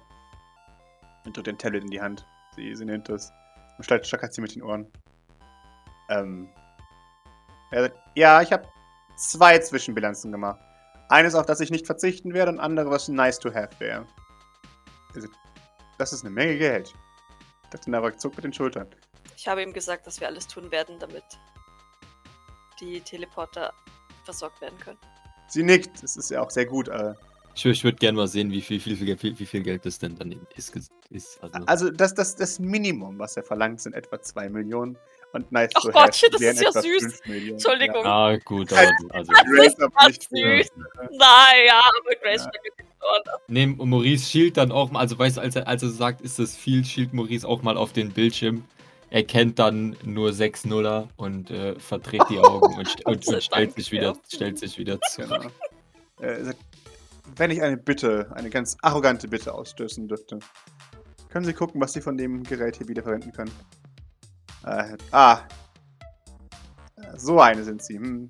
und 1.26 1.36
drückt 1.36 1.48
den 1.48 1.58
Tablet 1.58 1.84
in 1.84 1.90
die 1.90 2.02
Hand. 2.02 2.26
Sie, 2.56 2.76
sie 2.76 2.86
nimmt 2.86 3.10
es 3.10 3.32
und 3.78 3.86
schlackert 3.86 4.34
sie 4.34 4.42
mit 4.42 4.56
den 4.56 4.64
Ohren. 4.64 4.92
Ähm. 6.10 6.50
ja, 8.16 8.42
ich 8.42 8.52
habe 8.52 8.68
zwei 9.18 9.60
Zwischenbilanzen 9.60 10.32
gemacht. 10.32 10.60
Eines, 11.10 11.36
auf 11.36 11.46
das 11.46 11.60
ich 11.60 11.70
nicht 11.70 11.86
verzichten 11.86 12.34
werde, 12.34 12.52
und 12.52 12.60
andere, 12.60 12.90
was 12.90 13.08
nice 13.08 13.40
to 13.40 13.54
have 13.54 13.70
wäre. 13.80 14.06
Also, 15.14 15.28
das 15.98 16.14
ist 16.14 16.22
eine 16.24 16.32
Menge 16.32 16.58
Geld. 16.58 16.94
Dr. 17.72 17.92
Navak 17.92 18.20
zuckt 18.20 18.38
mit 18.38 18.46
den 18.46 18.54
Schultern. 18.54 18.88
Ich 19.36 19.48
habe 19.48 19.62
ihm 19.62 19.74
gesagt, 19.74 20.08
dass 20.08 20.20
wir 20.20 20.28
alles 20.28 20.48
tun 20.48 20.72
werden, 20.72 21.00
damit 21.00 21.24
die 22.80 23.02
Teleporter 23.02 23.74
versorgt 24.24 24.62
werden 24.62 24.78
können. 24.80 25.00
Sie 25.48 25.64
nickt. 25.64 26.02
Das 26.02 26.16
ist 26.18 26.30
ja 26.32 26.42
auch 26.42 26.50
sehr 26.50 26.66
gut. 26.66 26.88
Äh, 26.88 27.14
Ich, 27.56 27.66
ich 27.66 27.84
würde 27.84 27.98
gerne 27.98 28.18
mal 28.18 28.28
sehen, 28.28 28.52
wie 28.52 28.62
viel, 28.62 28.80
viel, 28.80 28.96
viel, 29.18 29.40
wie 29.40 29.46
viel 29.46 29.62
Geld 29.62 29.86
das 29.86 30.00
denn 30.00 30.16
dann 30.18 30.32
ist. 30.56 30.76
ist 31.10 31.44
also, 31.44 31.66
Also 31.66 31.92
das, 31.92 32.14
das, 32.14 32.36
das 32.36 32.60
Minimum, 32.60 33.20
was 33.20 33.38
er 33.38 33.44
verlangt, 33.44 33.82
sind 33.82 33.94
etwa 33.94 34.22
2 34.22 34.50
Millionen. 34.50 34.98
Und 35.34 35.52
nice 35.52 35.72
Ach 35.76 35.82
to 35.82 35.92
Gottchen, 35.92 36.30
das 36.32 36.42
ist 36.42 36.62
ja 36.62 36.72
süß. 36.72 36.84
5 36.84 37.26
Millionen. 37.26 37.52
Entschuldigung. 37.54 38.06
ah, 38.06 38.38
gut, 38.46 38.72
aber 38.72 38.90
also. 39.10 39.32
Ja. 39.34 39.42
Grace 39.44 39.76
aber 39.80 39.92
Das 39.96 40.08
nicht 40.08 40.22
ist 40.22 40.30
süß. 40.30 40.86
Naja, 41.18 41.82
aber 42.00 42.16
Grace 42.22 42.46
Ja. 42.46 43.40
Nee, 43.48 43.66
Maurice 43.68 44.30
schielt 44.30 44.58
dann 44.58 44.72
auch 44.72 44.92
mal, 44.92 45.00
also 45.00 45.18
weißt 45.20 45.38
du, 45.38 45.42
als 45.42 45.56
er, 45.56 45.68
als 45.68 45.84
er 45.84 45.90
sagt, 45.90 46.22
ist 46.22 46.40
das 46.40 46.56
viel, 46.56 46.86
schielt 46.86 47.14
Maurice 47.14 47.46
auch 47.48 47.62
mal 47.64 47.76
auf 47.78 47.92
den 47.94 48.12
Bildschirm. 48.12 48.64
Er 49.10 49.24
kennt 49.24 49.60
dann 49.60 49.96
nur 50.04 50.34
6 50.34 50.66
Nuller 50.66 51.10
und 51.18 51.52
äh, 51.52 51.78
verdreht 51.80 52.24
die 52.30 52.40
Augen 52.40 52.76
und, 52.78 52.88
st- 52.88 53.04
und, 53.06 53.26
Gott 53.26 53.26
sei 53.26 53.36
und 53.36 53.44
stellt, 53.44 53.74
sich 53.76 53.92
wieder, 53.92 54.04
ja. 54.04 54.16
stellt 54.34 54.58
sich 54.58 54.78
wieder 54.78 55.00
zu. 55.02 55.22
Genau. 55.22 55.42
Äh, 56.22 56.44
sagt, 56.44 56.60
wenn 57.36 57.52
ich 57.52 57.62
eine 57.62 57.78
Bitte, 57.78 58.32
eine 58.36 58.50
ganz 58.50 58.78
arrogante 58.82 59.28
Bitte 59.28 59.54
ausstößen 59.54 60.08
dürfte, 60.08 60.40
können 61.30 61.46
Sie 61.46 61.54
gucken, 61.54 61.82
was 61.82 61.94
Sie 61.94 62.02
von 62.02 62.18
dem 62.18 62.44
Gerät 62.44 62.78
hier 62.78 62.88
wieder 62.88 63.04
verwenden 63.04 63.32
können. 63.34 63.52
Äh, 64.66 64.98
ah. 65.12 65.40
So 67.16 67.40
eine 67.40 67.64
sind 67.64 67.82
Sie. 67.84 67.98
Hm. 67.98 68.30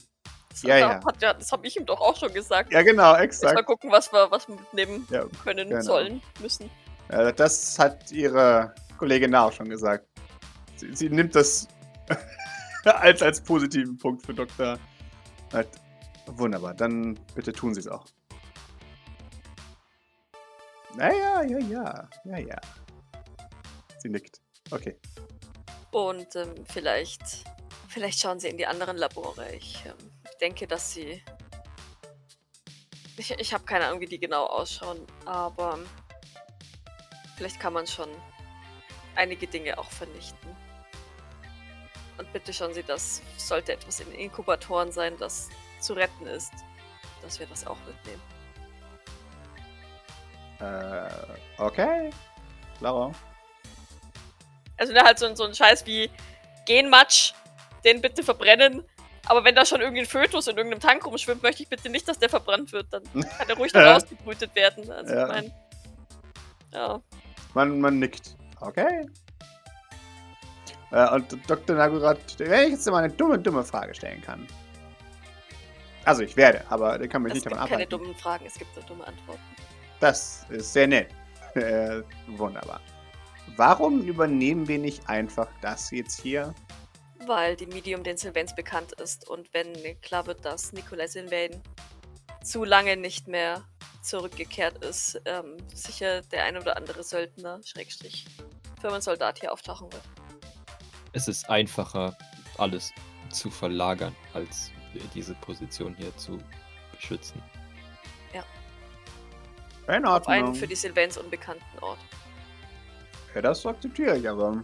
Das, 0.50 0.64
Ja, 0.64 0.78
ja. 0.78 1.00
Ja, 1.20 1.34
das 1.34 1.52
habe 1.52 1.66
ich 1.66 1.78
ihm 1.78 1.86
doch 1.86 2.00
auch 2.00 2.16
schon 2.16 2.34
gesagt. 2.34 2.72
Ja, 2.72 2.82
genau, 2.84 3.16
Erst 3.16 3.44
mal 3.44 3.50
exakt. 3.50 3.66
gucken, 3.66 3.92
was 3.92 4.12
wir, 4.12 4.30
was 4.30 4.48
wir 4.48 4.56
mitnehmen 4.56 5.08
Ja, 5.10 5.26
können, 5.44 5.70
genau. 5.70 5.82
sollen, 5.82 6.22
müssen. 6.42 6.70
Äh, 7.10 7.34
das 7.34 7.78
hat 7.80 8.12
Ihre 8.12 8.74
Kollegin 8.98 9.34
auch 9.36 9.52
schon 9.52 9.70
gesagt. 9.70 10.06
Sie, 10.76 10.96
sie 10.96 11.10
nimmt 11.10 11.36
das 11.36 11.68
als, 12.86 13.22
als 13.22 13.42
positiven 13.42 13.98
Punkt 13.98 14.26
für 14.26 14.34
Dr. 14.34 14.78
Halt. 15.52 15.70
Wunderbar, 16.26 16.74
dann 16.74 17.20
bitte 17.36 17.52
tun 17.52 17.74
Sie 17.74 17.82
es 17.82 17.88
auch. 17.88 18.06
Naja, 20.96 21.44
ja, 21.44 21.60
ja, 21.60 22.10
ja, 22.24 22.38
ja. 22.38 22.62
Sie 23.98 24.10
nickt. 24.10 24.40
Okay. 24.72 24.96
Und 25.94 26.36
ähm, 26.36 26.66
vielleicht, 26.66 27.22
vielleicht 27.88 28.20
schauen 28.20 28.40
sie 28.40 28.50
in 28.50 28.58
die 28.58 28.66
anderen 28.66 28.98
Labore. 28.98 29.54
Ich, 29.54 29.86
ähm, 29.86 30.14
denke, 30.44 30.68
dass 30.68 30.92
sie. 30.92 31.24
Ich, 33.16 33.32
ich 33.32 33.54
habe 33.54 33.64
keine 33.64 33.86
Ahnung, 33.86 34.02
wie 34.02 34.08
die 34.08 34.20
genau 34.20 34.46
ausschauen, 34.46 35.06
aber 35.26 35.80
vielleicht 37.38 37.60
kann 37.60 37.74
man 37.74 37.88
schon 37.88 38.10
einige 39.16 39.48
Dinge 39.48 39.78
auch 39.78 39.90
vernichten. 39.90 40.50
Und 42.18 42.32
bitte 42.34 42.52
schauen 42.52 42.74
Sie, 42.74 42.84
dass 42.84 43.22
sollte 43.38 43.74
etwas 43.74 44.00
in 44.00 44.12
Inkubatoren 44.14 44.92
sein, 44.92 45.16
das 45.18 45.50
zu 45.80 45.94
retten 45.94 46.28
ist, 46.28 46.54
dass 47.22 47.40
wir 47.40 47.48
das 47.48 47.66
auch 47.66 47.78
mitnehmen. 47.86 48.22
Äh, 50.60 51.62
okay. 51.62 52.10
Laura. 52.80 53.12
Also 54.84 54.94
ne, 54.94 55.02
halt 55.02 55.18
so, 55.20 55.26
ein- 55.28 55.36
so 55.38 55.46
ein 55.46 55.56
Scheiß 55.56 55.86
wie 55.86 56.10
Genmatsch, 56.66 57.34
den 57.86 58.02
bitte 58.02 58.22
verbrennen. 58.24 58.84
Aber 59.28 59.46
wenn 59.46 59.56
da 59.56 59.66
schon 59.66 59.80
irgendwie 59.80 60.02
ein 60.02 60.06
Fötus 60.06 60.48
in 60.48 60.58
irgendeinem 60.58 60.82
Tank 60.82 61.06
rumschwimmt, 61.06 61.42
möchte 61.42 61.64
ich 61.64 61.70
bitte 61.70 61.88
nicht, 61.90 62.06
dass 62.10 62.20
der 62.20 62.28
verbrannt 62.30 62.74
wird. 62.74 62.88
Dann 62.92 63.04
kann 63.14 63.48
der 63.48 63.56
ruhig 63.56 63.74
noch 63.74 63.82
Ja. 63.82 63.96
ausgebrütet 63.96 64.54
werden. 64.56 64.92
Also 64.92 65.14
Ja. 65.14 65.24
ich 65.28 65.32
mein, 65.34 65.54
ja. 66.74 67.02
Man, 67.54 67.80
man 67.80 68.00
nickt. 68.00 68.36
Okay. 68.60 69.06
Äh, 70.92 71.10
und 71.12 71.38
Dr. 71.50 71.76
Nagurat, 71.78 72.20
wenn 72.38 72.66
ich 72.66 72.72
jetzt 72.72 72.90
mal 72.90 73.04
eine 73.04 73.14
dumme, 73.14 73.40
dumme 73.40 73.64
Frage 73.64 73.96
stellen 73.96 74.22
kann. 74.22 74.46
Also 76.06 76.24
ich 76.24 76.36
werde, 76.36 76.62
aber 76.70 76.98
der 76.98 77.08
kann 77.08 77.22
mich 77.22 77.32
Es 77.32 77.36
nicht 77.36 77.44
gibt 77.46 77.56
davon 77.56 77.70
keine 77.70 77.84
abhalten. 77.86 77.90
dummen 78.06 78.16
Fragen, 78.18 78.46
es 78.46 78.56
gibt 78.56 78.76
nur 78.76 78.84
dumme 78.86 79.08
Antworten. 79.08 79.42
Das 80.02 80.46
ist 80.50 80.74
sehr 80.74 80.88
nett. 80.88 81.10
Äh, 81.56 82.02
wunderbar. 82.30 82.82
Warum 83.56 84.02
übernehmen 84.02 84.68
wir 84.68 84.80
nicht 84.80 85.08
einfach 85.08 85.48
das 85.62 85.92
jetzt 85.92 86.20
hier? 86.20 86.54
Weil 87.26 87.56
die 87.56 87.68
Medium 87.68 88.04
den 88.04 88.18
Sylvains 88.18 88.56
bekannt 88.56 88.94
ist 88.94 89.30
und 89.30 89.54
wenn 89.54 89.74
klar 90.02 90.26
wird, 90.26 90.44
dass 90.44 90.74
Nikolai 90.74 91.08
Sylvain 91.08 91.62
zu 92.44 92.64
lange 92.64 92.98
nicht 92.98 93.28
mehr 93.28 93.64
zurückgekehrt 94.02 94.84
ist, 94.84 95.22
ähm, 95.26 95.58
sicher 95.74 96.22
der 96.24 96.44
ein 96.44 96.58
oder 96.58 96.76
andere 96.76 97.04
Söldner, 97.04 97.62
Schrägstrich, 97.64 98.26
Firmensoldat 98.82 99.40
hier 99.40 99.54
auftauchen 99.54 99.92
wird. 99.94 100.04
Es 101.14 101.28
ist 101.28 101.50
einfacher, 101.50 102.18
alles 102.58 102.92
zu 103.30 103.50
verlagern, 103.50 104.16
als 104.34 104.72
diese 105.14 105.36
Position 105.36 105.96
hier 105.96 106.16
zu 106.18 106.38
beschützen. 106.92 107.42
In 109.88 110.06
Auf 110.06 110.28
einen 110.28 110.56
für 110.56 110.68
die 110.68 110.76
Sylvains 110.76 111.18
unbekannten 111.18 111.80
Ort. 111.82 112.00
Ja, 113.36 113.42
das 113.42 113.66
akzeptiere 113.66 114.18
ich, 114.18 114.30
aber 114.30 114.64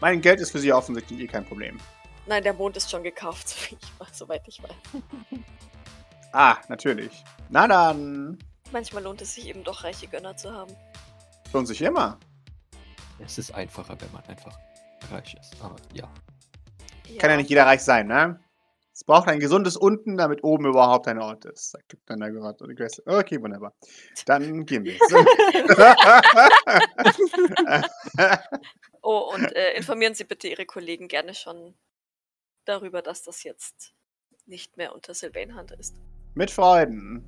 mein 0.00 0.20
Geld 0.20 0.40
ist 0.40 0.50
für 0.50 0.58
Sie 0.58 0.72
offensichtlich 0.72 1.20
eh 1.20 1.26
kein 1.26 1.44
Problem. 1.44 1.78
Nein, 2.26 2.42
der 2.42 2.54
Mond 2.54 2.76
ist 2.76 2.90
schon 2.90 3.02
gekauft, 3.02 3.48
so 3.48 3.76
ich 3.76 4.14
soweit 4.14 4.42
ich 4.46 4.62
weiß. 4.62 5.02
Ah, 6.32 6.56
natürlich. 6.68 7.24
Na 7.50 7.68
dann. 7.68 8.38
Manchmal 8.72 9.02
lohnt 9.02 9.20
es 9.20 9.34
sich 9.34 9.48
eben 9.48 9.62
doch, 9.64 9.84
reiche 9.84 10.06
Gönner 10.06 10.34
zu 10.36 10.50
haben. 10.50 10.74
Lohnt 11.52 11.68
sich 11.68 11.82
immer. 11.82 12.18
Es 13.18 13.36
ist 13.36 13.54
einfacher, 13.54 14.00
wenn 14.00 14.10
man 14.12 14.24
einfach 14.24 14.58
reich 15.10 15.36
ist. 15.38 15.54
Aber 15.62 15.76
ja. 15.92 16.08
Kann 17.18 17.30
ja 17.30 17.36
nicht 17.36 17.50
jeder 17.50 17.66
reich 17.66 17.82
sein, 17.82 18.06
ne? 18.06 18.40
Es 18.94 19.04
braucht 19.04 19.28
ein 19.28 19.40
gesundes 19.40 19.76
Unten, 19.76 20.18
damit 20.18 20.44
oben 20.44 20.66
überhaupt 20.66 21.08
ein 21.08 21.18
Ort 21.18 21.46
ist, 21.46 21.70
sagt 21.70 21.92
Dr. 21.92 22.16
Nagurat. 22.16 22.60
und 22.60 22.76
Grace. 22.76 23.02
Okay, 23.06 23.40
wunderbar. 23.40 23.74
Dann 24.26 24.66
gehen 24.66 24.84
wir. 24.84 24.98
Oh, 29.04 29.32
und 29.34 29.52
äh, 29.56 29.76
informieren 29.76 30.14
Sie 30.14 30.22
bitte 30.22 30.46
Ihre 30.46 30.64
Kollegen 30.64 31.08
gerne 31.08 31.34
schon 31.34 31.74
darüber, 32.64 33.02
dass 33.02 33.24
das 33.24 33.42
jetzt 33.42 33.94
nicht 34.46 34.76
mehr 34.76 34.94
unter 34.94 35.12
Sylvain 35.12 35.56
Hand 35.56 35.72
ist. 35.72 35.96
Mit 36.34 36.52
Freuden. 36.52 37.24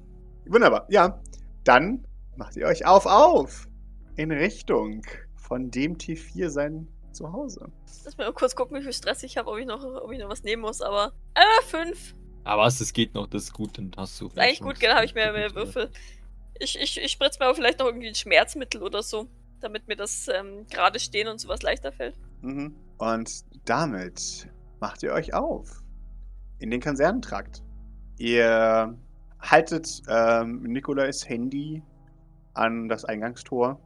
Wunderbar. 0.46 0.86
Ja, 0.88 1.20
dann 1.64 2.06
macht 2.36 2.56
ihr 2.56 2.66
euch 2.66 2.86
auf, 2.86 3.06
auf. 3.06 3.66
In 4.16 4.30
Richtung 4.30 5.02
von 5.34 5.72
dem 5.72 5.96
T4 5.96 6.48
sein 6.48 6.86
Zuhause. 7.14 7.70
Lass 8.04 8.16
mal 8.18 8.32
kurz 8.32 8.54
gucken, 8.56 8.76
wie 8.78 8.82
viel 8.82 8.92
Stress 8.92 9.22
ich 9.22 9.36
habe, 9.38 9.50
ob, 9.50 9.58
ich 9.58 9.66
noch- 9.66 9.82
ob 9.84 10.10
ich 10.12 10.18
noch 10.18 10.28
was 10.28 10.42
nehmen 10.42 10.62
muss, 10.62 10.80
aber. 10.82 11.12
Äh, 11.34 11.62
fünf. 11.66 12.14
Aber 12.44 12.62
was, 12.62 12.80
es 12.80 12.92
geht 12.92 13.14
noch, 13.14 13.26
das 13.26 13.44
ist 13.44 13.52
gut, 13.54 13.78
dann 13.78 13.90
hast 13.96 14.20
du. 14.20 14.26
Ist 14.26 14.38
eigentlich 14.38 14.60
gut, 14.60 14.78
genau, 14.78 14.94
habe 14.94 15.06
ich 15.06 15.14
mehr, 15.14 15.28
gut, 15.28 15.34
mehr. 15.36 15.54
Würfel. 15.54 15.90
Ich, 16.58 16.78
ich, 16.78 17.00
ich 17.00 17.10
spritze 17.12 17.38
mir 17.40 17.46
aber 17.46 17.54
vielleicht 17.54 17.78
noch 17.78 17.86
irgendwie 17.86 18.08
ein 18.08 18.14
Schmerzmittel 18.14 18.82
oder 18.82 19.02
so, 19.02 19.28
damit 19.60 19.88
mir 19.88 19.96
das 19.96 20.28
ähm, 20.28 20.66
gerade 20.70 21.00
stehen 21.00 21.26
und 21.28 21.40
sowas 21.40 21.62
leichter 21.62 21.90
fällt. 21.90 22.16
Mhm. 22.42 22.76
Und 22.98 23.44
damit 23.64 24.48
macht 24.78 25.02
ihr 25.02 25.12
euch 25.12 25.32
auf 25.34 25.82
in 26.58 26.70
den 26.70 26.80
Kasernentrakt. 26.80 27.62
Ihr 28.18 28.96
haltet 29.40 30.02
ähm, 30.08 30.62
Nikolais 30.62 31.24
Handy 31.26 31.82
an 32.52 32.88
das 32.88 33.04
Eingangstor 33.04 33.80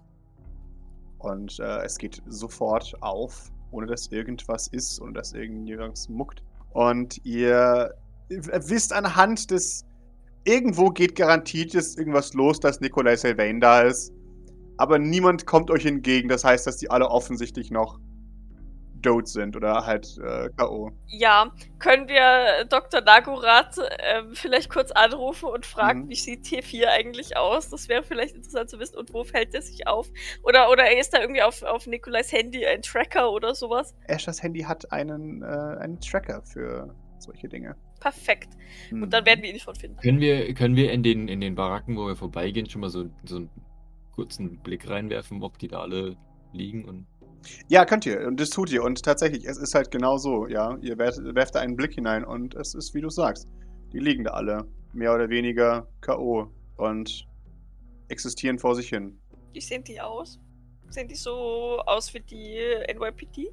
und 1.18 1.58
äh, 1.58 1.84
es 1.84 1.98
geht 1.98 2.22
sofort 2.26 2.94
auf, 3.00 3.50
ohne 3.70 3.86
dass 3.86 4.08
irgendwas 4.08 4.68
ist, 4.68 5.00
ohne 5.00 5.12
dass 5.14 5.32
irgendwas 5.32 6.08
muckt. 6.08 6.42
Und 6.70 7.24
ihr 7.24 7.94
wisst 8.28 8.92
anhand 8.92 9.50
des 9.50 9.84
irgendwo 10.44 10.90
geht 10.90 11.14
garantiert 11.14 11.74
jetzt 11.74 11.98
irgendwas 11.98 12.32
los, 12.34 12.60
dass 12.60 12.80
Nikolai 12.80 13.16
Sylvain 13.16 13.60
da 13.60 13.82
ist. 13.82 14.12
Aber 14.76 14.98
niemand 14.98 15.44
kommt 15.44 15.70
euch 15.70 15.84
entgegen. 15.84 16.28
Das 16.28 16.44
heißt, 16.44 16.66
dass 16.66 16.76
die 16.76 16.90
alle 16.90 17.08
offensichtlich 17.08 17.70
noch 17.70 17.98
dood 19.02 19.28
sind 19.28 19.56
oder 19.56 19.86
halt 19.86 20.18
äh, 20.18 20.48
K.O. 20.56 20.90
Ja, 21.06 21.52
können 21.78 22.08
wir 22.08 22.64
Dr. 22.68 23.00
Nagurat 23.00 23.76
ähm, 24.00 24.34
vielleicht 24.34 24.70
kurz 24.70 24.90
anrufen 24.90 25.48
und 25.48 25.66
fragen, 25.66 26.04
Mhm. 26.04 26.08
wie 26.08 26.14
sieht 26.14 26.44
T4 26.44 26.86
eigentlich 26.86 27.36
aus? 27.36 27.70
Das 27.70 27.88
wäre 27.88 28.02
vielleicht 28.02 28.34
interessant 28.34 28.70
zu 28.70 28.78
wissen. 28.78 28.96
Und 28.96 29.12
wo 29.12 29.24
fällt 29.24 29.54
er 29.54 29.62
sich 29.62 29.86
auf? 29.86 30.08
Oder, 30.42 30.70
oder 30.70 30.96
ist 30.98 31.14
da 31.14 31.20
irgendwie 31.20 31.42
auf, 31.42 31.62
auf 31.62 31.86
Nikolais 31.86 32.30
Handy 32.32 32.66
ein 32.66 32.82
Tracker 32.82 33.30
oder 33.32 33.54
sowas? 33.54 33.94
Ashers 34.08 34.42
Handy 34.42 34.60
hat 34.60 34.90
einen, 34.92 35.42
äh, 35.42 35.46
einen 35.46 36.00
Tracker 36.00 36.42
für 36.42 36.94
solche 37.18 37.48
Dinge. 37.48 37.76
Perfekt. 38.00 38.50
Mhm. 38.90 39.02
Und 39.04 39.12
dann 39.12 39.26
werden 39.26 39.42
wir 39.42 39.50
ihn 39.52 39.58
schon 39.58 39.74
finden. 39.74 39.98
Können 39.98 40.20
wir, 40.20 40.54
können 40.54 40.76
wir 40.76 40.92
in 40.92 41.02
den, 41.02 41.28
in 41.28 41.40
den 41.40 41.54
Baracken, 41.54 41.96
wo 41.96 42.06
wir 42.06 42.16
vorbeigehen, 42.16 42.68
schon 42.70 42.80
mal 42.80 42.90
so, 42.90 43.06
so 43.24 43.36
einen 43.36 43.50
kurzen 44.12 44.58
Blick 44.58 44.88
reinwerfen, 44.88 45.42
ob 45.42 45.58
die 45.58 45.68
da 45.68 45.80
alle 45.80 46.16
liegen 46.52 46.84
und. 46.84 47.06
Ja, 47.68 47.84
könnt 47.84 48.06
ihr. 48.06 48.26
Und 48.26 48.40
das 48.40 48.50
tut 48.50 48.70
ihr. 48.70 48.82
Und 48.82 49.02
tatsächlich, 49.02 49.46
es 49.46 49.58
ist 49.58 49.74
halt 49.74 49.90
genau 49.90 50.18
so, 50.18 50.46
ja. 50.46 50.76
Ihr 50.80 50.98
werft, 50.98 51.54
da 51.54 51.60
einen 51.60 51.76
Blick 51.76 51.94
hinein 51.94 52.24
und 52.24 52.54
es 52.54 52.74
ist, 52.74 52.94
wie 52.94 53.00
du 53.00 53.10
sagst. 53.10 53.48
Die 53.92 53.98
liegen 53.98 54.24
da 54.24 54.32
alle. 54.32 54.66
Mehr 54.92 55.14
oder 55.14 55.28
weniger 55.28 55.88
K.O. 56.00 56.50
Und 56.76 57.26
existieren 58.08 58.58
vor 58.58 58.74
sich 58.74 58.88
hin. 58.88 59.18
Wie 59.52 59.60
sehen 59.60 59.84
die 59.84 60.00
aus? 60.00 60.38
Sehen 60.90 61.08
die 61.08 61.14
so 61.14 61.80
aus 61.86 62.12
wie 62.14 62.20
die 62.20 62.58
NYPD? 62.94 63.50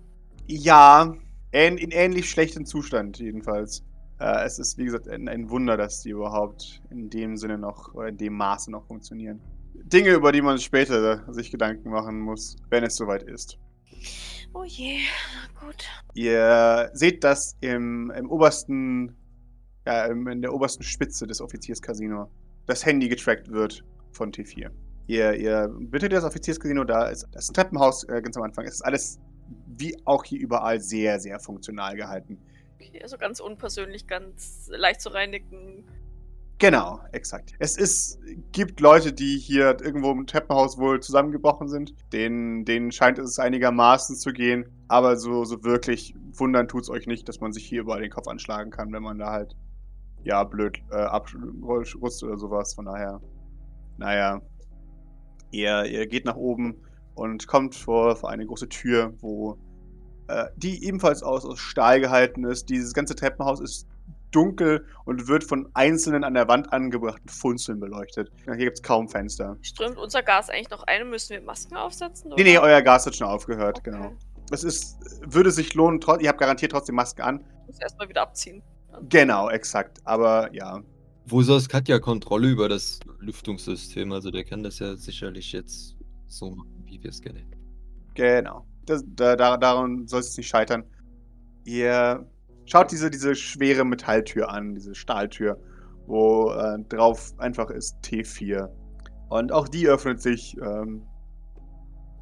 Ja, 0.48 1.14
ähn, 1.52 1.78
in 1.78 1.92
ähnlich 1.92 2.30
schlechtem 2.30 2.66
Zustand 2.66 3.20
jedenfalls. 3.20 3.84
Äh, 4.20 4.46
es 4.46 4.60
ist, 4.60 4.78
wie 4.78 4.86
gesagt, 4.86 5.10
ein, 5.10 5.28
ein, 5.28 5.50
Wunder, 5.50 5.76
dass 5.76 6.02
die 6.02 6.12
überhaupt 6.12 6.82
in 6.90 7.10
dem 7.10 7.36
Sinne 7.36 7.58
noch 7.58 7.94
oder 7.94 8.08
in 8.08 8.18
dem 8.18 8.34
Maße 8.34 8.72
noch 8.72 8.86
funktionieren. 8.86 9.42
Dinge, 9.74 10.12
über 10.12 10.32
die 10.32 10.42
man 10.42 10.58
später 10.58 11.26
sich 11.34 11.52
Gedanken 11.52 11.90
machen 11.90 12.20
muss, 12.20 12.56
wenn 12.70 12.84
es 12.84 12.96
soweit 12.96 13.24
ist. 13.24 13.60
Oh 14.56 14.64
je, 14.64 15.00
na 15.34 15.68
gut. 15.68 15.84
Ihr 16.14 16.90
seht 16.94 17.26
das 17.26 17.58
im, 17.60 18.10
im 18.16 18.32
obersten, 18.32 19.14
ja, 19.86 20.06
in 20.06 20.42
der 20.42 20.54
obersten 20.54 20.82
Spitze 20.82 21.28
des 21.28 21.42
Offizierscasino 21.42 22.32
das 22.66 22.86
Handy 22.86 23.10
getrackt 23.10 23.52
wird 23.52 23.84
von 24.14 24.32
T4. 24.32 24.72
Ihr, 25.08 25.34
ihr 25.34 25.68
bittet 25.68 26.14
das 26.14 26.24
Offizierscasino, 26.24 26.86
da 26.86 27.10
ist, 27.10 27.28
das 27.34 27.44
ist 27.44 27.50
ein 27.50 27.54
Treppenhaus 27.54 28.06
äh, 28.06 28.22
ganz 28.22 28.38
am 28.38 28.44
Anfang. 28.44 28.66
Es 28.66 28.76
ist 28.76 28.82
alles 28.82 29.20
wie 29.68 29.96
auch 30.06 30.24
hier 30.24 30.40
überall 30.40 30.80
sehr, 30.80 31.20
sehr 31.20 31.38
funktional 31.40 31.98
gehalten. 31.98 32.40
Okay, 32.76 33.02
also 33.04 33.18
ganz 33.18 33.42
unpersönlich, 33.42 34.08
ganz 34.08 34.70
leicht 34.70 35.02
zu 35.02 35.10
reinigen. 35.10 35.86
Genau, 36.58 37.02
exakt. 37.12 37.54
Es 37.60 37.78
ist, 37.78 38.18
gibt 38.54 38.80
Leute, 38.80 39.12
die 39.12 39.38
hier 39.38 39.78
irgendwo 39.82 40.12
im 40.12 40.26
Treppenhaus 40.26 40.78
wohl 40.78 41.02
zusammengebrochen 41.02 41.68
sind. 41.68 41.94
Denen, 42.14 42.64
denen 42.64 42.92
scheint 42.94 43.20
es 43.20 43.40
einigermaßen 43.40 44.16
zu 44.16 44.32
gehen. 44.32 44.66
Aber 44.88 45.18
so, 45.18 45.44
so 45.44 45.64
wirklich 45.66 46.16
wundern 46.34 46.70
tut 46.70 46.84
es 46.84 46.90
euch 46.90 47.08
nicht, 47.08 47.28
dass 47.28 47.42
man 47.42 47.52
sich 47.52 47.66
hier 47.66 47.82
überall 47.82 48.02
den 48.02 48.12
Kopf 48.12 48.28
anschlagen 48.28 48.72
kann, 48.72 48.94
wenn 48.94 49.04
man 49.04 49.20
da 49.20 49.32
halt, 49.32 49.56
ja, 50.24 50.44
blöd 50.44 50.82
äh, 50.92 50.96
abrutzt 50.96 52.24
oder 52.24 52.38
sowas. 52.38 52.74
Von 52.74 52.86
daher, 52.86 53.22
naja, 53.98 54.42
ihr, 55.52 55.86
ihr 55.86 56.08
geht 56.08 56.24
nach 56.24 56.38
oben 56.38 56.76
und 57.16 57.48
kommt 57.48 57.76
vor, 57.76 58.16
vor 58.16 58.30
eine 58.30 58.46
große 58.46 58.70
Tür, 58.70 59.14
wo 59.20 59.58
äh, 60.28 60.46
die 60.56 60.86
ebenfalls 60.86 61.22
aus, 61.22 61.46
aus 61.46 61.60
Stahl 61.60 62.00
gehalten 62.00 62.46
ist. 62.46 62.70
Dieses 62.70 62.94
ganze 62.94 63.16
Treppenhaus 63.16 63.60
ist 63.60 63.88
dunkel 64.36 64.86
und 65.06 65.28
wird 65.28 65.44
von 65.44 65.70
einzelnen 65.74 66.24
an 66.24 66.34
der 66.34 66.48
Wand 66.48 66.72
angebrachten 66.74 67.30
Funzeln 67.30 67.80
beleuchtet. 67.80 68.32
Hier 68.46 68.58
gibt 68.58 68.78
es 68.78 68.84
kaum 68.84 69.08
Fenster. 69.08 69.58
Strömt 69.62 69.98
unser 69.98 70.24
Gas 70.24 70.50
eigentlich 70.50 70.70
noch 70.70 70.84
ein? 70.84 71.10
Müssen 71.10 71.32
wir 71.32 71.42
Masken 71.42 71.76
aufsetzen? 71.76 72.34
Oder? 72.34 72.44
Nee, 72.44 72.52
nee, 72.52 72.58
euer 72.58 72.82
Gas 72.82 73.06
hat 73.06 73.16
schon 73.16 73.28
aufgehört, 73.28 73.80
okay. 73.80 73.92
genau. 73.92 74.12
Es 74.52 74.64
ist, 74.64 74.98
würde 75.26 75.52
sich 75.52 75.74
lohnen, 75.74 76.00
ihr 76.20 76.30
habt 76.30 76.40
garantiert 76.40 76.72
trotzdem 76.72 76.96
Masken 76.96 77.22
an. 77.22 77.46
Ich 77.62 77.68
muss 77.68 77.80
erstmal 77.82 78.10
wieder 78.10 78.22
abziehen. 78.22 78.62
Genau, 79.10 79.50
exakt. 79.50 80.00
Aber 80.04 80.54
ja. 80.54 80.82
Wo 81.28 81.42
sonst 81.42 81.74
hat 81.74 81.88
ja 81.88 82.00
Kontrolle 82.00 82.50
über 82.50 82.70
das 82.70 83.00
Lüftungssystem, 83.20 84.12
also 84.12 84.30
der 84.30 84.44
kann 84.44 84.62
das 84.62 84.80
ja 84.80 84.96
sicherlich 84.96 85.52
jetzt 85.52 85.96
so 86.28 86.52
machen, 86.52 86.84
wie 86.86 87.02
wir 87.02 87.10
es 87.10 87.22
gerne 87.22 87.40
hätten. 87.40 87.56
Genau. 88.14 88.66
Das, 88.86 89.04
da, 89.08 89.36
daran 89.36 90.08
soll 90.08 90.20
es 90.20 90.38
nicht 90.38 90.48
scheitern. 90.48 90.84
Ihr 91.64 92.28
schaut 92.66 92.92
diese, 92.92 93.10
diese 93.10 93.36
schwere 93.36 93.86
Metalltür 93.86 94.50
an, 94.50 94.76
diese 94.76 94.96
Stahltür, 94.96 95.60
wo 96.08 96.52
äh, 96.52 96.80
drauf 96.90 97.34
einfach 97.38 97.70
ist 97.70 97.98
T4. 98.04 98.70
Und 99.30 99.52
auch 99.52 99.68
die 99.68 99.88
öffnet 99.88 100.22
sich 100.22 100.56
ähm, 100.62 101.04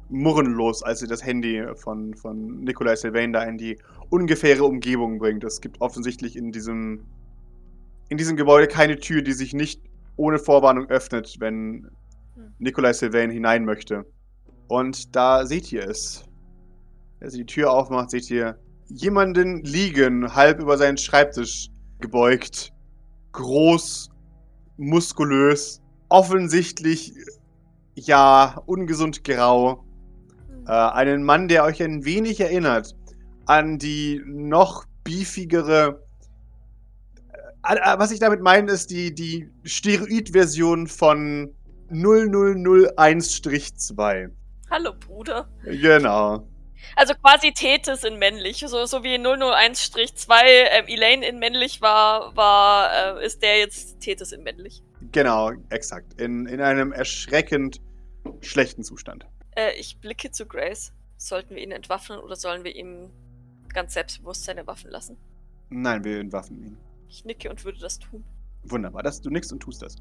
murrenlos, 0.08 0.82
als 0.82 1.00
sie 1.00 1.06
das 1.06 1.24
Handy 1.24 1.64
von, 1.76 2.14
von 2.14 2.60
Nikolai 2.60 2.96
Sylvain 2.96 3.32
da 3.32 3.42
in 3.42 3.58
die 3.58 3.78
ungefähre 4.10 4.64
Umgebung 4.64 5.18
bringt. 5.18 5.44
Es 5.44 5.60
gibt 5.60 5.80
offensichtlich 5.80 6.36
in 6.36 6.52
diesem, 6.52 7.06
in 8.08 8.16
diesem 8.16 8.36
Gebäude 8.36 8.68
keine 8.68 8.98
Tür, 8.98 9.22
die 9.22 9.32
sich 9.32 9.54
nicht 9.54 9.82
ohne 10.16 10.38
Vorwarnung 10.38 10.88
öffnet, 10.88 11.36
wenn 11.40 11.90
hm. 12.34 12.54
Nikolai 12.58 12.92
Sylvain 12.92 13.30
hinein 13.30 13.64
möchte. 13.64 14.04
Und 14.68 15.14
da 15.14 15.46
seht 15.46 15.72
ihr 15.72 15.88
es. 15.88 16.24
Als 17.20 17.34
ihr 17.34 17.44
die 17.44 17.52
Tür 17.52 17.72
aufmacht, 17.72 18.10
seht 18.10 18.30
ihr 18.30 18.58
jemanden 18.88 19.62
liegen, 19.62 20.34
halb 20.34 20.60
über 20.60 20.76
seinen 20.76 20.96
Schreibtisch 20.96 21.68
gebeugt. 22.00 22.72
Groß, 23.32 24.10
muskulös, 24.76 25.80
offensichtlich, 26.08 27.12
ja, 27.94 28.62
ungesund 28.66 29.24
grau. 29.24 29.84
Äh, 30.66 30.72
einen 30.72 31.24
Mann, 31.24 31.48
der 31.48 31.64
euch 31.64 31.82
ein 31.82 32.04
wenig 32.04 32.40
erinnert 32.40 32.94
an 33.46 33.78
die 33.78 34.22
noch 34.26 34.84
beefigere. 35.04 36.02
Äh, 37.66 37.76
äh 37.76 37.98
was 37.98 38.10
ich 38.10 38.20
damit 38.20 38.40
meine, 38.40 38.72
ist 38.72 38.90
die, 38.90 39.14
die 39.14 39.50
Steroid-Version 39.64 40.86
von 40.86 41.50
0001-2. 41.90 44.30
Hallo, 44.70 44.92
Bruder. 44.98 45.46
Genau. 45.64 46.48
Also 46.96 47.14
quasi 47.14 47.52
Tethys 47.52 48.04
in 48.04 48.18
männlich. 48.18 48.58
So, 48.58 48.86
so 48.86 49.02
wie 49.02 49.16
001-2 49.16 50.42
äh, 50.42 50.92
Elaine 50.92 51.26
in 51.26 51.38
männlich 51.38 51.80
war, 51.80 52.36
war 52.36 53.20
äh, 53.20 53.26
ist 53.26 53.42
der 53.42 53.58
jetzt 53.58 54.00
Tethys 54.00 54.32
in 54.32 54.42
männlich. 54.42 54.82
Genau, 55.12 55.52
exakt. 55.70 56.20
In, 56.20 56.46
in 56.46 56.60
einem 56.60 56.92
erschreckend 56.92 57.80
schlechten 58.40 58.82
Zustand. 58.82 59.26
Äh, 59.56 59.72
ich 59.78 60.00
blicke 60.00 60.30
zu 60.30 60.46
Grace. 60.46 60.92
Sollten 61.16 61.54
wir 61.54 61.62
ihn 61.62 61.70
entwaffnen 61.72 62.18
oder 62.18 62.36
sollen 62.36 62.64
wir 62.64 62.74
ihm 62.74 63.10
ganz 63.72 63.94
selbstbewusst 63.94 64.44
seine 64.44 64.66
Waffen 64.66 64.90
lassen? 64.90 65.16
Nein, 65.70 66.04
wir 66.04 66.20
entwaffnen 66.20 66.62
ihn. 66.62 66.78
Ich 67.08 67.24
nicke 67.24 67.50
und 67.50 67.64
würde 67.64 67.78
das 67.78 67.98
tun. 67.98 68.24
Wunderbar, 68.64 69.02
dass 69.02 69.20
du 69.20 69.30
nickst 69.30 69.52
und 69.52 69.60
tust 69.60 69.82
das. 69.82 69.96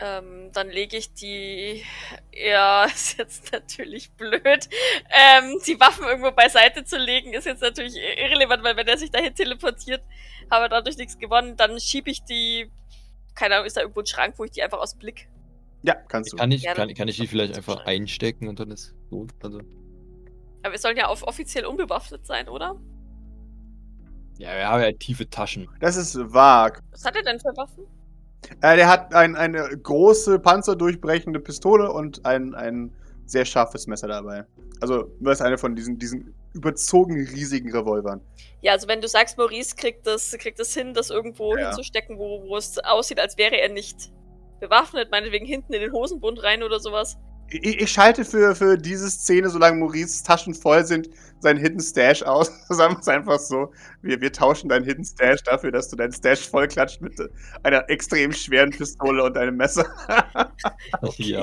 Ähm, 0.00 0.50
dann 0.52 0.68
lege 0.68 0.96
ich 0.96 1.12
die. 1.14 1.82
Ja, 2.32 2.84
ist 2.94 3.18
jetzt 3.18 3.52
natürlich 3.52 4.10
blöd. 4.12 4.68
Ähm, 5.10 5.58
die 5.66 5.78
Waffen 5.80 6.04
irgendwo 6.04 6.30
beiseite 6.30 6.84
zu 6.84 6.98
legen, 6.98 7.32
ist 7.32 7.46
jetzt 7.46 7.62
natürlich 7.62 7.96
irrelevant, 7.96 8.62
weil 8.62 8.76
wenn 8.76 8.86
er 8.86 8.98
sich 8.98 9.10
dahin 9.10 9.34
teleportiert, 9.34 10.02
haben 10.50 10.64
wir 10.64 10.68
dadurch 10.68 10.96
nichts 10.96 11.18
gewonnen. 11.18 11.56
Dann 11.56 11.78
schiebe 11.80 12.10
ich 12.10 12.22
die. 12.24 12.70
Keine 13.34 13.54
Ahnung, 13.54 13.66
ist 13.66 13.76
da 13.76 13.82
irgendwo 13.82 14.00
ein 14.00 14.06
Schrank, 14.06 14.34
wo 14.38 14.44
ich 14.44 14.50
die 14.50 14.62
einfach 14.62 14.78
aus 14.78 14.92
dem 14.92 15.00
Blick. 15.00 15.28
Ja, 15.82 15.94
kannst 15.94 16.32
du. 16.32 16.36
Kann 16.36 16.50
ich, 16.50 16.64
kann, 16.64 16.92
kann 16.94 17.08
ich 17.08 17.16
die 17.16 17.26
vielleicht 17.26 17.56
einfach 17.56 17.84
einstecken 17.86 18.48
und 18.48 18.60
dann 18.60 18.70
ist 18.70 18.94
gut. 19.10 19.32
Also. 19.42 19.60
Aber 20.62 20.72
wir 20.72 20.78
sollen 20.78 20.96
ja 20.96 21.06
auf 21.06 21.22
offiziell 21.22 21.66
unbewaffnet 21.66 22.26
sein, 22.26 22.48
oder? 22.48 22.80
Ja, 24.38 24.56
wir 24.56 24.68
haben 24.68 24.82
ja 24.82 24.92
tiefe 24.92 25.28
Taschen. 25.28 25.68
Das 25.80 25.96
ist 25.96 26.16
vag. 26.16 26.80
Was 26.92 27.04
hat 27.04 27.16
er 27.16 27.22
denn 27.22 27.40
für 27.40 27.56
Waffen? 27.56 27.86
Äh, 28.60 28.76
der 28.76 28.88
hat 28.88 29.14
ein, 29.14 29.36
eine 29.36 29.68
große 29.68 30.38
panzerdurchbrechende 30.38 31.40
Pistole 31.40 31.92
und 31.92 32.24
ein, 32.24 32.54
ein 32.54 32.92
sehr 33.26 33.44
scharfes 33.44 33.86
Messer 33.86 34.08
dabei. 34.08 34.44
Also, 34.80 35.10
du 35.20 35.30
ist 35.30 35.42
eine 35.42 35.58
von 35.58 35.74
diesen, 35.74 35.98
diesen 35.98 36.34
überzogen 36.54 37.14
riesigen 37.14 37.70
Revolvern. 37.72 38.20
Ja, 38.60 38.72
also 38.72 38.88
wenn 38.88 39.00
du 39.00 39.08
sagst, 39.08 39.38
Maurice 39.38 39.76
kriegt 39.76 40.06
das, 40.06 40.32
kriegt 40.38 40.58
das 40.58 40.74
hin, 40.74 40.94
das 40.94 41.10
irgendwo 41.10 41.56
ja. 41.56 41.68
hinzustecken, 41.68 42.18
wo, 42.18 42.48
wo 42.48 42.56
es 42.56 42.78
aussieht, 42.78 43.20
als 43.20 43.36
wäre 43.36 43.56
er 43.60 43.68
nicht 43.68 44.10
bewaffnet, 44.60 45.10
meinetwegen 45.10 45.46
hinten 45.46 45.72
in 45.72 45.80
den 45.80 45.92
Hosenbund 45.92 46.42
rein 46.42 46.62
oder 46.62 46.80
sowas. 46.80 47.18
Ich, 47.50 47.80
ich, 47.80 47.90
schalte 47.90 48.24
für, 48.24 48.54
für 48.54 48.76
diese 48.76 49.10
Szene, 49.10 49.48
solange 49.48 49.78
Maurice 49.78 50.22
Taschen 50.22 50.54
voll 50.54 50.84
sind, 50.84 51.08
seinen 51.40 51.58
Hidden 51.58 51.80
Stash 51.80 52.22
aus. 52.22 52.50
Sagen 52.68 52.94
wir 52.94 53.00
es 53.00 53.08
einfach 53.08 53.38
so. 53.38 53.72
Wir, 54.02 54.20
wir 54.20 54.32
tauschen 54.32 54.68
deinen 54.68 54.84
Hidden 54.84 55.04
Stash 55.04 55.42
dafür, 55.44 55.72
dass 55.72 55.88
du 55.88 55.96
deinen 55.96 56.12
Stash 56.12 56.48
voll 56.48 56.68
klatscht 56.68 57.00
mit 57.00 57.14
einer 57.62 57.88
extrem 57.88 58.32
schweren 58.32 58.70
Pistole 58.70 59.24
und 59.24 59.36
einem 59.36 59.56
Messer. 59.56 59.86
ja. 61.16 61.42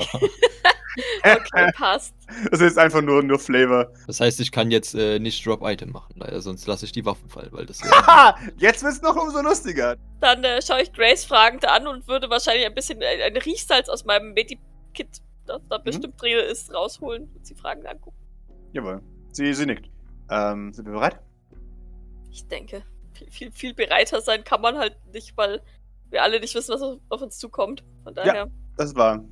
okay, 1.24 1.70
passt. 1.74 2.14
Das 2.50 2.60
ist 2.60 2.78
einfach 2.78 3.02
nur, 3.02 3.22
nur 3.22 3.38
Flavor. 3.38 3.92
Das 4.06 4.20
heißt, 4.20 4.40
ich 4.40 4.52
kann 4.52 4.70
jetzt 4.70 4.94
äh, 4.94 5.18
nicht 5.18 5.44
Drop-Item 5.44 5.90
machen, 5.90 6.14
leider, 6.16 6.40
sonst 6.40 6.66
lasse 6.66 6.84
ich 6.84 6.92
die 6.92 7.04
Waffen 7.04 7.28
fallen, 7.28 7.50
weil 7.52 7.66
das. 7.66 7.82
Haha! 7.82 8.38
jetzt 8.58 8.82
wird's 8.82 9.02
noch 9.02 9.16
umso 9.16 9.40
lustiger. 9.42 9.96
Dann 10.20 10.42
äh, 10.44 10.60
schaue 10.62 10.82
ich 10.82 10.92
Grace 10.92 11.24
fragend 11.24 11.64
an 11.66 11.86
und 11.86 12.08
würde 12.08 12.30
wahrscheinlich 12.30 12.66
ein 12.66 12.74
bisschen 12.74 12.98
ein, 13.02 13.20
ein 13.20 13.36
Riechsalz 13.36 13.88
aus 13.88 14.04
meinem 14.04 14.32
Medikit 14.32 15.20
das 15.46 15.62
da 15.68 15.78
mhm. 15.78 15.84
bestimmt 15.84 16.20
drin 16.20 16.38
ist, 16.50 16.72
rausholen 16.72 17.30
und 17.34 17.46
sie 17.46 17.54
Fragen 17.54 17.86
angucken. 17.86 18.16
Jawohl. 18.72 19.02
Sie, 19.32 19.52
sie 19.52 19.66
nickt. 19.66 19.90
Ähm, 20.30 20.72
sind 20.72 20.86
wir 20.86 20.92
bereit? 20.92 21.20
Ich 22.30 22.46
denke. 22.48 22.82
Viel, 23.12 23.30
viel, 23.30 23.52
viel 23.52 23.74
bereiter 23.74 24.20
sein 24.20 24.44
kann 24.44 24.60
man 24.60 24.76
halt 24.76 24.96
nicht, 25.12 25.36
weil 25.36 25.62
wir 26.10 26.22
alle 26.22 26.40
nicht 26.40 26.54
wissen, 26.54 26.72
was 26.72 26.82
auf 26.82 27.22
uns 27.22 27.38
zukommt. 27.38 27.84
Von 28.04 28.14
daher. 28.14 28.34
Ja, 28.34 28.46
das 28.76 28.94
war. 28.94 29.24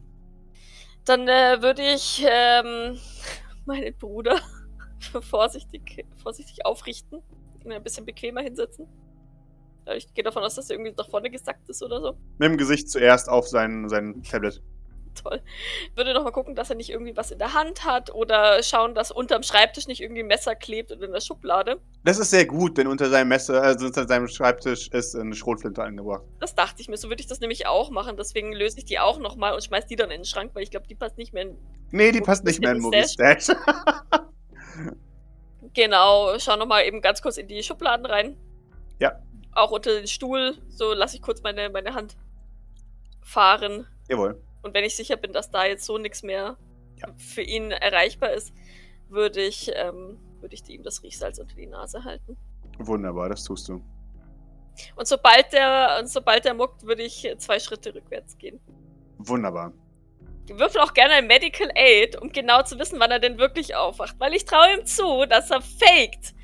Dann 1.05 1.29
äh, 1.29 1.61
würde 1.61 1.83
ich 1.83 2.25
ähm, 2.27 2.99
meinen 3.67 3.95
Bruder 3.97 4.41
vorsichtig, 5.21 6.07
vorsichtig 6.23 6.65
aufrichten, 6.65 7.23
ihn 7.63 7.73
ein 7.73 7.83
bisschen 7.83 8.07
bequemer 8.07 8.41
hinsetzen. 8.41 8.89
Ich 9.97 10.15
gehe 10.15 10.25
davon 10.25 10.43
aus, 10.43 10.55
dass 10.55 10.71
er 10.71 10.77
irgendwie 10.77 10.95
nach 10.97 11.11
vorne 11.11 11.31
gesackt 11.31 11.69
ist 11.69 11.83
oder 11.83 12.01
so. 12.01 12.17
Mit 12.39 12.49
dem 12.49 12.57
Gesicht 12.57 12.89
zuerst 12.89 13.29
auf 13.29 13.47
sein, 13.47 13.89
sein 13.91 14.23
Tablet. 14.23 14.63
Toll. 15.23 15.43
Würde 15.95 16.15
noch 16.15 16.25
mal 16.25 16.31
gucken, 16.31 16.55
dass 16.55 16.71
er 16.71 16.77
nicht 16.77 16.91
irgendwie 16.91 17.17
was 17.17 17.31
in 17.31 17.39
der 17.39 17.55
Hand 17.55 17.85
hat 17.85 18.15
oder 18.15 18.63
schauen, 18.63 18.95
dass 18.95 19.11
unterm 19.11 19.43
Schreibtisch 19.43 19.87
nicht 19.87 20.01
irgendwie 20.01 20.23
ein 20.23 20.27
Messer 20.27 20.55
klebt 20.55 20.93
oder 20.93 21.05
in 21.05 21.13
der 21.13 21.21
Schublade. 21.21 21.81
Das 22.05 22.19
ist 22.19 22.31
sehr 22.31 22.47
gut, 22.47 22.79
denn 22.79 22.87
unter 22.87 23.09
seinem 23.09 23.29
Messer, 23.29 23.63
also 23.63 23.87
unter 23.87 24.07
seinem 24.07 24.29
Schreibtisch 24.29 24.89
ist 24.89 25.15
eine 25.15 25.35
Schrotflinte 25.35 25.83
angebracht. 25.83 26.23
Das 26.41 26.55
dachte 26.55 26.83
ich 26.83 26.89
mir, 26.89 26.97
so 26.97 27.09
würde 27.09 27.21
ich 27.21 27.27
das 27.27 27.41
nämlich 27.41 27.67
auch 27.67 27.91
machen. 27.91 28.17
Deswegen 28.17 28.53
löse 28.53 28.79
ich 28.79 28.85
die 28.85 28.99
auch 28.99 29.19
noch 29.19 29.37
mal 29.37 29.55
und 29.55 29.65
schmeiß 29.65 29.87
die 29.87 29.97
dann 29.97 30.11
in 30.11 30.21
den 30.21 30.25
Schrank, 30.25 30.51
weil 30.55 30.63
ich 30.63 30.71
glaube, 30.71 30.87
die 30.87 30.95
passt 30.95 31.19
nicht 31.19 31.33
mehr 31.33 31.45
in. 31.45 31.59
Nee, 31.91 32.13
die 32.13 32.21
passt 32.21 32.45
nicht 32.45 32.61
mehr 32.61 32.73
in 32.73 32.81
Movie 32.81 33.07
Stash. 33.07 33.49
genau, 35.75 36.39
schau 36.39 36.57
noch 36.57 36.67
mal 36.67 36.85
eben 36.85 37.01
ganz 37.01 37.23
kurz 37.23 37.37
in 37.37 37.49
die 37.49 37.63
Schubladen 37.63 38.07
rein. 38.07 38.37
Ja. 39.01 39.21
auch 39.53 39.73
unter 39.73 39.93
den 39.93 40.07
Stuhl. 40.07 40.57
So 40.69 40.93
lasse 40.93 41.17
ich 41.17 41.23
kurz 41.23 41.43
meine, 41.43 41.69
meine 41.69 41.95
Hand 41.95 42.17
fahren. 43.23 43.87
Jawohl. 44.09 44.41
Und 44.65 44.75
wenn 44.75 44.83
ich 44.85 44.97
sicher 44.97 45.17
bin, 45.17 45.33
dass 45.33 45.51
da 45.51 45.65
jetzt 45.67 45.85
so 45.85 45.99
nichts 45.99 46.23
mehr 46.23 46.57
Ja. 46.97 47.09
für 47.19 47.43
ihn 47.43 47.71
erreichbar 47.71 48.33
ist, 48.33 48.53
würde 49.09 49.43
ich, 49.43 49.71
ähm, 49.75 50.19
würde 50.41 50.55
ich 50.55 50.69
ihm 50.69 50.83
das 50.83 51.03
Riechsalz 51.03 51.39
unter 51.39 51.55
die 51.55 51.67
Nase 51.67 52.03
halten. 52.05 52.37
Wunderbar, 52.79 53.29
das 53.29 53.45
tust 53.45 53.69
du. 53.69 53.83
Und 54.97 55.07
sobald 55.07 55.53
der, 55.53 55.99
und 56.01 56.09
sobald 56.09 56.45
der 56.45 56.55
muckt, 56.55 56.85
würde 56.85 57.03
ich 57.03 57.29
zwei 57.39 57.59
Schritte 57.61 57.95
rückwärts 57.95 58.37
gehen. 58.39 58.59
Wunderbar. 59.19 59.73
Würfel 60.49 60.81
auch 60.81 60.93
gerne 60.93 61.15
ein 61.15 61.27
Medical 61.27 61.71
Aid, 61.75 62.21
um 62.21 62.31
genau 62.31 62.63
zu 62.63 62.79
wissen, 62.79 62.99
wann 63.01 63.11
er 63.11 63.21
denn 63.21 63.39
wirklich 63.39 63.75
aufwacht. 63.77 64.17
Weil 64.19 64.35
ich 64.35 64.45
traue 64.45 64.75
ihm 64.79 64.85
zu, 64.85 65.27
dass 65.27 65.51
er 65.51 65.63
faked, 65.63 66.35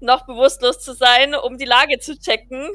noch 0.00 0.26
bewusstlos 0.26 0.80
zu 0.80 0.92
sein, 0.94 1.34
um 1.34 1.56
die 1.56 1.64
Lage 1.64 1.98
zu 1.98 2.18
checken. 2.18 2.68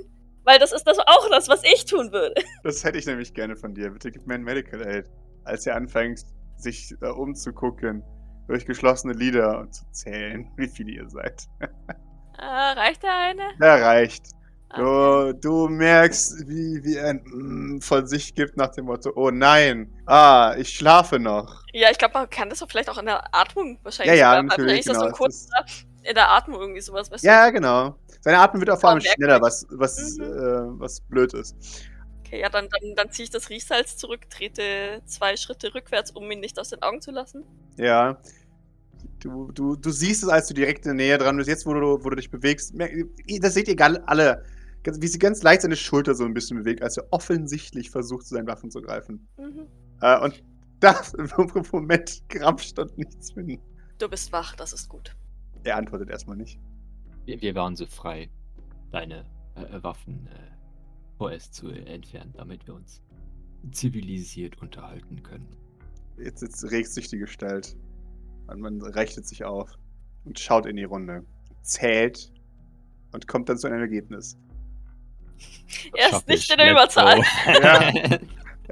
Weil 0.43 0.59
das 0.59 0.71
ist 0.71 0.85
das 0.85 0.97
auch 0.99 1.29
das, 1.29 1.47
was 1.49 1.63
ich 1.63 1.85
tun 1.85 2.11
würde. 2.11 2.41
Das 2.63 2.83
hätte 2.83 2.97
ich 2.97 3.05
nämlich 3.05 3.33
gerne 3.33 3.55
von 3.55 3.73
dir. 3.73 3.91
Bitte 3.91 4.11
gib 4.11 4.25
mir 4.27 4.35
ein 4.35 4.43
Medical 4.43 4.81
Aid. 4.81 5.09
Als 5.43 5.65
er 5.65 5.75
anfängt, 5.75 6.23
sich 6.57 6.93
äh, 7.01 7.07
umzugucken, 7.07 8.03
durch 8.47 8.65
geschlossene 8.65 9.13
Lider 9.13 9.59
und 9.59 9.73
zu 9.73 9.83
zählen, 9.91 10.49
wie 10.57 10.67
viele 10.67 10.91
ihr 10.91 11.09
seid. 11.09 11.47
Ah, 12.37 12.73
reicht 12.73 13.03
der 13.03 13.15
eine? 13.15 13.43
Der 13.59 13.81
reicht. 13.81 14.25
Okay. 14.73 14.81
Du, 14.81 15.33
du 15.33 15.67
merkst, 15.67 16.47
wie, 16.47 16.81
wie 16.83 16.95
er 16.95 17.09
ein 17.09 17.23
mm 17.25 17.81
von 17.81 18.07
sich 18.07 18.35
gibt 18.35 18.55
nach 18.57 18.69
dem 18.69 18.85
Motto, 18.85 19.11
oh 19.15 19.29
nein, 19.29 19.91
ah, 20.05 20.55
ich 20.57 20.69
schlafe 20.69 21.19
noch. 21.19 21.63
Ja, 21.73 21.89
ich 21.91 21.97
glaube, 21.97 22.13
man 22.13 22.29
kann 22.29 22.49
das 22.49 22.59
doch 22.59 22.69
vielleicht 22.69 22.89
auch 22.89 22.97
in 22.97 23.07
der 23.07 23.35
Atmung 23.35 23.79
wahrscheinlich. 23.83 24.17
Ja, 24.17 24.35
ja, 24.35 24.41
sogar. 24.41 24.43
natürlich, 24.43 24.79
ist 24.79 24.89
das 24.89 24.97
so 24.97 25.03
genau, 25.05 25.17
kurzer 25.17 25.65
in 26.03 26.15
der 26.15 26.29
Atmung 26.31 26.59
irgendwie 26.59 26.81
sowas. 26.81 27.11
Weißt 27.11 27.23
Ja, 27.23 27.49
genau. 27.49 27.95
Seine 28.21 28.39
Atmung 28.39 28.61
wird 28.61 28.69
auch 28.71 28.79
vor 28.79 28.91
allem 28.91 28.99
Kaum 28.99 29.13
schneller, 29.13 29.41
was, 29.41 29.65
was, 29.69 30.17
Mhm. 30.17 30.23
äh, 30.23 30.79
was 30.79 31.01
blöd 31.01 31.33
ist. 31.33 31.55
du? 31.55 31.91
Okay, 32.19 32.39
ja, 32.39 32.49
dann, 32.49 32.67
dann, 32.69 32.95
dann 32.95 33.11
ziehe 33.11 33.25
ich 33.25 33.29
das 33.29 33.49
Riechsalz 33.49 33.97
zurück, 33.97 34.29
trete 34.29 35.01
zwei 35.05 35.35
Schritte 35.35 35.73
rückwärts, 35.75 36.11
um 36.11 36.29
ihn 36.31 36.39
nicht 36.39 36.59
aus 36.59 36.69
den 36.69 36.81
Augen 36.81 37.01
zu 37.01 37.11
lassen. 37.11 37.43
Ja. 37.77 38.21
Du, 39.19 39.51
du, 39.51 39.75
du 39.75 39.91
siehst 39.91 40.23
es, 40.23 40.29
als 40.29 40.47
du 40.47 40.53
direkt 40.53 40.85
in 40.85 40.97
der 40.97 41.05
Nähe 41.05 41.17
dran 41.17 41.37
bist. 41.37 41.49
Jetzt, 41.49 41.65
wo 41.65 41.73
du, 41.73 42.03
wo 42.03 42.09
du 42.09 42.15
dich 42.15 42.31
bewegst, 42.31 42.73
das 43.41 43.53
seht 43.53 43.67
ihr 43.67 44.09
alle, 44.09 44.43
wie 44.83 45.07
sie 45.07 45.19
ganz 45.19 45.43
leicht 45.43 45.61
seine 45.61 45.75
Schulter 45.75 46.15
so 46.15 46.23
ein 46.23 46.33
bisschen 46.33 46.57
bewegt, 46.57 46.81
als 46.81 46.97
er 46.97 47.05
offensichtlich 47.11 47.91
versucht, 47.91 48.25
zu 48.25 48.35
seinen 48.35 48.47
Waffen 48.47 48.71
zu 48.71 48.81
greifen. 48.81 49.27
Mhm. 49.37 49.67
Äh, 50.01 50.19
und 50.19 50.43
da 50.79 50.99
im 51.17 51.29
Moment 51.71 52.23
grapscht 52.29 52.79
und 52.79 52.97
nichts 52.97 53.33
finden. 53.33 53.61
Du 53.99 54.09
bist 54.09 54.31
wach, 54.31 54.55
das 54.55 54.73
ist 54.73 54.89
gut. 54.89 55.15
Er 55.63 55.77
antwortet 55.77 56.09
erstmal 56.09 56.37
nicht. 56.37 56.59
Wir, 57.25 57.41
wir 57.41 57.55
waren 57.55 57.75
so 57.75 57.85
frei, 57.85 58.29
deine 58.91 59.25
äh, 59.55 59.83
Waffen 59.83 60.27
äh, 60.27 60.51
vorerst 61.17 61.53
zu 61.53 61.69
entfernen, 61.69 62.33
damit 62.35 62.65
wir 62.65 62.73
uns 62.73 63.01
zivilisiert 63.71 64.61
unterhalten 64.61 65.21
können. 65.21 65.55
Jetzt, 66.17 66.41
jetzt 66.41 66.63
regt 66.71 66.89
sich 66.89 67.09
die 67.09 67.19
Gestalt. 67.19 67.77
Und 68.47 68.59
man 68.59 68.81
rechnet 68.81 69.27
sich 69.27 69.43
auf 69.43 69.77
und 70.25 70.39
schaut 70.39 70.65
in 70.65 70.75
die 70.75 70.83
Runde. 70.83 71.23
Zählt 71.61 72.31
und 73.13 73.27
kommt 73.27 73.49
dann 73.49 73.57
zu 73.57 73.67
einem 73.67 73.81
Ergebnis. 73.81 74.37
Er 75.95 76.09
ist 76.09 76.27
nicht 76.27 76.43
ich, 76.43 76.51
in 76.51 76.57
der. 76.57 76.71
Überzahl. 76.71 77.21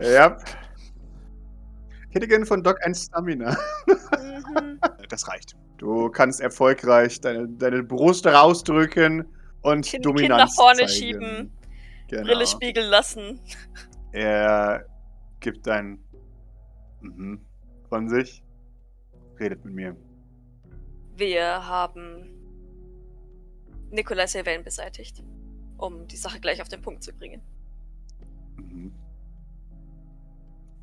Ja. 0.01 0.37
Ich 2.07 2.15
hätte 2.15 2.27
gerne 2.27 2.45
von 2.45 2.63
Doc 2.63 2.77
ein 2.85 2.95
Stamina. 2.95 3.57
Mhm. 3.85 4.79
Das 5.09 5.27
reicht. 5.27 5.57
Du 5.79 6.09
kannst 6.09 6.41
erfolgreich 6.41 7.19
deine, 7.19 7.47
deine 7.47 7.83
Brust 7.83 8.27
rausdrücken 8.27 9.25
und 9.61 9.85
Kinn 9.85 10.01
Dominanz 10.01 10.51
nach 10.51 10.55
vorne 10.55 10.85
zeigen. 10.85 10.91
schieben, 10.91 11.51
Genau. 12.09 12.23
Brille 12.23 12.47
spiegeln 12.47 12.89
lassen. 12.89 13.39
Er 14.11 14.85
gibt 15.39 15.67
ein 15.67 15.99
mhm 17.01 17.45
von 17.89 18.07
sich, 18.07 18.43
redet 19.39 19.65
mit 19.65 19.73
mir. 19.73 19.97
Wir 21.15 21.67
haben 21.67 22.29
Nikolai 23.91 24.27
Sylvain 24.27 24.63
beseitigt, 24.63 25.23
um 25.77 26.07
die 26.07 26.15
Sache 26.15 26.39
gleich 26.39 26.61
auf 26.61 26.69
den 26.69 26.81
Punkt 26.81 27.03
zu 27.03 27.11
bringen. 27.11 27.41
Mhm. 28.57 28.93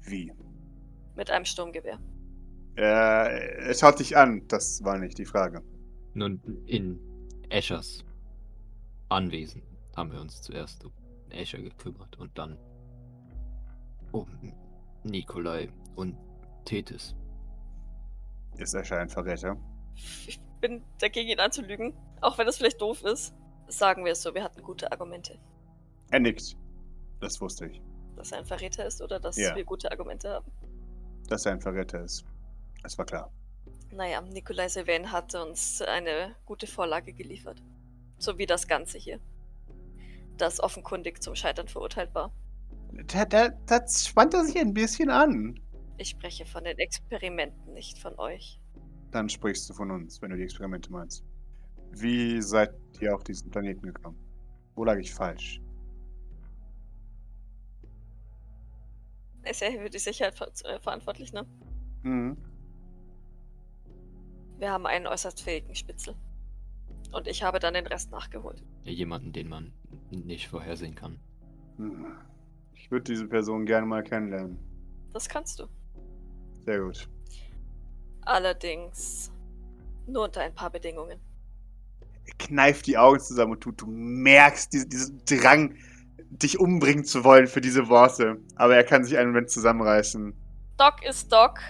Wie? 0.02 0.32
Mit 1.14 1.30
einem 1.30 1.44
Sturmgewehr. 1.44 1.98
Er, 2.76 3.30
er 3.68 3.74
schaut 3.74 3.98
dich 3.98 4.16
an, 4.16 4.46
das 4.48 4.84
war 4.84 4.98
nicht 4.98 5.18
die 5.18 5.24
Frage. 5.24 5.62
Nun, 6.14 6.40
in 6.66 6.98
Eschers 7.48 8.04
Anwesen 9.08 9.62
haben 9.96 10.12
wir 10.12 10.20
uns 10.20 10.42
zuerst 10.42 10.84
um 10.84 10.92
Escher 11.30 11.58
gekümmert 11.58 12.16
und 12.18 12.36
dann 12.36 12.58
um 14.12 14.26
Nikolai 15.04 15.68
und 15.94 16.16
Tethys. 16.64 17.14
Ist 18.58 18.74
er 18.74 18.98
ein 18.98 19.08
Verräter? 19.08 19.56
Ich 20.26 20.40
bin 20.60 20.82
dagegen, 20.98 21.30
ihn 21.30 21.40
anzulügen, 21.40 21.94
auch 22.20 22.36
wenn 22.38 22.46
das 22.46 22.56
vielleicht 22.58 22.80
doof 22.80 23.02
ist. 23.04 23.34
Sagen 23.68 24.04
wir 24.04 24.12
es 24.12 24.22
so, 24.22 24.34
wir 24.34 24.42
hatten 24.44 24.62
gute 24.62 24.90
Argumente. 24.92 25.38
Er 26.10 26.20
nickt. 26.20 26.56
Das 27.20 27.40
wusste 27.40 27.66
ich, 27.66 27.80
Dass 28.16 28.32
er 28.32 28.38
ein 28.38 28.46
Verräter 28.46 28.86
ist 28.86 29.00
oder 29.02 29.18
dass 29.20 29.36
Ja. 29.36 29.54
wir 29.56 29.64
gute 29.64 29.90
Argumente 29.90 30.28
haben. 30.30 30.50
dass 31.28 31.44
er 31.46 31.52
ein 31.52 31.60
Verräter 31.60 32.02
ist. 32.02 32.24
Es 32.86 32.96
war 32.96 33.04
klar. 33.04 33.32
Naja, 33.90 34.20
Nikolai 34.20 34.68
Sylvain 34.68 35.10
hat 35.10 35.34
uns 35.34 35.82
eine 35.82 36.36
gute 36.44 36.68
Vorlage 36.68 37.12
geliefert. 37.12 37.62
So 38.18 38.38
wie 38.38 38.46
das 38.46 38.68
Ganze 38.68 38.96
hier. 38.96 39.18
Das 40.36 40.60
offenkundig 40.60 41.20
zum 41.22 41.34
Scheitern 41.34 41.66
verurteilt 41.66 42.14
war. 42.14 42.32
Da, 43.08 43.24
da, 43.24 43.48
da 43.48 43.88
spannt 43.88 44.34
er 44.34 44.44
sich 44.44 44.58
ein 44.58 44.72
bisschen 44.72 45.10
an. 45.10 45.60
Ich 45.98 46.10
spreche 46.10 46.46
von 46.46 46.62
den 46.62 46.78
Experimenten, 46.78 47.72
nicht 47.74 47.98
von 47.98 48.16
euch. 48.18 48.60
Dann 49.10 49.28
sprichst 49.28 49.68
du 49.68 49.74
von 49.74 49.90
uns, 49.90 50.22
wenn 50.22 50.30
du 50.30 50.36
die 50.36 50.44
Experimente 50.44 50.92
meinst. 50.92 51.24
Wie 51.90 52.40
seid 52.42 52.70
ihr 53.00 53.14
auf 53.14 53.24
diesen 53.24 53.50
Planeten 53.50 53.82
gekommen? 53.82 54.18
Wo 54.74 54.84
lag 54.84 54.98
ich 54.98 55.12
falsch? 55.12 55.60
Ist 59.42 59.60
ja 59.60 59.70
für 59.70 59.90
die 59.90 59.98
Sicherheit 59.98 60.34
ver 60.34 60.50
äh, 60.64 60.78
verantwortlich, 60.80 61.32
ne? 61.32 61.46
Mhm. 62.02 62.36
Wir 64.58 64.70
haben 64.70 64.86
einen 64.86 65.06
äußerst 65.06 65.42
fähigen 65.42 65.74
Spitzel. 65.74 66.14
Und 67.12 67.26
ich 67.26 67.42
habe 67.42 67.58
dann 67.58 67.74
den 67.74 67.86
Rest 67.86 68.10
nachgeholt. 68.10 68.62
Jemanden, 68.84 69.32
den 69.32 69.48
man 69.48 69.72
nicht 70.10 70.48
vorhersehen 70.48 70.94
kann. 70.94 71.20
Hm. 71.76 72.06
Ich 72.74 72.90
würde 72.90 73.04
diese 73.04 73.26
Person 73.26 73.66
gerne 73.66 73.86
mal 73.86 74.02
kennenlernen. 74.02 74.58
Das 75.12 75.28
kannst 75.28 75.58
du. 75.58 75.66
Sehr 76.64 76.80
gut. 76.80 77.08
Allerdings 78.22 79.32
nur 80.06 80.24
unter 80.24 80.40
ein 80.40 80.54
paar 80.54 80.70
Bedingungen. 80.70 81.20
Er 82.24 82.34
kneift 82.38 82.86
die 82.86 82.98
Augen 82.98 83.20
zusammen 83.20 83.52
und 83.52 83.64
du, 83.64 83.72
du 83.72 83.86
merkst 83.86 84.72
diese, 84.72 84.88
diesen 84.88 85.22
Drang, 85.24 85.76
dich 86.30 86.58
umbringen 86.58 87.04
zu 87.04 87.24
wollen 87.24 87.46
für 87.46 87.60
diese 87.60 87.88
Worte. 87.88 88.38
Aber 88.56 88.76
er 88.76 88.84
kann 88.84 89.04
sich 89.04 89.16
einen 89.16 89.30
Moment 89.30 89.50
zusammenreißen. 89.50 90.34
Doc 90.76 91.04
ist 91.04 91.32
Doc. 91.32 91.60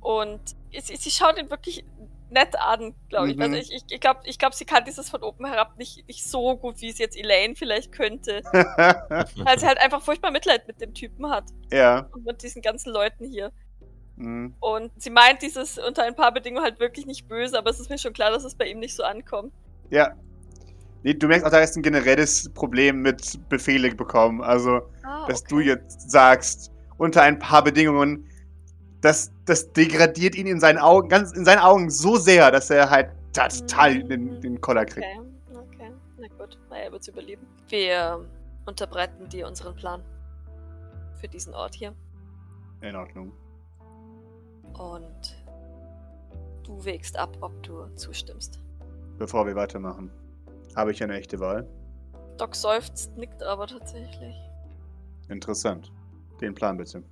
Und 0.00 0.40
sie, 0.72 0.96
sie 0.96 1.10
schaut 1.10 1.38
ihn 1.38 1.50
wirklich 1.50 1.84
nett 2.30 2.54
an, 2.58 2.94
glaube 3.08 3.30
ich. 3.30 3.36
Mhm. 3.36 3.42
Also 3.42 3.56
ich, 3.56 3.72
ich, 3.72 3.82
ich 3.88 4.00
glaube, 4.00 4.20
ich 4.24 4.38
glaub, 4.38 4.54
sie 4.54 4.64
kann 4.64 4.84
dieses 4.84 5.08
von 5.08 5.22
oben 5.22 5.46
herab 5.46 5.78
nicht, 5.78 6.06
nicht 6.06 6.24
so 6.24 6.56
gut, 6.56 6.80
wie 6.80 6.88
es 6.88 6.98
jetzt 6.98 7.16
Elaine 7.16 7.54
vielleicht 7.56 7.92
könnte. 7.92 8.42
Weil 8.52 9.58
sie 9.58 9.66
halt 9.66 9.78
einfach 9.78 10.02
furchtbar 10.02 10.30
Mitleid 10.30 10.66
mit 10.66 10.80
dem 10.80 10.94
Typen 10.94 11.28
hat. 11.30 11.44
ja. 11.72 12.08
Und 12.12 12.24
mit 12.26 12.42
diesen 12.42 12.62
ganzen 12.62 12.92
Leuten 12.92 13.24
hier. 13.24 13.52
Mhm. 14.16 14.54
Und 14.60 14.90
sie 15.00 15.10
meint 15.10 15.42
dieses 15.42 15.78
unter 15.78 16.02
ein 16.02 16.14
paar 16.16 16.32
Bedingungen 16.32 16.64
halt 16.64 16.80
wirklich 16.80 17.06
nicht 17.06 17.28
böse, 17.28 17.56
aber 17.56 17.70
es 17.70 17.80
ist 17.80 17.88
mir 17.88 17.98
schon 17.98 18.12
klar, 18.12 18.30
dass 18.30 18.44
es 18.44 18.54
bei 18.54 18.66
ihm 18.66 18.80
nicht 18.80 18.94
so 18.94 19.04
ankommt. 19.04 19.52
Ja. 19.90 20.14
Nee, 21.04 21.14
du 21.14 21.28
merkst 21.28 21.46
auch, 21.46 21.50
da 21.50 21.60
ist 21.60 21.76
ein 21.76 21.82
generelles 21.82 22.52
Problem 22.52 23.02
mit 23.02 23.38
Befehle 23.48 23.94
bekommen. 23.94 24.42
Also, 24.42 24.80
Ah, 25.04 25.26
dass 25.28 25.44
du 25.44 25.60
jetzt 25.60 26.10
sagst, 26.10 26.72
unter 26.98 27.22
ein 27.22 27.38
paar 27.38 27.62
Bedingungen, 27.62 28.27
das, 29.00 29.32
das 29.44 29.72
degradiert 29.72 30.34
ihn 30.34 30.46
in 30.46 30.60
seinen 30.60 30.78
Augen, 30.78 31.08
ganz 31.08 31.32
in 31.32 31.44
seinen 31.44 31.60
Augen 31.60 31.90
so 31.90 32.16
sehr, 32.16 32.50
dass 32.50 32.70
er 32.70 32.90
halt 32.90 33.10
da 33.32 33.48
total 33.48 34.02
den, 34.02 34.40
den 34.40 34.60
Koller 34.60 34.84
kriegt. 34.84 35.06
Okay, 35.06 35.56
okay. 35.56 35.92
Na 36.18 36.26
gut, 36.38 36.58
na, 36.70 36.78
er 36.78 36.92
wird's 36.92 37.08
überleben. 37.08 37.46
Wir 37.68 38.24
unterbreiten 38.66 39.28
dir 39.28 39.46
unseren 39.46 39.74
Plan. 39.74 40.02
Für 41.20 41.28
diesen 41.28 41.54
Ort 41.54 41.74
hier. 41.74 41.94
In 42.80 42.94
Ordnung. 42.94 43.32
Und 44.74 45.44
du 46.64 46.84
wägst 46.84 47.16
ab, 47.16 47.36
ob 47.40 47.62
du 47.62 47.86
zustimmst. 47.96 48.60
Bevor 49.18 49.46
wir 49.46 49.56
weitermachen, 49.56 50.10
habe 50.76 50.92
ich 50.92 51.02
eine 51.02 51.16
echte 51.16 51.40
Wahl. 51.40 51.66
Doc 52.36 52.54
seufzt, 52.54 53.16
nickt 53.16 53.42
aber 53.42 53.66
tatsächlich. 53.66 54.36
Interessant. 55.28 55.92
Den 56.40 56.54
Plan 56.54 56.76
bitte. 56.76 57.02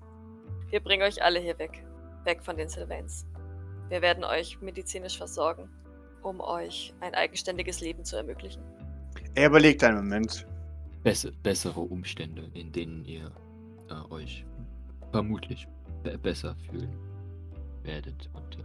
Wir 0.77 0.83
bringen 0.83 1.05
euch 1.05 1.23
alle 1.23 1.41
hier 1.41 1.59
weg. 1.59 1.83
Weg 2.25 2.43
von 2.43 2.59
den 2.59 2.69
Sylvains. 2.69 3.27
Wir 3.89 4.03
werden 4.03 4.25
euch 4.25 4.61
medizinisch 4.61 5.17
versorgen, 5.17 5.71
um 6.23 6.39
euch 6.39 6.93
ein 7.01 7.15
eigenständiges 7.15 7.81
Leben 7.81 8.05
zu 8.05 8.17
ermöglichen. 8.17 8.63
Er 9.35 9.47
überlegt 9.47 9.83
einen 9.83 9.97
Moment 9.97 10.47
besser, 11.03 11.31
bessere 11.43 11.81
Umstände, 11.81 12.51
in 12.53 12.73
denen 12.73 13.07
ihr 13.07 13.33
äh, 13.89 14.13
euch 14.13 14.45
vermutlich 15.13 15.67
be 16.03 16.19
besser 16.19 16.55
fühlen 16.69 16.95
werdet 17.83 18.29
und 18.35 18.59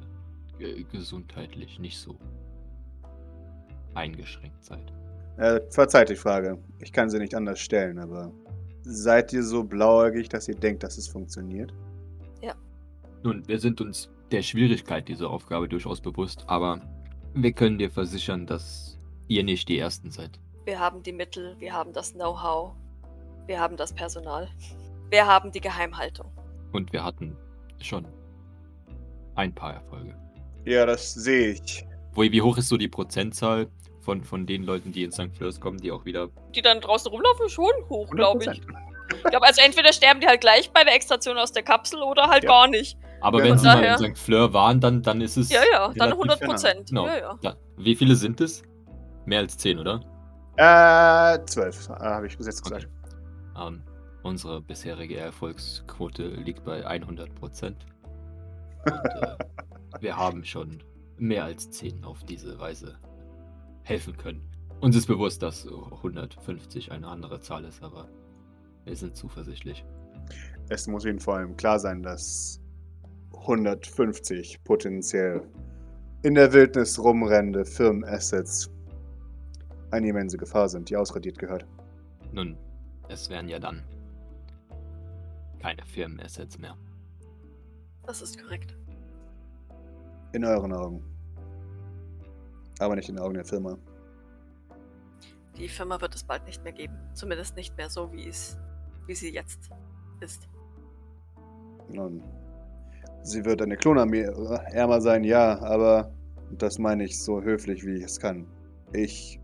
äh, 0.59 0.83
gesundheitlich 0.91 1.79
nicht 1.79 1.97
so 1.97 2.19
eingeschränkt 3.93 4.65
seid. 4.65 4.91
Äh, 5.37 5.61
verzeiht 5.69 6.09
die 6.09 6.17
Frage. 6.17 6.57
Ich 6.79 6.91
kann 6.91 7.09
sie 7.09 7.19
nicht 7.19 7.35
anders 7.35 7.61
stellen, 7.61 7.99
aber 7.99 8.33
seid 8.81 9.31
ihr 9.31 9.43
so 9.43 9.63
blauäugig, 9.63 10.27
dass 10.27 10.49
ihr 10.49 10.55
denkt, 10.55 10.83
dass 10.83 10.97
es 10.97 11.07
funktioniert? 11.07 11.73
Nun, 13.23 13.47
wir 13.47 13.59
sind 13.59 13.81
uns 13.81 14.09
der 14.31 14.41
Schwierigkeit 14.41 15.07
dieser 15.07 15.29
Aufgabe 15.29 15.67
durchaus 15.67 16.01
bewusst, 16.01 16.43
aber 16.47 16.81
wir 17.33 17.51
können 17.51 17.77
dir 17.77 17.91
versichern, 17.91 18.45
dass 18.45 18.97
ihr 19.27 19.43
nicht 19.43 19.69
die 19.69 19.77
Ersten 19.77 20.11
seid. 20.11 20.39
Wir 20.65 20.79
haben 20.79 21.03
die 21.03 21.11
Mittel, 21.13 21.55
wir 21.59 21.73
haben 21.73 21.93
das 21.93 22.13
Know-how, 22.13 22.73
wir 23.47 23.59
haben 23.59 23.77
das 23.77 23.93
Personal, 23.93 24.47
wir 25.09 25.25
haben 25.25 25.51
die 25.51 25.61
Geheimhaltung. 25.61 26.27
Und 26.71 26.93
wir 26.93 27.03
hatten 27.03 27.35
schon 27.81 28.05
ein 29.35 29.53
paar 29.53 29.73
Erfolge. 29.73 30.15
Ja, 30.65 30.85
das 30.85 31.13
sehe 31.13 31.51
ich. 31.53 31.85
Wo, 32.13 32.21
wie 32.21 32.41
hoch 32.41 32.57
ist 32.57 32.69
so 32.69 32.77
die 32.77 32.87
Prozentzahl 32.87 33.67
von, 34.01 34.23
von 34.23 34.45
den 34.45 34.63
Leuten, 34.63 34.91
die 34.91 35.03
in 35.03 35.11
St. 35.11 35.35
Fleurs 35.35 35.59
kommen, 35.59 35.77
die 35.77 35.91
auch 35.91 36.05
wieder. 36.05 36.29
Die 36.55 36.61
dann 36.61 36.81
draußen 36.81 37.09
rumlaufen, 37.11 37.49
schon 37.49 37.71
hoch, 37.89 38.09
glaube 38.11 38.43
ich. 38.43 38.49
100%. 38.49 38.61
Ich 39.13 39.23
glaube, 39.23 39.45
also 39.45 39.61
entweder 39.61 39.91
sterben 39.91 40.21
die 40.21 40.27
halt 40.27 40.41
gleich 40.41 40.71
bei 40.71 40.83
der 40.83 40.95
Extraktion 40.95 41.37
aus 41.37 41.51
der 41.51 41.63
Kapsel 41.63 42.01
oder 42.01 42.27
halt 42.27 42.43
Ja. 42.43 42.49
gar 42.49 42.67
nicht. 42.67 42.97
Aber 43.21 43.39
Ja, 43.39 43.51
wenn 43.51 43.57
sie 43.57 43.65
mal 43.67 43.81
daher- 43.81 43.99
in 44.05 44.15
St. 44.15 44.19
Fleur 44.21 44.53
waren, 44.53 44.79
dann, 44.79 45.01
dann 45.01 45.21
ist 45.21 45.37
es. 45.37 45.49
Ja, 45.49 45.61
ja, 45.71 45.87
dann 45.95 46.11
relativ 46.11 46.17
100 46.17 46.41
Prozent. 46.41 46.89
Genau. 46.89 47.05
Ja, 47.07 47.17
ja. 47.17 47.39
Ja. 47.41 47.55
Wie 47.77 47.95
viele 47.95 48.15
sind 48.15 48.41
es? 48.41 48.63
Mehr 49.25 49.39
als 49.39 49.57
zehn, 49.57 49.77
oder? 49.79 50.01
Äh, 50.57 51.43
zwölf, 51.45 51.87
äh, 51.89 51.93
habe 51.93 52.27
ich 52.27 52.37
bis 52.37 52.47
jetzt 52.47 52.63
gesagt. 52.63 52.87
Ähm, 53.59 53.83
unsere 54.23 54.61
bisherige 54.61 55.17
Erfolgsquote 55.17 56.27
liegt 56.27 56.63
bei 56.65 56.85
100 56.85 57.33
Prozent. 57.35 57.85
Und 58.85 58.93
äh, 58.93 59.35
wir 60.01 60.17
haben 60.17 60.43
schon 60.43 60.83
mehr 61.17 61.45
als 61.45 61.69
10 61.71 62.03
auf 62.03 62.23
diese 62.23 62.59
Weise 62.59 62.95
helfen 63.83 64.17
können. 64.17 64.41
Uns 64.79 64.95
ist 64.95 65.05
bewusst, 65.05 65.43
dass 65.43 65.67
150 65.67 66.91
eine 66.91 67.07
andere 67.07 67.39
Zahl 67.39 67.65
ist, 67.65 67.83
aber 67.83 68.07
wir 68.85 68.95
sind 68.95 69.15
zuversichtlich. 69.15 69.85
Es 70.69 70.87
muss 70.87 71.05
Ihnen 71.05 71.19
vor 71.19 71.35
allem 71.35 71.55
klar 71.57 71.77
sein, 71.79 72.01
dass 72.01 72.60
150 73.41 74.63
potenziell 74.63 75.41
in 76.23 76.35
der 76.35 76.53
Wildnis 76.53 76.99
rumrennende 76.99 77.65
Firmenassets 77.65 78.69
eine 79.89 80.07
immense 80.07 80.37
Gefahr 80.37 80.69
sind, 80.69 80.89
die 80.89 80.95
ausradiert 80.95 81.37
gehört. 81.37 81.65
Nun, 82.31 82.57
es 83.09 83.29
wären 83.29 83.47
ja 83.49 83.59
dann 83.59 83.83
keine 85.59 85.83
Firmenassets 85.85 86.57
mehr. 86.57 86.77
Das 88.05 88.21
ist 88.21 88.41
korrekt. 88.41 88.75
In 90.33 90.45
euren 90.45 90.73
Augen. 90.73 91.03
Aber 92.79 92.95
nicht 92.95 93.09
in 93.09 93.15
den 93.15 93.23
Augen 93.23 93.33
der 93.35 93.45
Firma. 93.45 93.77
Die 95.57 95.67
Firma 95.67 95.99
wird 95.99 96.15
es 96.15 96.23
bald 96.23 96.45
nicht 96.45 96.63
mehr 96.63 96.73
geben. 96.73 96.97
Zumindest 97.13 97.55
nicht 97.55 97.75
mehr 97.77 97.89
so, 97.89 98.11
wie 98.13 98.27
es, 98.27 98.57
wie 99.05 99.13
sie 99.13 99.33
jetzt 99.33 99.69
ist. 100.19 100.47
Nun, 101.89 102.23
sie 103.23 103.45
wird 103.45 103.61
eine 103.61 103.77
Klonarmee 103.77 104.27
ärmer 104.71 105.01
sein, 105.01 105.23
ja, 105.23 105.59
aber 105.61 106.11
das 106.57 106.77
meine 106.79 107.03
ich 107.03 107.21
so 107.21 107.41
höflich, 107.41 107.85
wie 107.85 107.95
ich 107.95 108.03
es 108.03 108.19
kann. 108.19 108.45
Ich 108.93 109.39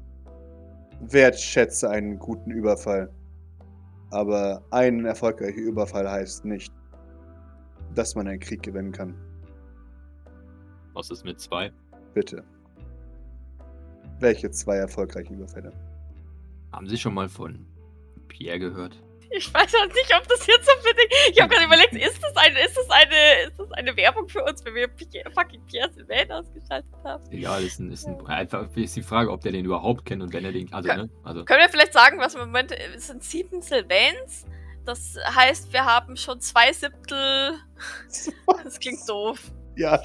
wertschätze 0.99 1.89
einen 1.89 2.17
guten 2.19 2.51
Überfall. 2.51 3.09
Aber 4.09 4.63
ein 4.71 5.05
erfolgreicher 5.05 5.57
Überfall 5.57 6.09
heißt 6.09 6.45
nicht, 6.45 6.73
dass 7.93 8.15
man 8.15 8.27
einen 8.27 8.39
Krieg 8.39 8.63
gewinnen 8.63 8.91
kann. 8.91 9.15
Was 10.93 11.11
ist 11.11 11.25
mit 11.25 11.39
zwei? 11.39 11.71
Bitte. 12.13 12.43
Welche 14.19 14.49
zwei 14.49 14.77
erfolgreichen 14.77 15.35
Überfälle? 15.35 15.71
Haben 16.71 16.87
Sie 16.87 16.97
schon 16.97 17.13
mal 17.13 17.29
von 17.29 17.65
Pierre 18.27 18.59
gehört? 18.59 19.01
Ich 19.31 19.53
weiß 19.53 19.71
halt 19.79 19.93
nicht, 19.93 20.13
ob 20.15 20.27
das 20.27 20.47
jetzt 20.47 20.69
unbedingt. 20.77 21.11
Ich 21.31 21.41
habe 21.41 21.53
gerade 21.53 21.65
überlegt, 21.65 21.93
ist 21.93 22.23
das 22.23 22.35
eine, 22.37 22.59
ist 22.65 22.77
das 22.77 22.89
eine, 22.89 23.47
ist 23.49 23.59
das 23.59 23.71
eine 23.73 23.95
Werbung 23.97 24.27
für 24.29 24.43
uns, 24.43 24.63
wenn 24.65 24.73
wir 24.75 24.89
fucking 25.33 25.61
Pierre 25.65 25.91
Sylvain 25.93 26.31
ausgeschaltet 26.31 26.93
haben? 27.03 27.23
Egal, 27.31 27.63
ist, 27.63 27.79
ein, 27.79 27.91
ist 27.91 28.07
ein, 28.07 28.25
einfach 28.27 28.67
ist 28.75 28.95
die 28.95 29.03
Frage, 29.03 29.31
ob 29.31 29.41
der 29.41 29.51
den 29.51 29.65
überhaupt 29.65 30.05
kennt 30.05 30.23
und 30.23 30.33
wenn 30.33 30.45
er 30.45 30.51
den. 30.53 30.71
Also, 30.73 30.89
Ka- 30.89 30.95
ne? 30.97 31.09
Also, 31.23 31.43
Können 31.45 31.59
wir 31.61 31.69
vielleicht 31.69 31.93
sagen, 31.93 32.19
was 32.19 32.35
im 32.35 32.41
Moment 32.41 32.71
es 32.95 33.07
sind 33.07 33.23
sieben 33.23 33.61
Sylvains? 33.61 34.45
Das 34.85 35.17
heißt, 35.35 35.73
wir 35.73 35.83
haben 35.85 36.15
schon 36.15 36.39
zwei 36.39 36.71
Siebtel. 36.71 37.55
Das 38.63 38.79
klingt 38.79 39.07
doof. 39.07 39.39
Ja, 39.75 39.97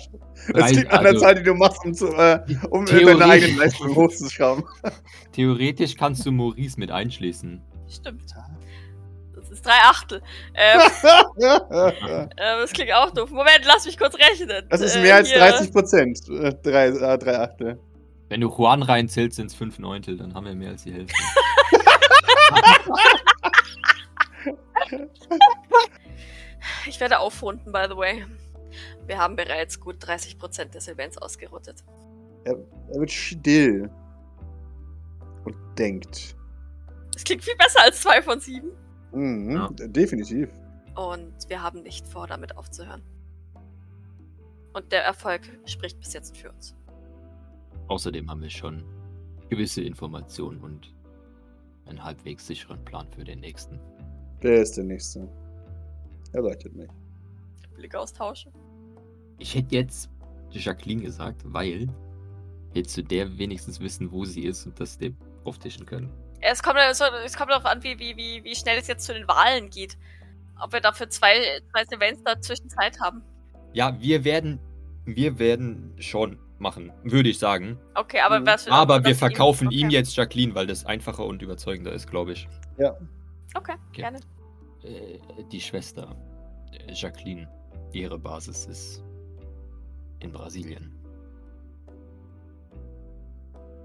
das 0.52 0.62
Rein- 0.64 0.74
liegt 0.74 0.92
an 0.92 1.02
der 1.02 1.12
also- 1.12 1.20
Zahl, 1.24 1.34
die 1.36 1.42
du 1.44 1.54
machst, 1.54 1.82
um, 1.84 1.94
zu, 1.94 2.08
äh, 2.08 2.40
um 2.70 2.84
deine 2.84 3.24
eigene 3.24 3.56
Leistung 3.58 3.94
hochzuschrauben. 3.94 4.64
theoretisch 5.32 5.94
kannst 5.96 6.26
du 6.26 6.32
Maurice 6.32 6.78
mit 6.78 6.90
einschließen. 6.90 7.62
Stimmt. 7.88 8.22
Das 9.34 9.50
ist 9.50 9.64
drei 9.64 9.78
Achtel. 9.84 10.22
Ähm, 10.54 10.80
äh, 11.36 12.28
das 12.36 12.72
klingt 12.72 12.92
auch 12.92 13.10
doof. 13.10 13.30
Moment, 13.30 13.62
lass 13.64 13.84
mich 13.86 13.98
kurz 13.98 14.14
rechnen. 14.16 14.66
Das 14.68 14.80
ist 14.80 14.96
Äh, 14.96 15.02
mehr 15.02 15.16
als 15.16 15.28
hier- 15.28 15.38
30 15.38 15.72
Prozent. 15.72 16.28
Äh, 16.28 16.54
drei, 16.62 16.88
äh, 16.88 17.18
drei 17.18 17.38
Achtel. 17.40 17.80
Wenn 18.28 18.40
du 18.40 18.48
Juan 18.48 18.82
reinzählst, 18.82 19.36
sind 19.36 19.46
es 19.46 19.54
fünf 19.54 19.78
Neuntel, 19.78 20.16
dann 20.16 20.34
haben 20.34 20.46
wir 20.46 20.54
mehr 20.54 20.70
als 20.70 20.84
die 20.84 20.92
Hälfte. 20.92 21.14
Ich 26.86 27.00
werde 27.00 27.18
aufrunden, 27.18 27.72
by 27.72 27.84
the 27.88 27.96
way. 27.96 28.24
Wir 29.06 29.18
haben 29.18 29.36
bereits 29.36 29.78
gut 29.80 29.96
30% 30.04 30.66
des 30.70 30.88
Events 30.88 31.18
ausgerottet. 31.18 31.84
Er, 32.44 32.54
er 32.92 33.00
wird 33.00 33.10
still. 33.10 33.90
Und 35.44 35.56
denkt. 35.78 36.34
Das 37.12 37.24
klingt 37.24 37.44
viel 37.44 37.56
besser 37.56 37.82
als 37.82 38.00
zwei 38.00 38.22
von 38.22 38.40
sieben. 38.40 38.70
Mhm, 39.12 39.50
Ja. 39.50 39.68
Definitiv. 39.70 40.50
Und 40.94 41.32
wir 41.48 41.62
haben 41.62 41.82
nicht 41.82 42.06
vor, 42.06 42.26
damit 42.26 42.56
aufzuhören. 42.56 43.02
Und 44.74 44.90
der 44.92 45.04
Erfolg 45.04 45.42
spricht 45.66 45.98
bis 46.00 46.12
jetzt 46.12 46.36
für 46.36 46.50
uns. 46.50 46.74
Außerdem 47.88 48.30
haben 48.30 48.40
wir 48.42 48.50
schon 48.50 48.82
gewisse 49.50 49.82
Informationen 49.82 50.60
und 50.60 50.94
einen 51.86 52.02
halbwegs 52.02 52.46
sicheren 52.46 52.82
Plan 52.84 53.06
für 53.10 53.24
den 53.24 53.40
nächsten. 53.40 53.78
Wer 54.40 54.62
ist 54.62 54.76
der 54.76 54.84
Nächste? 54.84 55.28
Er 56.32 56.42
leuchtet 56.42 56.74
mich. 56.74 56.88
Blick 57.74 57.94
austauschen. 57.94 58.52
Ich 59.38 59.54
hätte 59.54 59.74
jetzt 59.74 60.10
Jacqueline 60.50 61.02
gesagt, 61.02 61.42
weil 61.44 61.88
jetzt 62.74 62.94
zu 62.94 63.02
der 63.02 63.36
wenigstens 63.38 63.80
wissen, 63.80 64.10
wo 64.12 64.24
sie 64.24 64.44
ist 64.44 64.66
und 64.66 64.78
das 64.80 64.96
dem 64.98 65.16
auftischen 65.44 65.84
können. 65.84 66.10
Es 66.42 66.62
kommt, 66.62 66.78
es 66.78 67.00
es 67.00 67.36
kommt 67.36 67.50
darauf 67.50 67.64
an, 67.66 67.82
wie, 67.82 67.98
wie, 67.98 68.16
wie, 68.16 68.42
wie 68.44 68.54
schnell 68.56 68.78
es 68.78 68.88
jetzt 68.88 69.04
zu 69.06 69.14
den 69.14 69.26
Wahlen 69.28 69.70
geht. 69.70 69.96
Ob 70.60 70.72
wir 70.72 70.80
dafür 70.80 71.08
zwei, 71.08 71.34
zwei 71.72 71.82
Events 71.96 72.22
dazwischen 72.24 72.68
Zeit 72.68 72.98
haben. 73.00 73.22
Ja, 73.72 73.98
wir 74.00 74.24
werden, 74.24 74.58
wir 75.04 75.38
werden 75.38 75.94
schon 75.98 76.38
machen, 76.58 76.92
würde 77.04 77.28
ich 77.30 77.38
sagen. 77.38 77.78
Okay, 77.94 78.20
aber 78.20 78.40
Mhm. 78.40 78.46
was 78.46 78.68
Aber 78.68 79.02
wir 79.04 79.10
ihm- 79.12 79.16
verkaufen 79.16 79.68
okay. 79.68 79.76
ihm 79.76 79.90
jetzt 79.90 80.14
Jacqueline, 80.16 80.54
weil 80.54 80.66
das 80.66 80.84
einfacher 80.84 81.24
und 81.24 81.42
überzeugender 81.42 81.92
ist, 81.92 82.08
glaube 82.10 82.32
ich. 82.32 82.48
Okay, 83.54 83.74
gerne. 83.92 84.18
Äh, 84.82 85.18
die 85.50 85.60
Schwester, 85.60 86.16
äh, 86.72 86.92
Jacqueline, 86.92 87.48
ihre 87.92 88.18
Basis 88.18 88.66
ist 88.66 89.02
in 90.20 90.32
Brasilien. 90.32 90.92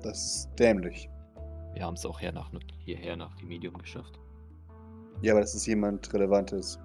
Das 0.03 0.17
ist 0.23 0.49
dämlich. 0.59 1.09
Wir 1.77 1.85
haben 1.85 1.93
es 1.93 2.07
auch 2.07 2.19
her 2.19 2.31
nach, 2.31 2.49
hierher 2.79 3.15
nach 3.15 3.35
dem 3.35 3.49
Medium 3.49 3.77
geschafft, 3.77 4.19
Ja, 5.21 5.33
aber 5.33 5.41
das 5.41 5.53
ist 5.53 5.67
jemand 5.67 6.11
Relevantes. 6.11 6.79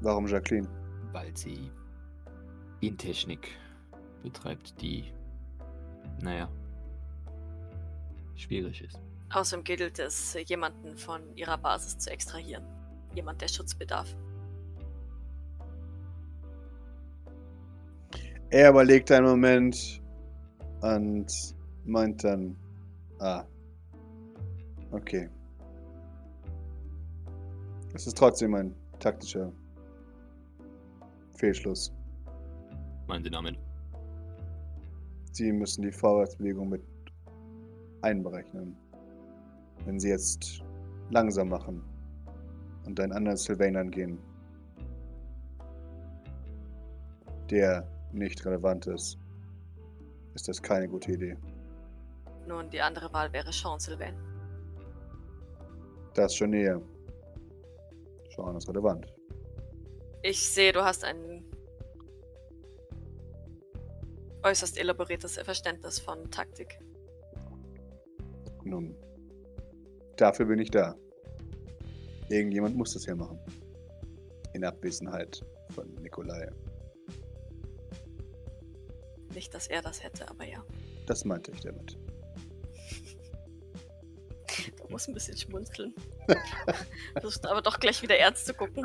Warum 0.00 0.26
Jacqueline? 0.26 0.66
weil 1.12 1.36
sie 1.36 1.70
Gentechnik 2.80 3.52
betreibt, 4.24 4.74
die, 4.82 5.12
naja, 6.20 6.50
schwierig 8.34 8.82
ist. 8.82 9.00
Außerdem 9.32 9.62
gilt 9.62 10.00
es, 10.00 10.36
jemanden 10.46 10.96
von 10.96 11.22
ihrer 11.36 11.56
Basis 11.56 11.96
zu 11.98 12.10
extrahieren. 12.10 12.64
Jemand, 13.14 13.40
der 13.40 13.46
Schutz 13.46 13.72
bedarf. 13.72 14.16
Er 18.50 18.70
überlegt 18.70 19.12
einen 19.12 19.26
Moment 19.26 20.02
und 20.80 21.32
meint 21.84 22.24
dann, 22.24 22.56
ah, 23.20 23.44
okay. 24.94 25.28
Es 27.92 28.06
ist 28.06 28.16
trotzdem 28.16 28.54
ein 28.54 28.74
taktischer 28.98 29.52
Fehlschluss. 31.36 31.92
Meinen 33.06 33.22
Sie 33.22 33.30
damit? 33.30 33.58
Sie 35.32 35.52
müssen 35.52 35.82
die 35.82 35.92
Vorwärtsbewegung 35.92 36.68
mit 36.68 36.82
einberechnen. 38.02 38.76
Wenn 39.84 39.98
Sie 39.98 40.08
jetzt 40.08 40.62
langsam 41.10 41.48
machen 41.48 41.82
und 42.86 42.98
einen 43.00 43.12
anderen 43.12 43.36
Sylvain 43.36 43.76
angehen, 43.76 44.18
der 47.50 47.86
nicht 48.12 48.44
relevant 48.46 48.86
ist, 48.86 49.18
ist 50.34 50.48
das 50.48 50.62
keine 50.62 50.88
gute 50.88 51.12
Idee. 51.12 51.36
Nun, 52.46 52.70
die 52.70 52.80
andere 52.80 53.12
Wahl 53.12 53.32
wäre 53.32 53.52
Sean 53.52 53.78
Sylvain. 53.78 54.33
Das 56.14 56.34
schon 56.34 56.50
näher. 56.50 56.80
Sean 58.34 58.56
ist 58.56 58.68
relevant. 58.68 59.06
Ich 60.22 60.48
sehe, 60.48 60.72
du 60.72 60.82
hast 60.84 61.04
ein 61.04 61.44
äußerst 64.42 64.78
elaboriertes 64.78 65.38
Verständnis 65.38 65.98
von 65.98 66.30
Taktik. 66.30 66.78
Nun, 68.64 68.94
dafür 70.16 70.46
bin 70.46 70.58
ich 70.58 70.70
da. 70.70 70.94
Irgendjemand 72.28 72.76
muss 72.76 72.94
das 72.94 73.04
hier 73.04 73.16
machen. 73.16 73.38
In 74.54 74.64
Abwesenheit 74.64 75.44
von 75.74 75.92
Nikolai. 75.96 76.48
Nicht, 79.34 79.52
dass 79.52 79.66
er 79.66 79.82
das 79.82 80.02
hätte, 80.02 80.28
aber 80.28 80.44
ja. 80.44 80.64
Das 81.06 81.24
meinte 81.24 81.50
ich 81.50 81.60
damit. 81.60 81.98
Du 84.94 84.96
musst 84.96 85.08
ein 85.08 85.14
bisschen 85.14 85.36
schmunzeln. 85.36 85.92
Versuchst 87.14 87.44
aber 87.46 87.62
doch 87.62 87.80
gleich 87.80 88.00
wieder 88.00 88.16
ernst 88.16 88.46
zu 88.46 88.54
gucken. 88.54 88.84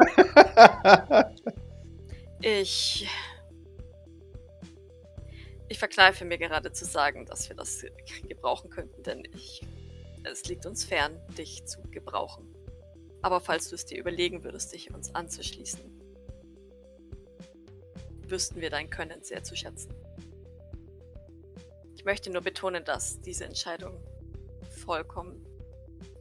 Ich. 2.41 3.07
Ich 5.67 5.77
verkneife 5.77 6.25
mir 6.25 6.39
gerade 6.39 6.71
zu 6.71 6.85
sagen, 6.85 7.27
dass 7.27 7.47
wir 7.47 7.55
das 7.55 7.85
gebrauchen 8.27 8.71
könnten, 8.71 9.03
denn 9.03 9.23
ich. 9.35 9.61
Es 10.23 10.45
liegt 10.45 10.65
uns 10.65 10.83
fern, 10.83 11.21
dich 11.37 11.63
zu 11.65 11.83
gebrauchen. 11.91 12.55
Aber 13.21 13.39
falls 13.39 13.69
du 13.69 13.75
es 13.75 13.85
dir 13.85 13.99
überlegen 13.99 14.43
würdest, 14.43 14.73
dich 14.73 14.91
uns 14.91 15.13
anzuschließen, 15.13 15.81
wüssten 18.25 18.61
wir 18.61 18.71
dein 18.71 18.89
Können 18.89 19.21
sehr 19.21 19.43
zu 19.43 19.55
schätzen. 19.55 19.93
Ich 21.93 22.03
möchte 22.03 22.31
nur 22.31 22.41
betonen, 22.41 22.83
dass 22.83 23.21
diese 23.21 23.45
Entscheidung 23.45 24.01
vollkommen 24.71 25.45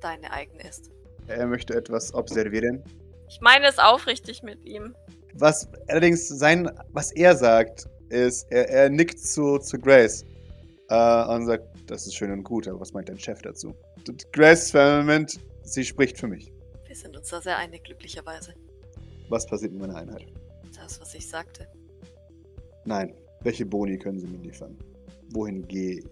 deine 0.01 0.31
eigene 0.33 0.69
ist. 0.69 0.91
er 1.29 1.47
möchte 1.47 1.75
etwas 1.75 2.15
observieren. 2.15 2.83
Ich 3.29 3.41
meine 3.41 3.67
es 3.67 3.79
aufrichtig 3.79 4.43
mit 4.43 4.65
ihm. 4.65 4.95
Was 5.35 5.69
allerdings 5.89 6.27
sein, 6.29 6.71
was 6.93 7.13
er 7.13 7.37
sagt, 7.37 7.87
ist, 8.09 8.47
er, 8.51 8.69
er 8.71 8.89
nickt 8.89 9.19
zu, 9.19 9.59
zu 9.59 9.79
Grace 9.79 10.25
äh, 10.89 11.25
und 11.27 11.47
sagt, 11.47 11.65
das 11.91 12.07
ist 12.07 12.15
schön 12.15 12.33
und 12.33 12.43
gut, 12.43 12.67
aber 12.67 12.81
was 12.81 12.93
meint 12.93 13.09
dein 13.09 13.19
Chef 13.19 13.43
dazu? 13.43 13.75
Grace 14.33 14.71
für 14.71 14.81
einen 14.81 15.07
Moment, 15.07 15.39
sie 15.63 15.85
spricht 15.85 16.19
für 16.19 16.27
mich. 16.27 16.51
Wir 16.87 16.97
sind 16.97 17.17
uns 17.17 17.29
da 17.29 17.41
sehr 17.41 17.59
einig, 17.59 17.85
glücklicherweise. 17.85 18.55
Was 19.29 19.47
passiert 19.47 19.73
mit 19.73 19.83
meiner 19.83 19.97
Einheit? 19.97 20.27
Das, 20.75 20.99
was 21.01 21.15
ich 21.15 21.29
sagte. 21.29 21.69
Nein, 22.87 23.15
welche 23.43 23.67
Boni 23.67 23.99
können 23.99 24.19
Sie 24.19 24.27
mir 24.27 24.39
liefern? 24.39 24.79
Wohin 25.33 25.67
gehe 25.69 25.99
ich? 25.99 26.07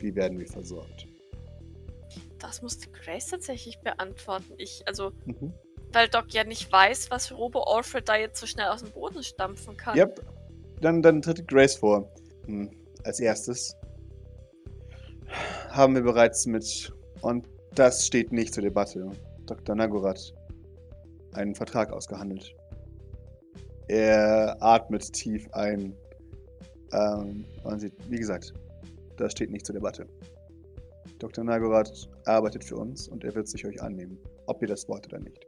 Wie 0.00 0.14
werden 0.14 0.38
wir 0.38 0.46
versorgt? 0.46 1.06
Das 2.42 2.60
musste 2.60 2.90
Grace 2.90 3.28
tatsächlich 3.28 3.78
beantworten. 3.80 4.54
Ich, 4.58 4.82
also, 4.86 5.12
Mhm. 5.26 5.54
weil 5.92 6.08
Doc 6.08 6.34
ja 6.34 6.42
nicht 6.42 6.70
weiß, 6.70 7.10
was 7.10 7.30
Robo 7.30 7.62
Alfred 7.62 8.08
da 8.08 8.16
jetzt 8.16 8.40
so 8.40 8.46
schnell 8.46 8.66
aus 8.66 8.82
dem 8.82 8.90
Boden 8.90 9.22
stampfen 9.22 9.76
kann. 9.76 9.96
Yep. 9.96 10.20
Dann, 10.80 11.02
dann 11.02 11.22
tritt 11.22 11.46
Grace 11.46 11.76
vor. 11.76 12.12
Hm. 12.46 12.70
Als 13.04 13.20
erstes 13.20 13.76
haben 15.70 15.94
wir 15.94 16.02
bereits 16.02 16.44
mit, 16.46 16.92
und 17.20 17.48
das 17.74 18.06
steht 18.06 18.32
nicht 18.32 18.52
zur 18.52 18.64
Debatte, 18.64 19.08
Dr. 19.46 19.76
Nagorath 19.76 20.34
einen 21.32 21.54
Vertrag 21.54 21.92
ausgehandelt. 21.92 22.54
Er 23.86 24.56
atmet 24.60 25.12
tief 25.12 25.48
ein. 25.52 25.96
Ähm, 26.92 27.44
und 27.62 27.80
sieht, 27.80 27.94
wie 28.10 28.18
gesagt, 28.18 28.52
das 29.16 29.32
steht 29.32 29.50
nicht 29.50 29.64
zur 29.64 29.74
Debatte. 29.74 30.06
Dr. 31.22 31.44
Nagorath 31.44 32.10
arbeitet 32.24 32.64
für 32.64 32.76
uns 32.76 33.06
und 33.06 33.22
er 33.22 33.32
wird 33.36 33.46
sich 33.46 33.64
euch 33.64 33.80
annehmen, 33.80 34.18
ob 34.46 34.60
ihr 34.60 34.66
das 34.66 34.88
wollt 34.88 35.06
oder 35.06 35.20
nicht. 35.20 35.46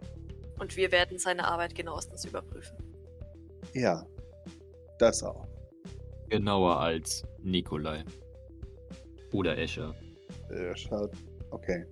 Und 0.60 0.76
wir 0.76 0.92
werden 0.92 1.18
seine 1.18 1.44
Arbeit 1.44 1.74
genauestens 1.74 2.24
überprüfen. 2.24 2.76
Ja, 3.72 4.06
das 5.00 5.20
auch. 5.24 5.48
Genauer 6.28 6.78
als 6.78 7.24
Nikolai. 7.42 8.04
Oder 9.32 9.58
Escher. 9.58 9.92
Er 10.48 10.76
schaut. 10.76 11.10
Okay. 11.50 11.84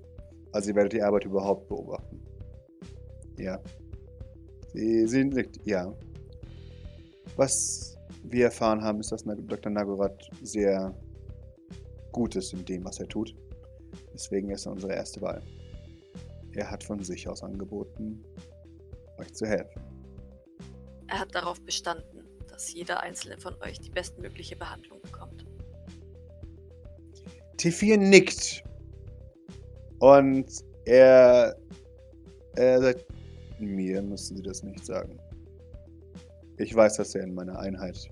Also 0.52 0.70
ihr 0.70 0.76
werdet 0.76 0.92
die 0.92 1.02
Arbeit 1.02 1.24
überhaupt 1.24 1.66
beobachten. 1.66 2.22
Ja. 3.36 3.60
Sie 4.74 5.08
sind 5.08 5.34
richtig. 5.34 5.66
Ja. 5.66 5.92
Was 7.34 7.96
wir 8.22 8.44
erfahren 8.44 8.80
haben, 8.80 9.00
ist, 9.00 9.10
dass 9.10 9.24
Dr. 9.24 9.72
Nagorath 9.72 10.30
sehr 10.42 10.94
gut 12.12 12.36
ist 12.36 12.52
in 12.52 12.64
dem, 12.64 12.84
was 12.84 13.00
er 13.00 13.08
tut. 13.08 13.34
Deswegen 14.22 14.50
ist 14.50 14.66
er 14.66 14.72
unsere 14.72 14.94
erste 14.94 15.20
Wahl. 15.20 15.42
Er 16.52 16.70
hat 16.70 16.84
von 16.84 17.02
sich 17.02 17.26
aus 17.26 17.42
angeboten, 17.42 18.24
euch 19.18 19.34
zu 19.34 19.46
helfen. 19.46 19.82
Er 21.08 21.18
hat 21.18 21.34
darauf 21.34 21.60
bestanden, 21.62 22.24
dass 22.48 22.72
jeder 22.72 23.00
einzelne 23.00 23.36
von 23.40 23.56
euch 23.62 23.80
die 23.80 23.90
bestmögliche 23.90 24.54
Behandlung 24.54 25.02
bekommt. 25.02 25.44
T4 27.58 27.96
nickt. 27.96 28.62
Und 29.98 30.52
er, 30.84 31.56
er 32.54 32.80
sagt, 32.80 33.04
mir 33.58 34.02
müssen 34.02 34.36
Sie 34.36 34.42
das 34.44 34.62
nicht 34.62 34.86
sagen. 34.86 35.18
Ich 36.58 36.72
weiß, 36.72 36.98
dass 36.98 37.16
er 37.16 37.24
in 37.24 37.34
meiner 37.34 37.58
Einheit 37.58 38.08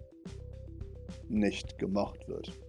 nicht 1.29 1.79
gemocht 1.79 2.27
wird. 2.27 2.60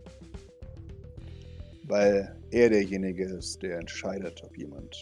Weil 1.91 2.33
er 2.51 2.69
derjenige 2.69 3.25
ist, 3.25 3.61
der 3.61 3.77
entscheidet, 3.77 4.41
ob 4.45 4.57
jemand, 4.57 4.95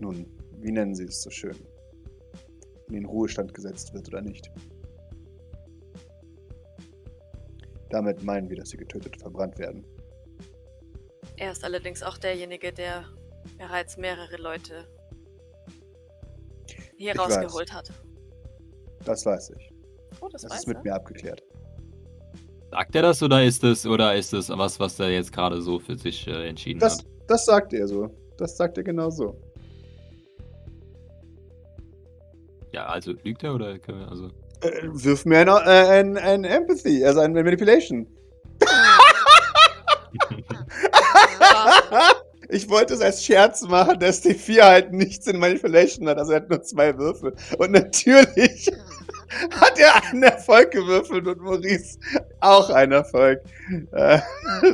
nun, 0.00 0.26
wie 0.58 0.72
nennen 0.72 0.96
Sie 0.96 1.04
es 1.04 1.22
so 1.22 1.30
schön, 1.30 1.54
in 2.88 2.94
den 2.94 3.04
Ruhestand 3.04 3.54
gesetzt 3.54 3.94
wird 3.94 4.08
oder 4.08 4.20
nicht. 4.20 4.50
Damit 7.90 8.24
meinen 8.24 8.50
wir, 8.50 8.56
dass 8.56 8.70
sie 8.70 8.76
getötet 8.76 9.12
und 9.14 9.20
verbrannt 9.20 9.56
werden. 9.60 9.86
Er 11.36 11.52
ist 11.52 11.62
allerdings 11.62 12.02
auch 12.02 12.18
derjenige, 12.18 12.72
der 12.72 13.04
bereits 13.56 13.96
mehrere 13.96 14.38
Leute 14.38 14.88
hier 16.96 17.12
Ich 17.12 17.20
rausgeholt 17.20 17.72
hat. 17.72 17.92
Das 19.04 19.24
weiß 19.24 19.50
ich. 19.50 19.72
Oh, 20.20 20.28
das, 20.30 20.42
Das 20.42 20.50
weiß 20.50 20.58
ist 20.62 20.66
mit 20.66 20.78
er. 20.78 20.82
mir 20.82 20.94
abgeklärt. 20.94 21.43
Sagt 22.74 22.96
er 22.96 23.02
das 23.02 23.22
oder 23.22 23.44
ist 23.44 23.62
es 23.62 23.86
oder 23.86 24.16
ist 24.16 24.34
es 24.34 24.48
was, 24.48 24.80
was 24.80 24.98
er 24.98 25.08
jetzt 25.12 25.32
gerade 25.32 25.62
so 25.62 25.78
für 25.78 25.96
sich 25.96 26.26
äh, 26.26 26.48
entschieden 26.48 26.80
Das, 26.80 26.98
hat? 26.98 27.04
das 27.28 27.44
sagt 27.46 27.72
er 27.72 27.86
so. 27.86 28.10
Das 28.36 28.56
sagt 28.56 28.76
er 28.78 28.82
genau 28.82 29.10
so. 29.10 29.40
Ja, 32.72 32.86
also 32.86 33.12
lügt 33.22 33.44
er 33.44 33.54
oder 33.54 33.78
können 33.78 34.00
wir, 34.00 34.08
also 34.08 34.26
Äh, 34.62 34.88
wirf 34.92 35.24
mir 35.24 35.38
ein, 35.38 35.46
äh, 35.46 36.00
ein, 36.00 36.18
ein 36.18 36.42
Empathy, 36.42 37.04
also 37.04 37.20
ein 37.20 37.32
Manipulation. 37.32 38.08
ich 42.48 42.68
wollte 42.68 42.94
es 42.94 43.00
als 43.00 43.24
Scherz 43.24 43.62
machen, 43.62 44.00
dass 44.00 44.22
die 44.22 44.34
4 44.34 44.64
halt 44.64 44.92
nichts 44.92 45.28
in 45.28 45.38
Manipulation 45.38 46.08
hat. 46.08 46.18
Also 46.18 46.32
er 46.32 46.40
hat 46.40 46.50
nur 46.50 46.60
zwei 46.62 46.98
Würfel. 46.98 47.36
Und 47.58 47.70
natürlich 47.70 48.68
hat 49.50 49.78
er 49.78 50.02
einen 50.04 50.22
Erfolg 50.22 50.70
gewürfelt 50.70 51.26
und 51.26 51.40
Maurice 51.40 51.98
auch 52.40 52.70
einen 52.70 52.92
Erfolg. 52.92 53.42
Äh, 53.92 54.18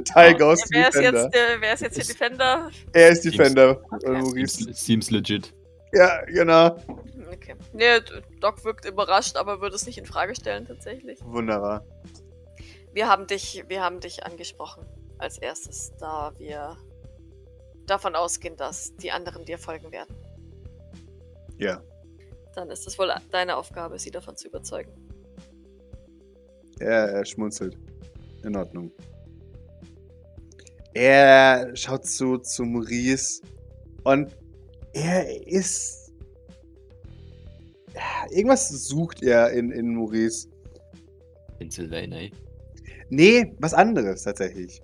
Ty 0.04 0.34
goes 0.34 0.60
to 0.60 0.68
Wer 0.70 0.88
ist, 0.88 0.94
Defender. 0.94 1.22
jetzt, 1.22 1.34
der, 1.34 1.60
wer 1.60 1.74
ist 1.74 1.80
jetzt 1.82 1.96
der 1.98 2.04
Defender? 2.04 2.70
Er 2.92 3.08
ist 3.08 3.24
Defender. 3.24 3.82
Okay. 3.90 4.06
Und 4.06 4.20
Maurice. 4.22 4.64
seems, 4.64 4.84
seems 4.84 5.10
legit. 5.10 5.54
Ja, 5.92 6.22
genau. 6.26 6.76
Okay. 7.32 7.54
Nee, 7.72 8.00
Doc 8.40 8.64
wirkt 8.64 8.84
überrascht, 8.84 9.36
aber 9.36 9.60
würde 9.60 9.76
es 9.76 9.86
nicht 9.86 9.98
in 9.98 10.06
Frage 10.06 10.34
stellen 10.34 10.66
tatsächlich. 10.66 11.18
Wunderbar. 11.24 11.84
Wir 12.92 13.08
haben 13.08 13.26
dich, 13.26 13.64
wir 13.68 13.82
haben 13.82 14.00
dich 14.00 14.24
angesprochen 14.24 14.84
als 15.18 15.38
erstes, 15.38 15.92
da 15.98 16.32
wir 16.38 16.76
davon 17.86 18.14
ausgehen, 18.14 18.56
dass 18.56 18.94
die 18.96 19.10
anderen 19.10 19.44
dir 19.44 19.58
folgen 19.58 19.92
werden. 19.92 20.16
Ja. 21.58 21.82
Dann 22.54 22.70
ist 22.70 22.86
es 22.86 22.98
wohl 22.98 23.12
deine 23.30 23.56
Aufgabe, 23.56 23.98
sie 23.98 24.10
davon 24.10 24.36
zu 24.36 24.48
überzeugen. 24.48 24.92
Er, 26.80 27.10
er 27.10 27.24
schmunzelt. 27.24 27.76
In 28.42 28.56
Ordnung. 28.56 28.90
Er 30.94 31.70
schaut 31.76 32.06
zu, 32.06 32.38
zu 32.38 32.64
Maurice 32.64 33.42
und 34.04 34.36
er 34.92 35.46
ist. 35.46 36.12
Irgendwas 38.30 38.68
sucht 38.68 39.22
er 39.22 39.50
in, 39.50 39.70
in 39.72 39.94
Maurice. 39.94 40.48
In 41.58 41.70
Sylvain, 41.70 42.12
ey. 42.12 42.32
Nee, 43.10 43.54
was 43.58 43.74
anderes 43.74 44.22
tatsächlich. 44.22 44.80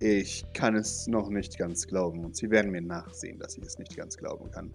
Ich 0.00 0.44
kann 0.54 0.76
es 0.76 1.06
noch 1.08 1.28
nicht 1.28 1.58
ganz 1.58 1.86
glauben 1.86 2.24
und 2.24 2.36
Sie 2.36 2.48
werden 2.50 2.70
mir 2.70 2.80
nachsehen, 2.80 3.38
dass 3.38 3.58
ich 3.58 3.64
es 3.64 3.78
nicht 3.78 3.96
ganz 3.96 4.16
glauben 4.16 4.50
kann. 4.50 4.72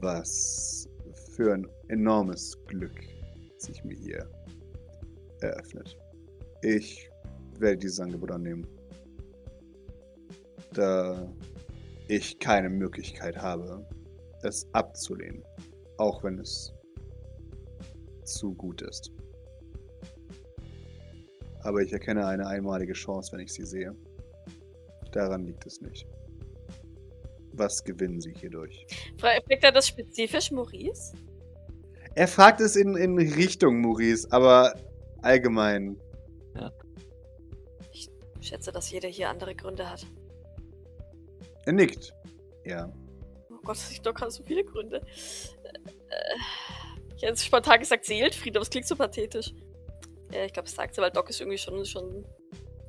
Was 0.00 0.88
für 1.36 1.54
ein 1.54 1.66
enormes 1.88 2.56
Glück 2.66 3.00
sich 3.58 3.82
mir 3.84 3.96
hier 3.96 4.28
eröffnet. 5.40 5.96
Ich 6.62 7.10
werde 7.58 7.78
dieses 7.78 8.00
Angebot 8.00 8.30
annehmen. 8.30 8.66
Da 10.72 11.32
ich 12.08 12.38
keine 12.38 12.70
Möglichkeit 12.70 13.36
habe, 13.36 13.86
es 14.42 14.66
abzulehnen, 14.72 15.42
auch 15.98 16.22
wenn 16.22 16.38
es 16.38 16.72
zu 18.24 18.54
gut 18.54 18.82
ist. 18.82 19.12
Aber 21.62 21.80
ich 21.80 21.92
erkenne 21.92 22.26
eine 22.26 22.46
einmalige 22.46 22.92
Chance, 22.92 23.32
wenn 23.32 23.40
ich 23.40 23.52
sie 23.52 23.64
sehe. 23.64 23.94
Daran 25.12 25.44
liegt 25.44 25.66
es 25.66 25.80
nicht. 25.80 26.06
Was 27.58 27.82
gewinnen 27.82 28.20
Sie 28.20 28.32
hierdurch? 28.32 28.86
Fragt 29.18 29.64
er 29.64 29.72
das 29.72 29.88
spezifisch 29.88 30.50
Maurice? 30.50 31.12
Er 32.14 32.28
fragt 32.28 32.60
es 32.60 32.76
in, 32.76 32.96
in 32.96 33.18
Richtung 33.18 33.80
Maurice, 33.80 34.26
aber 34.30 34.74
allgemein. 35.22 36.00
Ja. 36.54 36.72
Ich 37.92 38.10
schätze, 38.40 38.72
dass 38.72 38.90
jeder 38.90 39.08
hier 39.08 39.28
andere 39.28 39.54
Gründe 39.54 39.88
hat. 39.88 40.06
Er 41.66 41.72
nickt. 41.72 42.14
Ja. 42.64 42.92
Oh 43.50 43.60
Gott, 43.64 43.78
ich 43.90 44.00
doch 44.00 44.14
gerade 44.14 44.30
so 44.30 44.42
viele 44.42 44.64
Gründe. 44.64 45.04
Äh, 46.08 46.36
ich 47.16 47.22
hätte 47.22 47.36
spontan 47.40 47.80
gesagt 47.80 48.04
Seelenfrieden, 48.04 48.56
aber 48.56 48.62
es 48.62 48.70
klingt 48.70 48.86
so 48.86 48.96
pathetisch. 48.96 49.52
Ja, 50.32 50.44
ich 50.44 50.52
glaube, 50.52 50.68
es 50.68 50.74
sagt 50.74 50.94
sie, 50.94 51.00
weil 51.00 51.10
Doc 51.10 51.28
ist 51.30 51.40
irgendwie 51.40 51.58
schon, 51.58 51.84
schon 51.84 52.24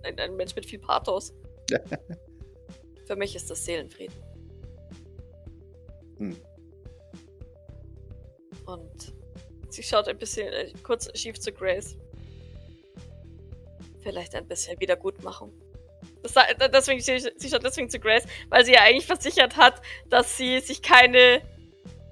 ein, 0.04 0.20
ein 0.20 0.36
Mensch 0.36 0.56
mit 0.56 0.66
viel 0.66 0.80
Pathos. 0.80 1.34
Für 3.06 3.16
mich 3.16 3.36
ist 3.36 3.50
das 3.50 3.66
Seelenfrieden. 3.66 4.16
Hm. 6.20 6.38
Und 8.66 9.14
sie 9.70 9.84
schaut 9.84 10.08
ein 10.08 10.18
bisschen 10.18 10.48
äh, 10.54 10.72
kurz 10.84 11.10
schief 11.18 11.40
zu 11.40 11.52
Grace. 11.52 11.98
Vielleicht 14.04 14.36
ein 14.36 14.48
bisschen 14.48 14.80
Wiedergutmachung. 14.80 15.52
Das, 16.22 16.34
deswegen, 16.72 17.02
sie, 17.02 17.32
sie 17.38 17.50
schaut 17.50 17.64
deswegen 17.64 17.90
zu 17.90 18.00
Grace, 18.00 18.26
weil 18.50 18.66
sie 18.66 18.74
ja 18.74 18.82
eigentlich 18.82 19.06
versichert 19.06 19.58
hat, 19.58 19.82
dass 20.10 20.38
sie 20.38 20.60
sich 20.60 20.82
keine 20.82 21.42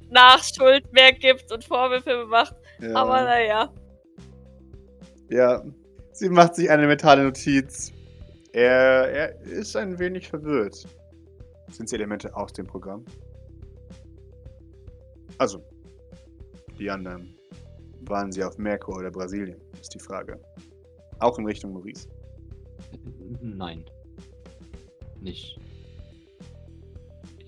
Nachschuld 0.10 0.92
mehr 0.94 1.12
gibt 1.12 1.52
und 1.52 1.64
Vorwürfe 1.64 2.26
macht. 2.26 2.56
ja. 2.80 2.96
Aber 2.96 3.22
naja. 3.22 3.74
Ja. 5.30 5.64
Sie 6.14 6.30
macht 6.30 6.56
sich 6.56 6.70
eine 6.72 6.88
mentale 6.88 7.24
Notiz. 7.24 7.92
Er, 8.52 9.10
er 9.10 9.42
ist 9.42 9.76
ein 9.76 10.00
wenig 10.00 10.30
verwirrt. 10.30 10.88
Sind 11.70 11.90
sie 11.90 11.96
Elemente 11.96 12.36
aus 12.36 12.54
dem 12.54 12.66
Programm? 12.66 13.06
Also, 15.38 15.64
die 16.80 16.90
anderen. 16.90 17.34
Waren 18.02 18.32
sie 18.32 18.44
auf 18.44 18.58
Merkur 18.58 18.98
oder 18.98 19.12
Brasilien, 19.12 19.60
ist 19.82 19.94
die 19.94 20.00
Frage. 20.00 20.40
Auch 21.20 21.38
in 21.40 21.46
Richtung 21.46 21.74
Maurice. 21.74 22.08
Nein. 23.42 23.84
Nicht. 25.20 25.60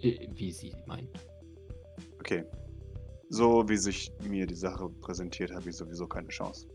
Äh, 0.01 0.27
Wie 0.31 0.51
sie 0.51 0.73
meint. 0.85 1.09
Okay. 2.19 2.43
So 3.29 3.69
wie 3.69 3.77
sich 3.77 4.11
mir 4.27 4.47
die 4.47 4.55
Sache 4.55 4.89
präsentiert, 5.01 5.51
habe 5.51 5.69
ich 5.69 5.77
sowieso 5.77 6.07
keine 6.07 6.29
Chance. 6.29 6.67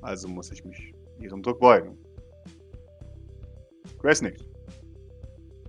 Also 0.00 0.28
muss 0.28 0.50
ich 0.50 0.64
mich 0.64 0.94
ihrem 1.20 1.42
Druck 1.42 1.60
beugen. 1.60 1.98
Grace 3.98 4.22
nickt. 4.22 4.44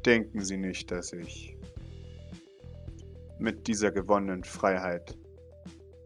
Denken 0.05 0.39
Sie 0.39 0.55
nicht, 0.55 0.89
dass 0.89 1.11
ich 1.11 1.58
mit 3.39 3.67
dieser 3.67 3.91
gewonnenen 3.91 4.43
Freiheit 4.43 5.17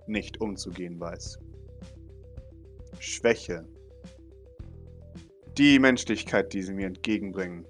nicht 0.08 0.40
umzugehen 0.40 1.00
weiß. 1.00 1.40
Schwäche. 3.00 3.68
Die 5.58 5.80
Menschlichkeit, 5.80 6.54
die 6.54 6.62
Sie 6.62 6.74
mir 6.74 6.88
entgegenbringen, 6.88 7.66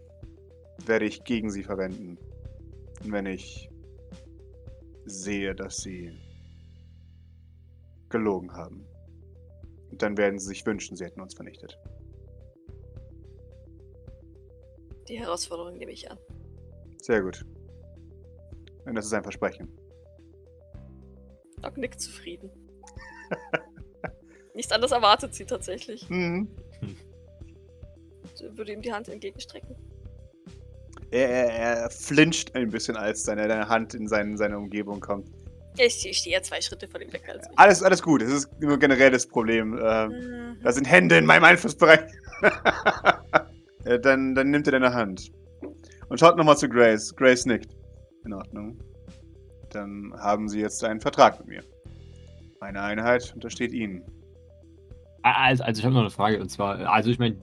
werde 0.86 1.06
ich 1.06 1.24
gegen 1.24 1.50
Sie 1.50 1.64
verwenden, 1.64 2.18
wenn 3.04 3.26
ich 3.26 3.70
sehe, 5.06 5.56
dass 5.56 5.78
Sie 5.78 6.12
gelogen 8.10 8.54
haben. 8.54 8.86
Und 9.92 10.02
dann 10.02 10.18
werden 10.18 10.40
Sie 10.40 10.48
sich 10.48 10.66
wünschen, 10.66 10.96
Sie 10.96 11.06
hätten 11.06 11.22
uns 11.22 11.36
vernichtet. 11.36 11.78
Die 15.08 15.20
Herausforderung 15.20 15.78
nehme 15.78 15.92
ich 15.92 16.10
an. 16.10 16.18
Sehr 17.02 17.22
gut. 17.22 17.46
Und 18.86 18.96
das 18.96 19.06
ist 19.06 19.14
ein 19.14 19.24
Versprechen. 19.24 19.68
Doc 21.62 21.78
nickt 21.78 22.02
zufrieden. 22.02 22.50
Nichts 24.54 24.72
anderes 24.72 24.92
erwartet 24.92 25.34
sie 25.34 25.46
tatsächlich. 25.46 26.08
Mhm. 26.10 26.48
Und 26.82 28.58
würde 28.58 28.74
ihm 28.74 28.82
die 28.82 28.92
Hand 28.94 29.08
entgegenstrecken. 29.10 29.76
Er, 31.12 31.30
er, 31.30 31.50
er 31.84 31.90
flincht 31.90 32.56
ein 32.56 32.70
bisschen, 32.70 32.98
als 32.98 33.24
seine, 33.24 33.48
seine 33.48 33.70
Hand 33.70 33.94
in 33.94 34.08
seine, 34.08 34.38
seine 34.38 34.58
Umgebung 34.58 35.00
kommt. 35.00 35.30
Ich, 35.78 36.08
ich 36.08 36.18
stehe 36.18 36.36
ja 36.36 36.42
zwei 36.44 36.62
Schritte 36.62 36.88
von 36.88 37.02
ihm 37.02 37.12
weg 37.14 37.24
als 37.30 37.48
mich. 37.48 37.58
Alles, 37.58 37.82
alles 37.82 38.02
gut. 38.04 38.22
Es 38.22 38.32
ist 38.32 38.50
nur 38.62 38.78
generell 38.78 39.12
das 39.12 39.26
Problem. 39.26 39.78
Äh, 39.78 40.08
Mhm. 40.08 40.58
da 40.62 40.72
sind 40.72 40.86
Hände 40.86 41.18
in 41.18 41.26
meinem 41.26 41.44
Einflussbereich. 41.46 42.00
Äh, 43.86 44.00
dann, 44.00 44.34
dann 44.34 44.50
nimmt 44.50 44.66
er 44.66 44.72
deine 44.72 44.94
Hand. 44.94 45.30
Und 46.08 46.18
schaut 46.18 46.38
nochmal 46.38 46.58
zu 46.58 46.70
Grace. 46.70 47.14
Grace 47.18 47.46
nickt. 47.46 47.76
In 48.26 48.34
Ordnung. 48.34 48.78
Dann 49.72 50.14
haben 50.18 50.48
Sie 50.48 50.60
jetzt 50.60 50.84
einen 50.84 51.02
Vertrag 51.02 51.40
mit 51.40 51.48
mir. 51.48 51.64
Meine 52.60 52.82
Einheit 52.82 53.34
untersteht 53.34 53.74
Ihnen. 53.74 54.04
Also, 55.24 55.64
also 55.64 55.80
ich 55.80 55.86
habe 55.86 55.94
noch 55.94 56.02
eine 56.02 56.10
Frage 56.10 56.42
und 56.42 56.50
zwar, 56.50 56.80
also 56.92 57.10
ich 57.10 57.18
meine, 57.18 57.38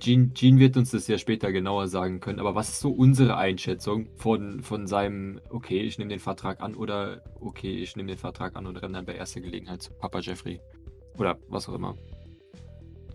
Jean, 0.00 0.34
Jean 0.34 0.58
wird 0.58 0.76
uns 0.76 0.90
das 0.90 1.06
ja 1.06 1.16
später 1.16 1.52
genauer 1.52 1.86
sagen 1.86 2.18
können, 2.18 2.40
aber 2.40 2.56
was 2.56 2.70
ist 2.70 2.80
so 2.80 2.90
unsere 2.90 3.36
Einschätzung 3.36 4.08
von, 4.16 4.64
von 4.64 4.88
seinem, 4.88 5.40
okay, 5.48 5.80
ich 5.80 5.96
nehme 5.96 6.10
den 6.10 6.18
Vertrag 6.18 6.60
an 6.60 6.74
oder 6.74 7.22
okay, 7.38 7.70
ich 7.78 7.94
nehme 7.94 8.08
den 8.08 8.18
Vertrag 8.18 8.56
an 8.56 8.66
und 8.66 8.76
renne 8.82 8.94
dann 8.94 9.06
bei 9.06 9.14
erster 9.14 9.40
Gelegenheit 9.40 9.80
zu 9.80 9.92
Papa 9.92 10.18
Jeffrey 10.18 10.60
oder 11.18 11.38
was 11.48 11.68
auch 11.68 11.74
immer. 11.74 11.94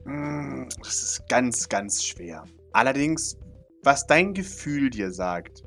Mm, 0.05 0.69
Das 0.79 1.03
ist 1.03 1.27
ganz, 1.27 1.67
ganz 1.67 2.01
schwer. 2.05 2.45
Allerdings, 2.71 3.37
was 3.83 4.07
dein 4.07 4.33
Gefühl 4.33 4.91
dir 4.91 5.11
sagt, 5.11 5.64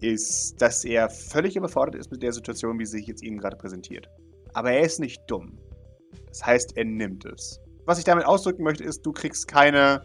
ist, 0.00 0.60
dass 0.60 0.84
er 0.84 1.08
völlig 1.10 1.56
überfordert 1.56 1.94
ist 1.94 2.10
mit 2.10 2.22
der 2.22 2.32
Situation, 2.32 2.78
wie 2.78 2.86
sie 2.86 2.98
sich 2.98 3.06
jetzt 3.06 3.22
Ihnen 3.22 3.38
gerade 3.38 3.56
präsentiert. 3.56 4.08
Aber 4.52 4.72
er 4.72 4.80
ist 4.80 5.00
nicht 5.00 5.22
dumm. 5.26 5.58
Das 6.28 6.44
heißt, 6.44 6.76
er 6.76 6.84
nimmt 6.84 7.24
es. 7.24 7.60
Was 7.84 7.98
ich 7.98 8.04
damit 8.04 8.24
ausdrücken 8.26 8.62
möchte, 8.62 8.84
ist, 8.84 9.04
du 9.06 9.12
kriegst 9.12 9.48
keine, 9.48 10.02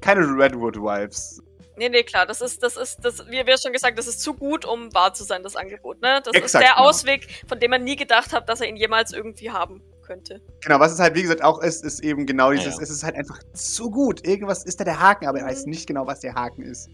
keine 0.00 0.22
Redwood 0.22 0.76
Wives. 0.76 1.40
Nee, 1.78 1.90
nee, 1.90 2.02
klar, 2.02 2.26
das 2.26 2.40
ist, 2.40 2.62
das 2.62 2.76
ist, 2.76 2.98
das, 3.04 3.26
wie 3.28 3.44
wir 3.46 3.58
schon 3.58 3.72
gesagt, 3.72 3.98
das 3.98 4.06
ist 4.06 4.20
zu 4.22 4.32
gut, 4.32 4.64
um 4.64 4.92
wahr 4.94 5.12
zu 5.12 5.24
sein, 5.24 5.42
das 5.42 5.56
Angebot, 5.56 6.00
ne? 6.00 6.20
Das 6.24 6.34
ist 6.34 6.42
Exakt, 6.42 6.64
der 6.64 6.72
genau. 6.74 6.88
Ausweg, 6.88 7.28
von 7.46 7.60
dem 7.60 7.70
man 7.70 7.84
nie 7.84 7.96
gedacht 7.96 8.32
hat, 8.32 8.48
dass 8.48 8.62
er 8.62 8.68
ihn 8.68 8.76
jemals 8.76 9.12
irgendwie 9.12 9.50
haben 9.50 9.82
könnte. 10.02 10.40
Genau, 10.62 10.80
was 10.80 10.92
es 10.92 10.98
halt, 11.00 11.14
wie 11.14 11.22
gesagt, 11.22 11.44
auch 11.44 11.60
ist, 11.60 11.84
ist 11.84 12.02
eben 12.02 12.24
genau 12.24 12.50
dieses, 12.52 12.66
Ja, 12.66 12.72
ja. 12.76 12.82
es 12.82 12.90
ist 12.90 13.04
halt 13.04 13.16
einfach 13.16 13.38
zu 13.52 13.90
gut. 13.90 14.26
Irgendwas 14.26 14.64
ist 14.64 14.80
da 14.80 14.84
der 14.84 14.98
Haken, 15.00 15.26
aber 15.26 15.40
er 15.40 15.46
weiß 15.46 15.64
Mhm. 15.66 15.70
nicht 15.70 15.86
genau, 15.86 16.06
was 16.06 16.20
der 16.20 16.34
Haken 16.34 16.62
ist. 16.62 16.88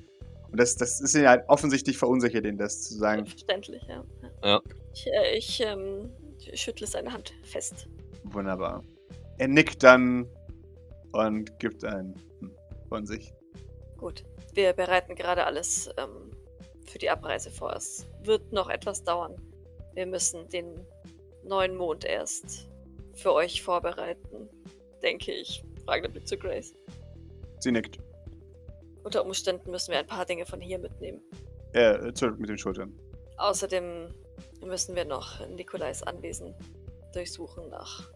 Und 0.52 0.60
das, 0.60 0.76
das 0.76 1.00
ist 1.00 1.14
ihn 1.14 1.26
halt 1.26 1.44
offensichtlich 1.48 1.96
verunsichert, 1.96 2.44
ihn 2.44 2.58
das 2.58 2.82
zu 2.82 2.94
sagen. 2.94 3.26
Verständlich, 3.26 3.82
ja. 3.88 4.04
Ja. 4.44 4.60
Ich, 4.92 5.06
äh, 5.06 5.36
ich 5.36 5.60
ähm, 5.60 6.10
schüttle 6.54 6.86
seine 6.86 7.12
Hand 7.12 7.32
fest. 7.42 7.88
Wunderbar. 8.24 8.84
Er 9.38 9.48
nickt 9.48 9.82
dann 9.82 10.28
und 11.12 11.58
gibt 11.58 11.84
ein 11.84 12.14
von 12.88 13.06
sich. 13.06 13.32
Gut. 13.96 14.24
Wir 14.52 14.74
bereiten 14.74 15.14
gerade 15.14 15.46
alles 15.46 15.88
ähm, 15.96 16.30
für 16.86 16.98
die 16.98 17.08
Abreise 17.08 17.50
vor. 17.50 17.74
Es 17.74 18.06
wird 18.22 18.52
noch 18.52 18.68
etwas 18.68 19.02
dauern. 19.02 19.34
Wir 19.94 20.06
müssen 20.06 20.46
den 20.50 20.86
neuen 21.44 21.76
Mond 21.76 22.04
erst 22.04 22.68
für 23.14 23.32
euch 23.32 23.62
vorbereiten, 23.62 24.50
denke 25.02 25.32
ich. 25.32 25.64
Fragender 25.86 26.10
Blick 26.10 26.28
zu 26.28 26.36
Grace. 26.36 26.74
Sie 27.60 27.72
nickt. 27.72 27.98
Unter 29.04 29.24
Umständen 29.24 29.70
müssen 29.70 29.92
wir 29.92 29.98
ein 29.98 30.06
paar 30.06 30.24
Dinge 30.24 30.46
von 30.46 30.60
hier 30.60 30.78
mitnehmen. 30.78 31.20
Er 31.72 32.14
zuckt 32.14 32.38
mit 32.38 32.48
den 32.48 32.58
Schultern. 32.58 32.92
Außerdem 33.38 34.08
müssen 34.64 34.94
wir 34.94 35.04
noch 35.04 35.46
Nikolais 35.48 36.02
Anwesen 36.02 36.54
durchsuchen 37.12 37.68
nach 37.68 38.10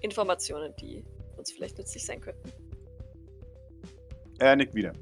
Informationen, 0.00 0.74
die 0.76 1.04
uns 1.36 1.52
vielleicht 1.52 1.78
nützlich 1.78 2.04
sein 2.04 2.20
könnten. 2.20 2.52
Er 4.38 4.56
nickt 4.56 4.74
wieder. 4.74 4.92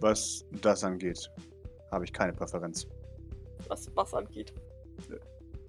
Was 0.00 0.44
das 0.62 0.84
angeht, 0.84 1.30
habe 1.90 2.04
ich 2.04 2.12
keine 2.12 2.32
Präferenz. 2.32 2.86
Was 3.68 3.90
was 3.96 4.14
angeht. 4.14 4.52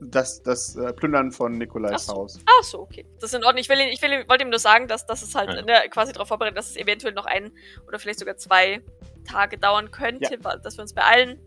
Das, 0.02 0.42
das 0.44 0.76
äh, 0.76 0.94
Plündern 0.94 1.32
von 1.32 1.58
Nikolais 1.58 1.92
Ach 1.94 2.00
so. 2.00 2.14
Haus. 2.14 2.40
Ach 2.46 2.64
so, 2.64 2.80
okay. 2.80 3.06
Das 3.20 3.32
ist 3.34 3.38
in 3.40 3.44
Ordnung. 3.44 3.62
Ich, 3.62 3.70
will, 3.70 3.80
ihn- 3.80 3.90
ich 3.90 4.02
will, 4.02 4.26
wollte 4.28 4.44
ihm 4.46 4.50
nur 4.50 4.60
sagen, 4.60 4.88
dass, 4.88 5.06
dass 5.06 5.22
es 5.22 5.36
halt 5.36 5.50
Ja. 5.50 5.62
ne, 5.62 5.90
quasi 5.90 6.14
darauf 6.14 6.28
vorbereitet, 6.30 6.58
dass 6.58 6.70
es 6.70 6.78
eventuell 6.78 7.14
noch 7.14 7.26
ein 7.26 7.52
oder 7.88 8.00
vielleicht 8.00 8.20
sogar 8.20 8.38
zwei 8.38 8.82
Tage 9.26 9.58
dauern 9.58 9.92
könnte, 9.92 10.38
weil- 10.44 10.60
dass 10.60 10.78
wir 10.78 10.82
uns 10.84 10.94
beeilen. 10.94 11.40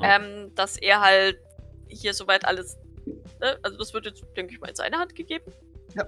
Ja. 0.00 0.16
Ähm, 0.16 0.54
dass 0.54 0.76
er 0.76 1.00
halt 1.00 1.38
hier 1.88 2.12
soweit 2.12 2.44
alles. 2.44 2.76
Ne, 3.40 3.58
also, 3.62 3.78
das 3.78 3.94
wird 3.94 4.04
jetzt, 4.06 4.24
denke 4.36 4.52
ich 4.52 4.60
mal, 4.60 4.68
in 4.68 4.74
seine 4.76 4.98
Hand 4.98 5.14
gegeben. 5.14 5.44
Ja. 5.94 6.06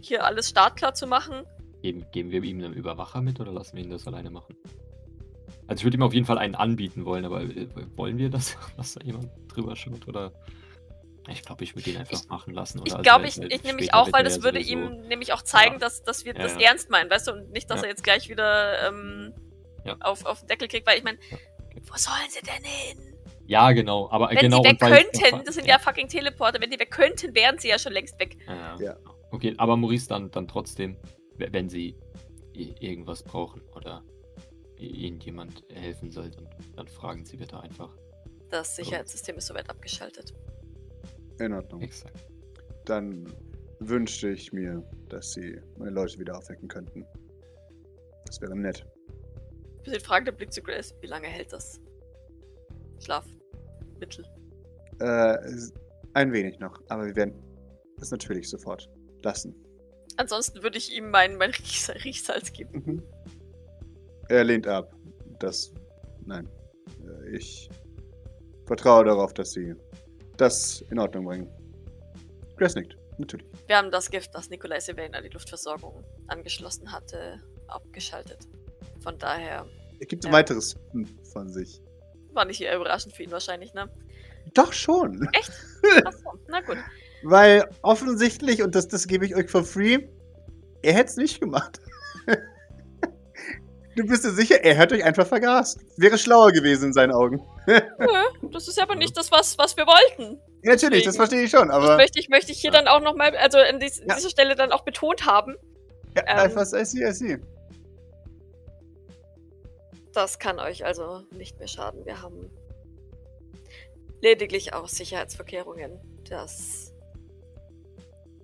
Hier 0.00 0.24
alles 0.24 0.48
startklar 0.48 0.94
zu 0.94 1.06
machen. 1.06 1.44
Geben, 1.82 2.04
geben 2.12 2.30
wir 2.30 2.42
ihm 2.42 2.58
einen 2.58 2.72
Überwacher 2.74 3.20
mit 3.22 3.38
oder 3.40 3.52
lassen 3.52 3.76
wir 3.76 3.84
ihn 3.84 3.90
das 3.90 4.06
alleine 4.06 4.30
machen? 4.30 4.56
Also 5.66 5.80
ich 5.80 5.84
würde 5.84 5.96
ihm 5.98 6.02
auf 6.02 6.12
jeden 6.14 6.26
Fall 6.26 6.38
einen 6.38 6.54
anbieten 6.56 7.04
wollen, 7.04 7.24
aber 7.24 7.42
äh, 7.42 7.68
wollen 7.96 8.18
wir 8.18 8.28
das, 8.30 8.56
dass 8.76 8.94
da 8.94 9.02
jemand 9.04 9.30
drüber 9.48 9.76
schaut 9.76 10.08
oder? 10.08 10.32
Ich 11.30 11.42
glaube, 11.42 11.64
ich 11.64 11.74
würde 11.76 11.90
ihn 11.90 11.96
einfach 11.98 12.24
machen 12.28 12.52
lassen. 12.54 12.78
Oder? 12.80 12.86
Ich 12.88 12.92
Also, 12.94 13.02
glaube, 13.02 13.22
weil- 13.24 13.28
ich, 13.28 13.38
ich 13.38 13.62
nämlich 13.64 13.86
später 13.86 13.98
auch, 13.98 14.12
weil 14.12 14.24
das 14.24 14.42
würde 14.42 14.60
sowieso- 14.62 14.72
ihm 14.72 15.00
nämlich 15.08 15.32
auch 15.32 15.42
zeigen, 15.42 15.74
Ja. 15.74 15.78
dass, 15.78 16.02
dass 16.02 16.24
wir 16.24 16.34
Ja, 16.34 16.42
das 16.42 16.54
ja. 16.54 16.60
ernst 16.68 16.90
meinen, 16.90 17.08
weißt 17.10 17.28
du? 17.28 17.32
Und 17.32 17.50
nicht, 17.52 17.70
dass 17.70 17.80
Ja. 17.80 17.84
er 17.84 17.90
jetzt 17.90 18.02
gleich 18.04 18.28
wieder 18.28 18.88
ähm, 18.88 19.34
Ja. 19.84 19.96
auf, 20.00 20.26
auf 20.26 20.40
den 20.40 20.48
Deckel 20.48 20.68
kriegt, 20.68 20.86
weil 20.86 20.98
ich 20.98 21.04
meine, 21.04 21.18
Ja. 21.30 21.38
wo 21.82 21.96
sollen 21.96 22.28
sie 22.28 22.40
denn 22.40 22.64
hin? 22.64 23.14
Ja, 23.46 23.72
genau. 23.72 24.08
Aber 24.10 24.30
Wenn 24.30 24.38
genau. 24.38 24.62
die 24.62 24.68
weg 24.70 24.82
und 24.82 24.90
weil- 24.90 25.04
könnten, 25.04 25.44
das 25.44 25.54
sind 25.54 25.66
ja 25.66 25.78
fucking 25.78 26.08
Teleporter, 26.08 26.60
wenn 26.60 26.70
die 26.70 26.78
weg 26.78 26.90
könnten, 26.90 27.34
wären 27.34 27.58
sie 27.58 27.68
ja 27.68 27.78
schon 27.78 27.92
längst 27.92 28.18
weg. 28.20 28.36
Ja. 28.46 28.76
Ja. 28.80 28.96
Okay, 29.32 29.54
aber 29.58 29.76
Maurice 29.76 30.08
dann, 30.08 30.30
dann 30.30 30.46
trotzdem, 30.48 30.96
wenn 31.36 31.68
sie 31.68 31.96
irgendwas 32.54 33.22
brauchen 33.22 33.62
oder 33.74 34.02
ihnen 34.76 35.20
jemand 35.20 35.62
helfen 35.72 36.10
soll, 36.10 36.30
dann, 36.30 36.48
dann 36.76 36.88
fragen 36.88 37.24
sie 37.24 37.36
bitte 37.36 37.60
einfach. 37.60 37.90
Das 38.50 38.76
Sicherheitssystem 38.76 39.36
ist 39.38 39.46
soweit 39.46 39.68
abgeschaltet. 39.70 40.34
In 41.40 41.52
Ordnung. 41.54 41.80
Exakt. 41.82 42.26
Dann 42.84 43.26
wünschte 43.80 44.28
ich 44.30 44.52
mir, 44.52 44.82
dass 45.08 45.32
sie 45.32 45.60
meine 45.78 45.90
Leute 45.92 46.18
wieder 46.18 46.36
aufwecken 46.36 46.68
könnten. 46.68 47.04
Das 48.26 48.40
wäre 48.40 48.56
nett. 48.56 48.86
Bisschen 49.82 50.00
fragender 50.00 50.32
Blick 50.32 50.52
zu 50.52 50.62
Grace. 50.62 50.94
Wie 51.00 51.06
lange 51.06 51.26
hält 51.26 51.52
das 51.52 51.80
Schlafmittel? 52.98 54.24
Äh, 55.00 55.38
ein 56.12 56.32
wenig 56.32 56.58
noch, 56.58 56.78
aber 56.88 57.06
wir 57.06 57.16
werden 57.16 57.34
es 58.00 58.10
natürlich 58.10 58.48
sofort 58.48 58.88
lassen. 59.22 59.54
Ansonsten 60.18 60.62
würde 60.62 60.76
ich 60.76 60.94
ihm 60.94 61.10
mein, 61.10 61.36
mein 61.36 61.50
Riechs 61.50 61.88
Riechsalz 62.04 62.52
geben. 62.52 62.82
Mhm. 62.84 63.02
Er 64.28 64.44
lehnt 64.44 64.66
ab. 64.66 64.94
Das. 65.38 65.72
Nein. 66.26 66.46
Äh, 67.24 67.36
Ich 67.36 67.70
vertraue 68.66 69.04
darauf, 69.06 69.32
dass 69.32 69.52
sie 69.52 69.74
das 70.40 70.82
in 70.90 70.98
Ordnung 70.98 71.24
bringen. 71.24 71.48
Grace 72.56 72.74
nickt. 72.74 72.96
Natürlich. 73.18 73.46
Wir 73.66 73.76
haben 73.76 73.90
das 73.90 74.10
Gift, 74.10 74.34
das 74.34 74.48
Nikolai 74.48 74.80
Sylvain 74.80 75.14
an 75.14 75.22
die 75.22 75.28
Luftversorgung 75.28 76.02
angeschlossen 76.28 76.90
hatte, 76.90 77.38
abgeschaltet. 77.68 78.38
Von 79.02 79.18
daher 79.18 79.66
Er 79.98 80.06
gibt 80.06 80.24
ein 80.24 80.32
weiteres 80.32 80.76
hm 80.92 81.06
von 81.32 81.48
sich. 81.50 81.82
war 82.32 82.44
nicht 82.46 82.60
eher 82.60 82.76
überraschend 82.76 83.14
für 83.14 83.22
ihn 83.22 83.30
wahrscheinlich, 83.30 83.74
ne? 83.74 83.90
Doch 84.54 84.72
schon. 84.72 85.28
Achso, 86.04 86.38
na 86.48 86.60
gut. 86.60 86.78
Weil 87.22 87.68
offensichtlich, 87.82 88.62
und 88.62 88.74
das, 88.74 88.88
das 88.88 89.06
gebe 89.06 89.26
ich 89.26 89.36
euch 89.36 89.50
for 89.50 89.64
free, 89.64 89.98
er 90.82 90.94
hätte 90.94 91.10
es 91.10 91.16
nicht 91.16 91.40
gemacht. 91.40 91.78
du 93.96 94.06
bist 94.06 94.24
dir 94.24 94.30
sicher, 94.30 94.64
er 94.64 94.74
hätte 94.76 94.94
euch 94.94 95.04
einfach 95.04 95.26
vergast. 95.26 95.80
Wäre 95.98 96.16
schlauer 96.16 96.52
gewesen 96.52 96.86
in 96.86 96.92
seinen 96.94 97.12
Augen. 97.12 97.42
Nö, 97.98 98.48
das 98.52 98.68
ist 98.68 98.80
aber 98.80 98.94
nicht 98.94 99.16
das, 99.16 99.30
was, 99.30 99.56
was 99.58 99.76
wir 99.76 99.86
wollten. 99.86 100.40
Ja, 100.62 100.72
natürlich, 100.72 101.04
das 101.04 101.16
verstehe 101.16 101.42
ich 101.42 101.50
schon, 101.50 101.68
Das 101.68 101.76
aber. 101.76 101.96
möchte 101.96 102.18
ich, 102.20 102.28
möchte 102.28 102.52
ich 102.52 102.60
hier 102.60 102.70
dann 102.70 102.88
auch 102.88 103.00
nochmal, 103.00 103.36
also 103.36 103.58
an 103.58 103.80
dies, 103.80 103.98
Ja. 104.06 104.14
dieser 104.14 104.30
Stelle 104.30 104.54
dann 104.56 104.72
auch 104.72 104.82
betont 104.82 105.24
haben. 105.26 105.56
Ja, 106.16 106.22
ähm, 106.26 106.38
einfach, 106.38 106.62
I 106.72 106.84
see, 106.84 107.06
I 107.08 107.12
see. 107.12 107.38
Das 110.12 110.38
kann 110.38 110.58
euch 110.58 110.84
also 110.84 111.22
nicht 111.30 111.58
mehr 111.58 111.68
schaden. 111.68 112.04
Wir 112.04 112.20
haben 112.20 112.50
lediglich 114.20 114.74
aus 114.74 114.92
Sicherheitsverkehrungen 114.92 115.98
das, 116.28 116.92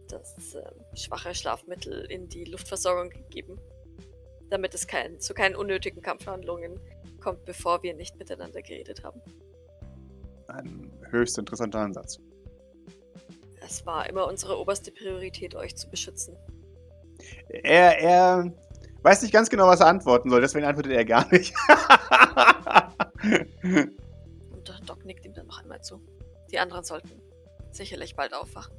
das 0.08 0.54
ähm, 0.54 0.96
schwache 0.96 1.34
Schlafmittel 1.34 2.04
in 2.10 2.28
die 2.28 2.44
Luftversorgung 2.44 3.10
gegeben, 3.10 3.58
damit 4.50 4.74
es 4.74 4.86
kein, 4.86 5.20
zu 5.20 5.34
keinen 5.34 5.56
unnötigen 5.56 6.02
Kampfhandlungen 6.02 6.80
kommt, 7.20 7.44
bevor 7.44 7.82
wir 7.82 7.94
nicht 7.94 8.16
miteinander 8.16 8.62
geredet 8.62 9.02
haben. 9.04 9.20
Ein 10.48 10.92
höchst 11.10 11.38
interessanter 11.38 11.80
Ansatz. 11.80 12.20
Es 13.60 13.84
war 13.84 14.08
immer 14.08 14.26
unsere 14.28 14.58
oberste 14.58 14.92
Priorität, 14.92 15.56
euch 15.56 15.76
zu 15.76 15.90
beschützen. 15.90 16.36
Er, 17.48 17.98
er 17.98 18.52
weiß 19.02 19.22
nicht 19.22 19.32
ganz 19.32 19.50
genau, 19.50 19.66
was 19.66 19.80
er 19.80 19.86
antworten 19.86 20.30
soll, 20.30 20.40
deswegen 20.40 20.66
antwortet 20.66 20.92
er 20.92 21.04
gar 21.04 21.30
nicht. 21.32 21.52
Und 24.50 24.88
Doc 24.88 25.04
nickt 25.04 25.24
ihm 25.24 25.34
dann 25.34 25.46
noch 25.46 25.62
einmal 25.62 25.82
zu. 25.82 26.00
Die 26.50 26.58
anderen 26.58 26.84
sollten 26.84 27.20
sicherlich 27.72 28.14
bald 28.14 28.34
aufwachen. 28.34 28.74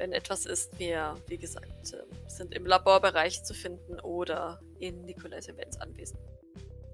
Wenn 0.00 0.12
etwas 0.12 0.46
ist, 0.46 0.78
wir, 0.78 1.14
wie 1.26 1.36
gesagt, 1.36 1.68
ähm, 1.92 2.06
sind 2.26 2.54
im 2.54 2.64
Laborbereich 2.64 3.44
zu 3.44 3.52
finden 3.52 4.00
oder 4.00 4.58
in 4.78 5.02
Nikolai 5.02 5.40
Events 5.40 5.78
Anwesen. 5.78 6.18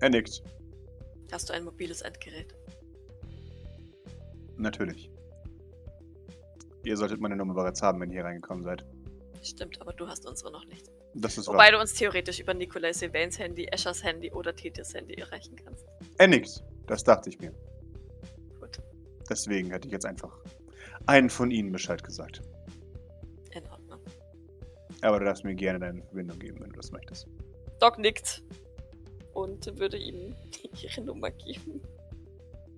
er 0.00 0.10
nickt. 0.10 0.42
Hast 1.30 1.48
du 1.48 1.52
ein 1.52 1.62
mobiles 1.62 2.02
Endgerät? 2.02 2.52
Natürlich. 4.56 5.08
Ihr 6.82 6.96
solltet 6.96 7.20
meine 7.20 7.36
Nummer 7.36 7.54
bereits 7.54 7.80
haben, 7.80 8.00
wenn 8.00 8.10
ihr 8.10 8.14
hier 8.14 8.24
reingekommen 8.24 8.64
seid. 8.64 8.84
Stimmt, 9.40 9.80
aber 9.80 9.92
du 9.92 10.08
hast 10.08 10.26
unsere 10.26 10.50
noch 10.50 10.64
nicht. 10.64 10.90
Das 11.14 11.38
ist 11.38 11.46
Wobei 11.46 11.58
wahr. 11.58 11.72
du 11.72 11.78
uns 11.78 11.94
theoretisch 11.94 12.40
über 12.40 12.54
Nikolai 12.54 12.90
Evans 12.90 13.38
Handy, 13.38 13.66
Eschers 13.66 14.02
Handy 14.02 14.32
oder 14.32 14.52
Tetias 14.56 14.94
Handy 14.94 15.14
erreichen 15.14 15.54
kannst. 15.54 15.86
Er 16.18 16.26
nickt. 16.26 16.64
Das 16.88 17.04
dachte 17.04 17.28
ich 17.30 17.38
mir. 17.38 17.54
Gut, 18.58 18.80
Deswegen 19.30 19.70
hätte 19.70 19.86
ich 19.86 19.92
jetzt 19.92 20.06
einfach 20.06 20.40
einen 21.06 21.30
von 21.30 21.52
ihnen 21.52 21.70
Bescheid 21.70 22.02
gesagt. 22.02 22.42
Aber 25.02 25.18
du 25.18 25.24
darfst 25.24 25.44
mir 25.44 25.54
gerne 25.54 25.78
deine 25.78 26.02
Verbindung 26.02 26.38
geben, 26.38 26.60
wenn 26.60 26.70
du 26.70 26.76
das 26.76 26.90
möchtest. 26.90 27.28
Doc 27.80 27.98
nickt 27.98 28.42
und 29.34 29.78
würde 29.78 29.98
ihm 29.98 30.34
ihre 30.82 31.00
Nummer 31.02 31.30
geben. 31.30 31.80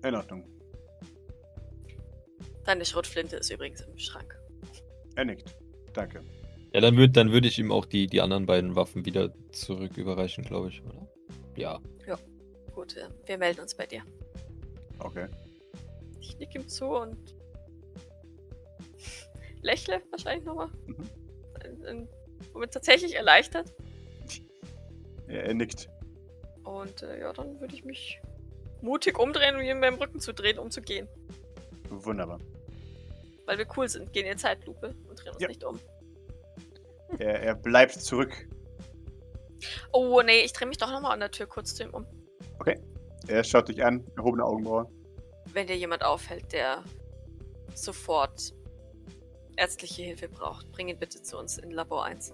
In 0.03 0.15
Ordnung. 0.15 0.45
Deine 2.65 2.85
Schrotflinte 2.85 3.37
ist 3.37 3.49
übrigens 3.49 3.81
im 3.81 3.97
Schrank. 3.97 4.37
Er 5.15 5.25
nickt. 5.25 5.55
Danke. 5.93 6.23
Ja, 6.73 6.81
dann 6.81 6.97
würde 6.97 7.13
dann 7.13 7.31
würd 7.31 7.45
ich 7.45 7.57
ihm 7.57 7.71
auch 7.71 7.85
die, 7.85 8.05
die 8.07 8.21
anderen 8.21 8.45
beiden 8.45 8.75
Waffen 8.75 9.05
wieder 9.05 9.33
zurück 9.51 9.97
überreichen, 9.97 10.43
glaube 10.43 10.69
ich, 10.69 10.83
oder? 10.83 11.07
Ja. 11.55 11.79
Gut, 12.79 12.95
äh, 12.95 13.09
wir 13.25 13.37
melden 13.37 13.59
uns 13.59 13.75
bei 13.75 13.85
dir. 13.85 14.03
Okay. 14.99 15.27
Ich 16.21 16.37
nick 16.37 16.55
ihm 16.55 16.65
zu 16.65 16.85
und 16.85 17.17
lächle 19.61 20.01
wahrscheinlich 20.11 20.45
nochmal. 20.45 20.69
Mhm. 20.85 21.09
In- 21.85 22.07
tatsächlich 22.71 23.15
erleichtert. 23.15 23.73
Er, 25.27 25.45
er 25.45 25.53
nickt. 25.53 25.89
Und 26.63 27.03
äh, 27.03 27.19
ja, 27.19 27.33
dann 27.33 27.59
würde 27.59 27.73
ich 27.73 27.83
mich 27.83 28.21
mutig 28.81 29.19
umdrehen 29.19 29.55
und 29.55 29.63
ihm 29.63 29.81
beim 29.81 29.95
Rücken 29.95 30.19
zu 30.19 30.33
drehen, 30.33 30.59
um 30.59 30.71
zu 30.71 30.81
gehen. 30.81 31.07
Wunderbar. 31.89 32.39
Weil 33.45 33.57
wir 33.57 33.67
cool 33.75 33.89
sind, 33.89 34.13
gehen 34.13 34.25
in 34.27 34.37
Zeitlupe 34.37 34.93
und 35.07 35.23
drehen 35.23 35.33
uns 35.33 35.41
Ja. 35.41 35.47
nicht 35.47 35.63
um. 35.63 35.79
Er, 37.17 37.41
er 37.41 37.55
bleibt 37.55 37.93
zurück. 37.93 38.47
Oh 39.91 40.21
nee, 40.21 40.41
ich 40.41 40.53
drehe 40.53 40.67
mich 40.67 40.77
doch 40.77 40.91
nochmal 40.91 41.13
an 41.13 41.19
der 41.19 41.31
Tür 41.31 41.47
kurz 41.47 41.75
zu 41.75 41.83
ihm 41.83 41.93
um. 41.93 42.05
Er 43.27 43.43
schaut 43.43 43.67
dich 43.67 43.83
an, 43.83 44.05
erhobene 44.15 44.43
Augenbraue. 44.45 44.89
Wenn 45.53 45.67
dir 45.67 45.75
jemand 45.75 46.03
auffällt, 46.05 46.51
der 46.53 46.83
sofort 47.75 48.53
ärztliche 49.59 50.03
Hilfe 50.03 50.29
braucht, 50.29 50.71
bring 50.71 50.87
ihn 50.87 50.97
bitte 50.97 51.21
zu 51.21 51.37
uns 51.37 51.57
in 51.57 51.71
Labor 51.71 52.05
1. 52.05 52.33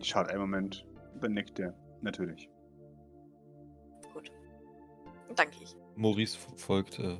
Schaut 0.00 0.28
einen 0.28 0.40
Moment, 0.40 0.86
dann 1.20 1.32
nickt 1.32 1.58
er. 1.58 1.74
Natürlich. 2.02 2.48
Gut. 4.12 4.30
Danke 5.34 5.56
ich. 5.62 5.74
Maurice 5.96 6.36
folgt 6.56 6.98
äh, 6.98 7.18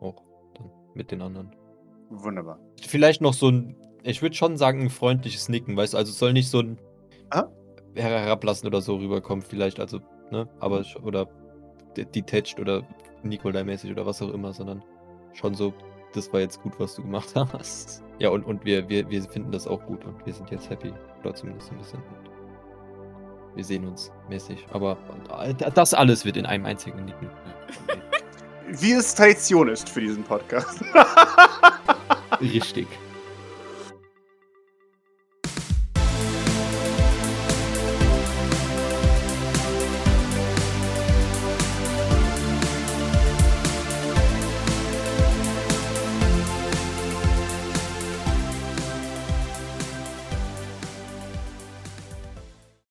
auch 0.00 0.22
dann 0.54 0.70
mit 0.94 1.10
den 1.10 1.22
anderen. 1.22 1.54
Wunderbar. 2.10 2.58
Vielleicht 2.86 3.20
noch 3.20 3.32
so 3.32 3.48
ein, 3.50 3.76
ich 4.02 4.20
würde 4.22 4.34
schon 4.36 4.56
sagen, 4.56 4.82
ein 4.82 4.90
freundliches 4.90 5.48
Nicken, 5.48 5.76
weißt 5.76 5.94
du, 5.94 5.98
also 5.98 6.10
es 6.10 6.18
soll 6.18 6.32
nicht 6.32 6.50
so 6.50 6.60
ein 6.60 6.78
Ah. 7.30 7.48
her 7.94 8.20
herablassen 8.20 8.66
oder 8.68 8.80
so 8.80 8.96
rüberkommen, 8.96 9.42
vielleicht, 9.42 9.80
also, 9.80 9.98
ne, 10.30 10.48
aber, 10.60 10.84
oder 11.02 11.26
de- 11.96 12.04
detached 12.04 12.60
oder 12.60 12.86
Nikolai-mäßig 13.24 13.90
oder 13.90 14.06
was 14.06 14.22
auch 14.22 14.32
immer, 14.32 14.52
sondern 14.52 14.84
schon 15.32 15.54
so, 15.54 15.72
das 16.16 16.32
war 16.32 16.40
jetzt 16.40 16.62
gut, 16.62 16.72
was 16.78 16.94
du 16.94 17.02
gemacht 17.02 17.32
hast. 17.52 18.02
Ja, 18.18 18.30
und, 18.30 18.44
und 18.44 18.64
wir, 18.64 18.88
wir, 18.88 19.08
wir 19.10 19.22
finden 19.22 19.52
das 19.52 19.66
auch 19.66 19.84
gut 19.84 20.04
und 20.04 20.24
wir 20.24 20.32
sind 20.32 20.50
jetzt 20.50 20.70
happy, 20.70 20.92
oder 21.20 21.34
zumindest 21.34 21.70
ein 21.70 21.78
bisschen. 21.78 22.02
Wir 23.54 23.64
sehen 23.64 23.86
uns 23.86 24.12
mäßig, 24.28 24.66
aber 24.72 24.98
äh, 25.40 25.54
das 25.54 25.94
alles 25.94 26.24
wird 26.24 26.36
in 26.36 26.46
einem 26.46 26.66
einzigen 26.66 27.04
Nicken. 27.04 27.30
wie 28.68 28.92
es 28.92 29.14
Tradition 29.14 29.68
ist 29.68 29.88
für 29.88 30.00
diesen 30.00 30.24
Podcast. 30.24 30.82
Richtig. 32.40 32.86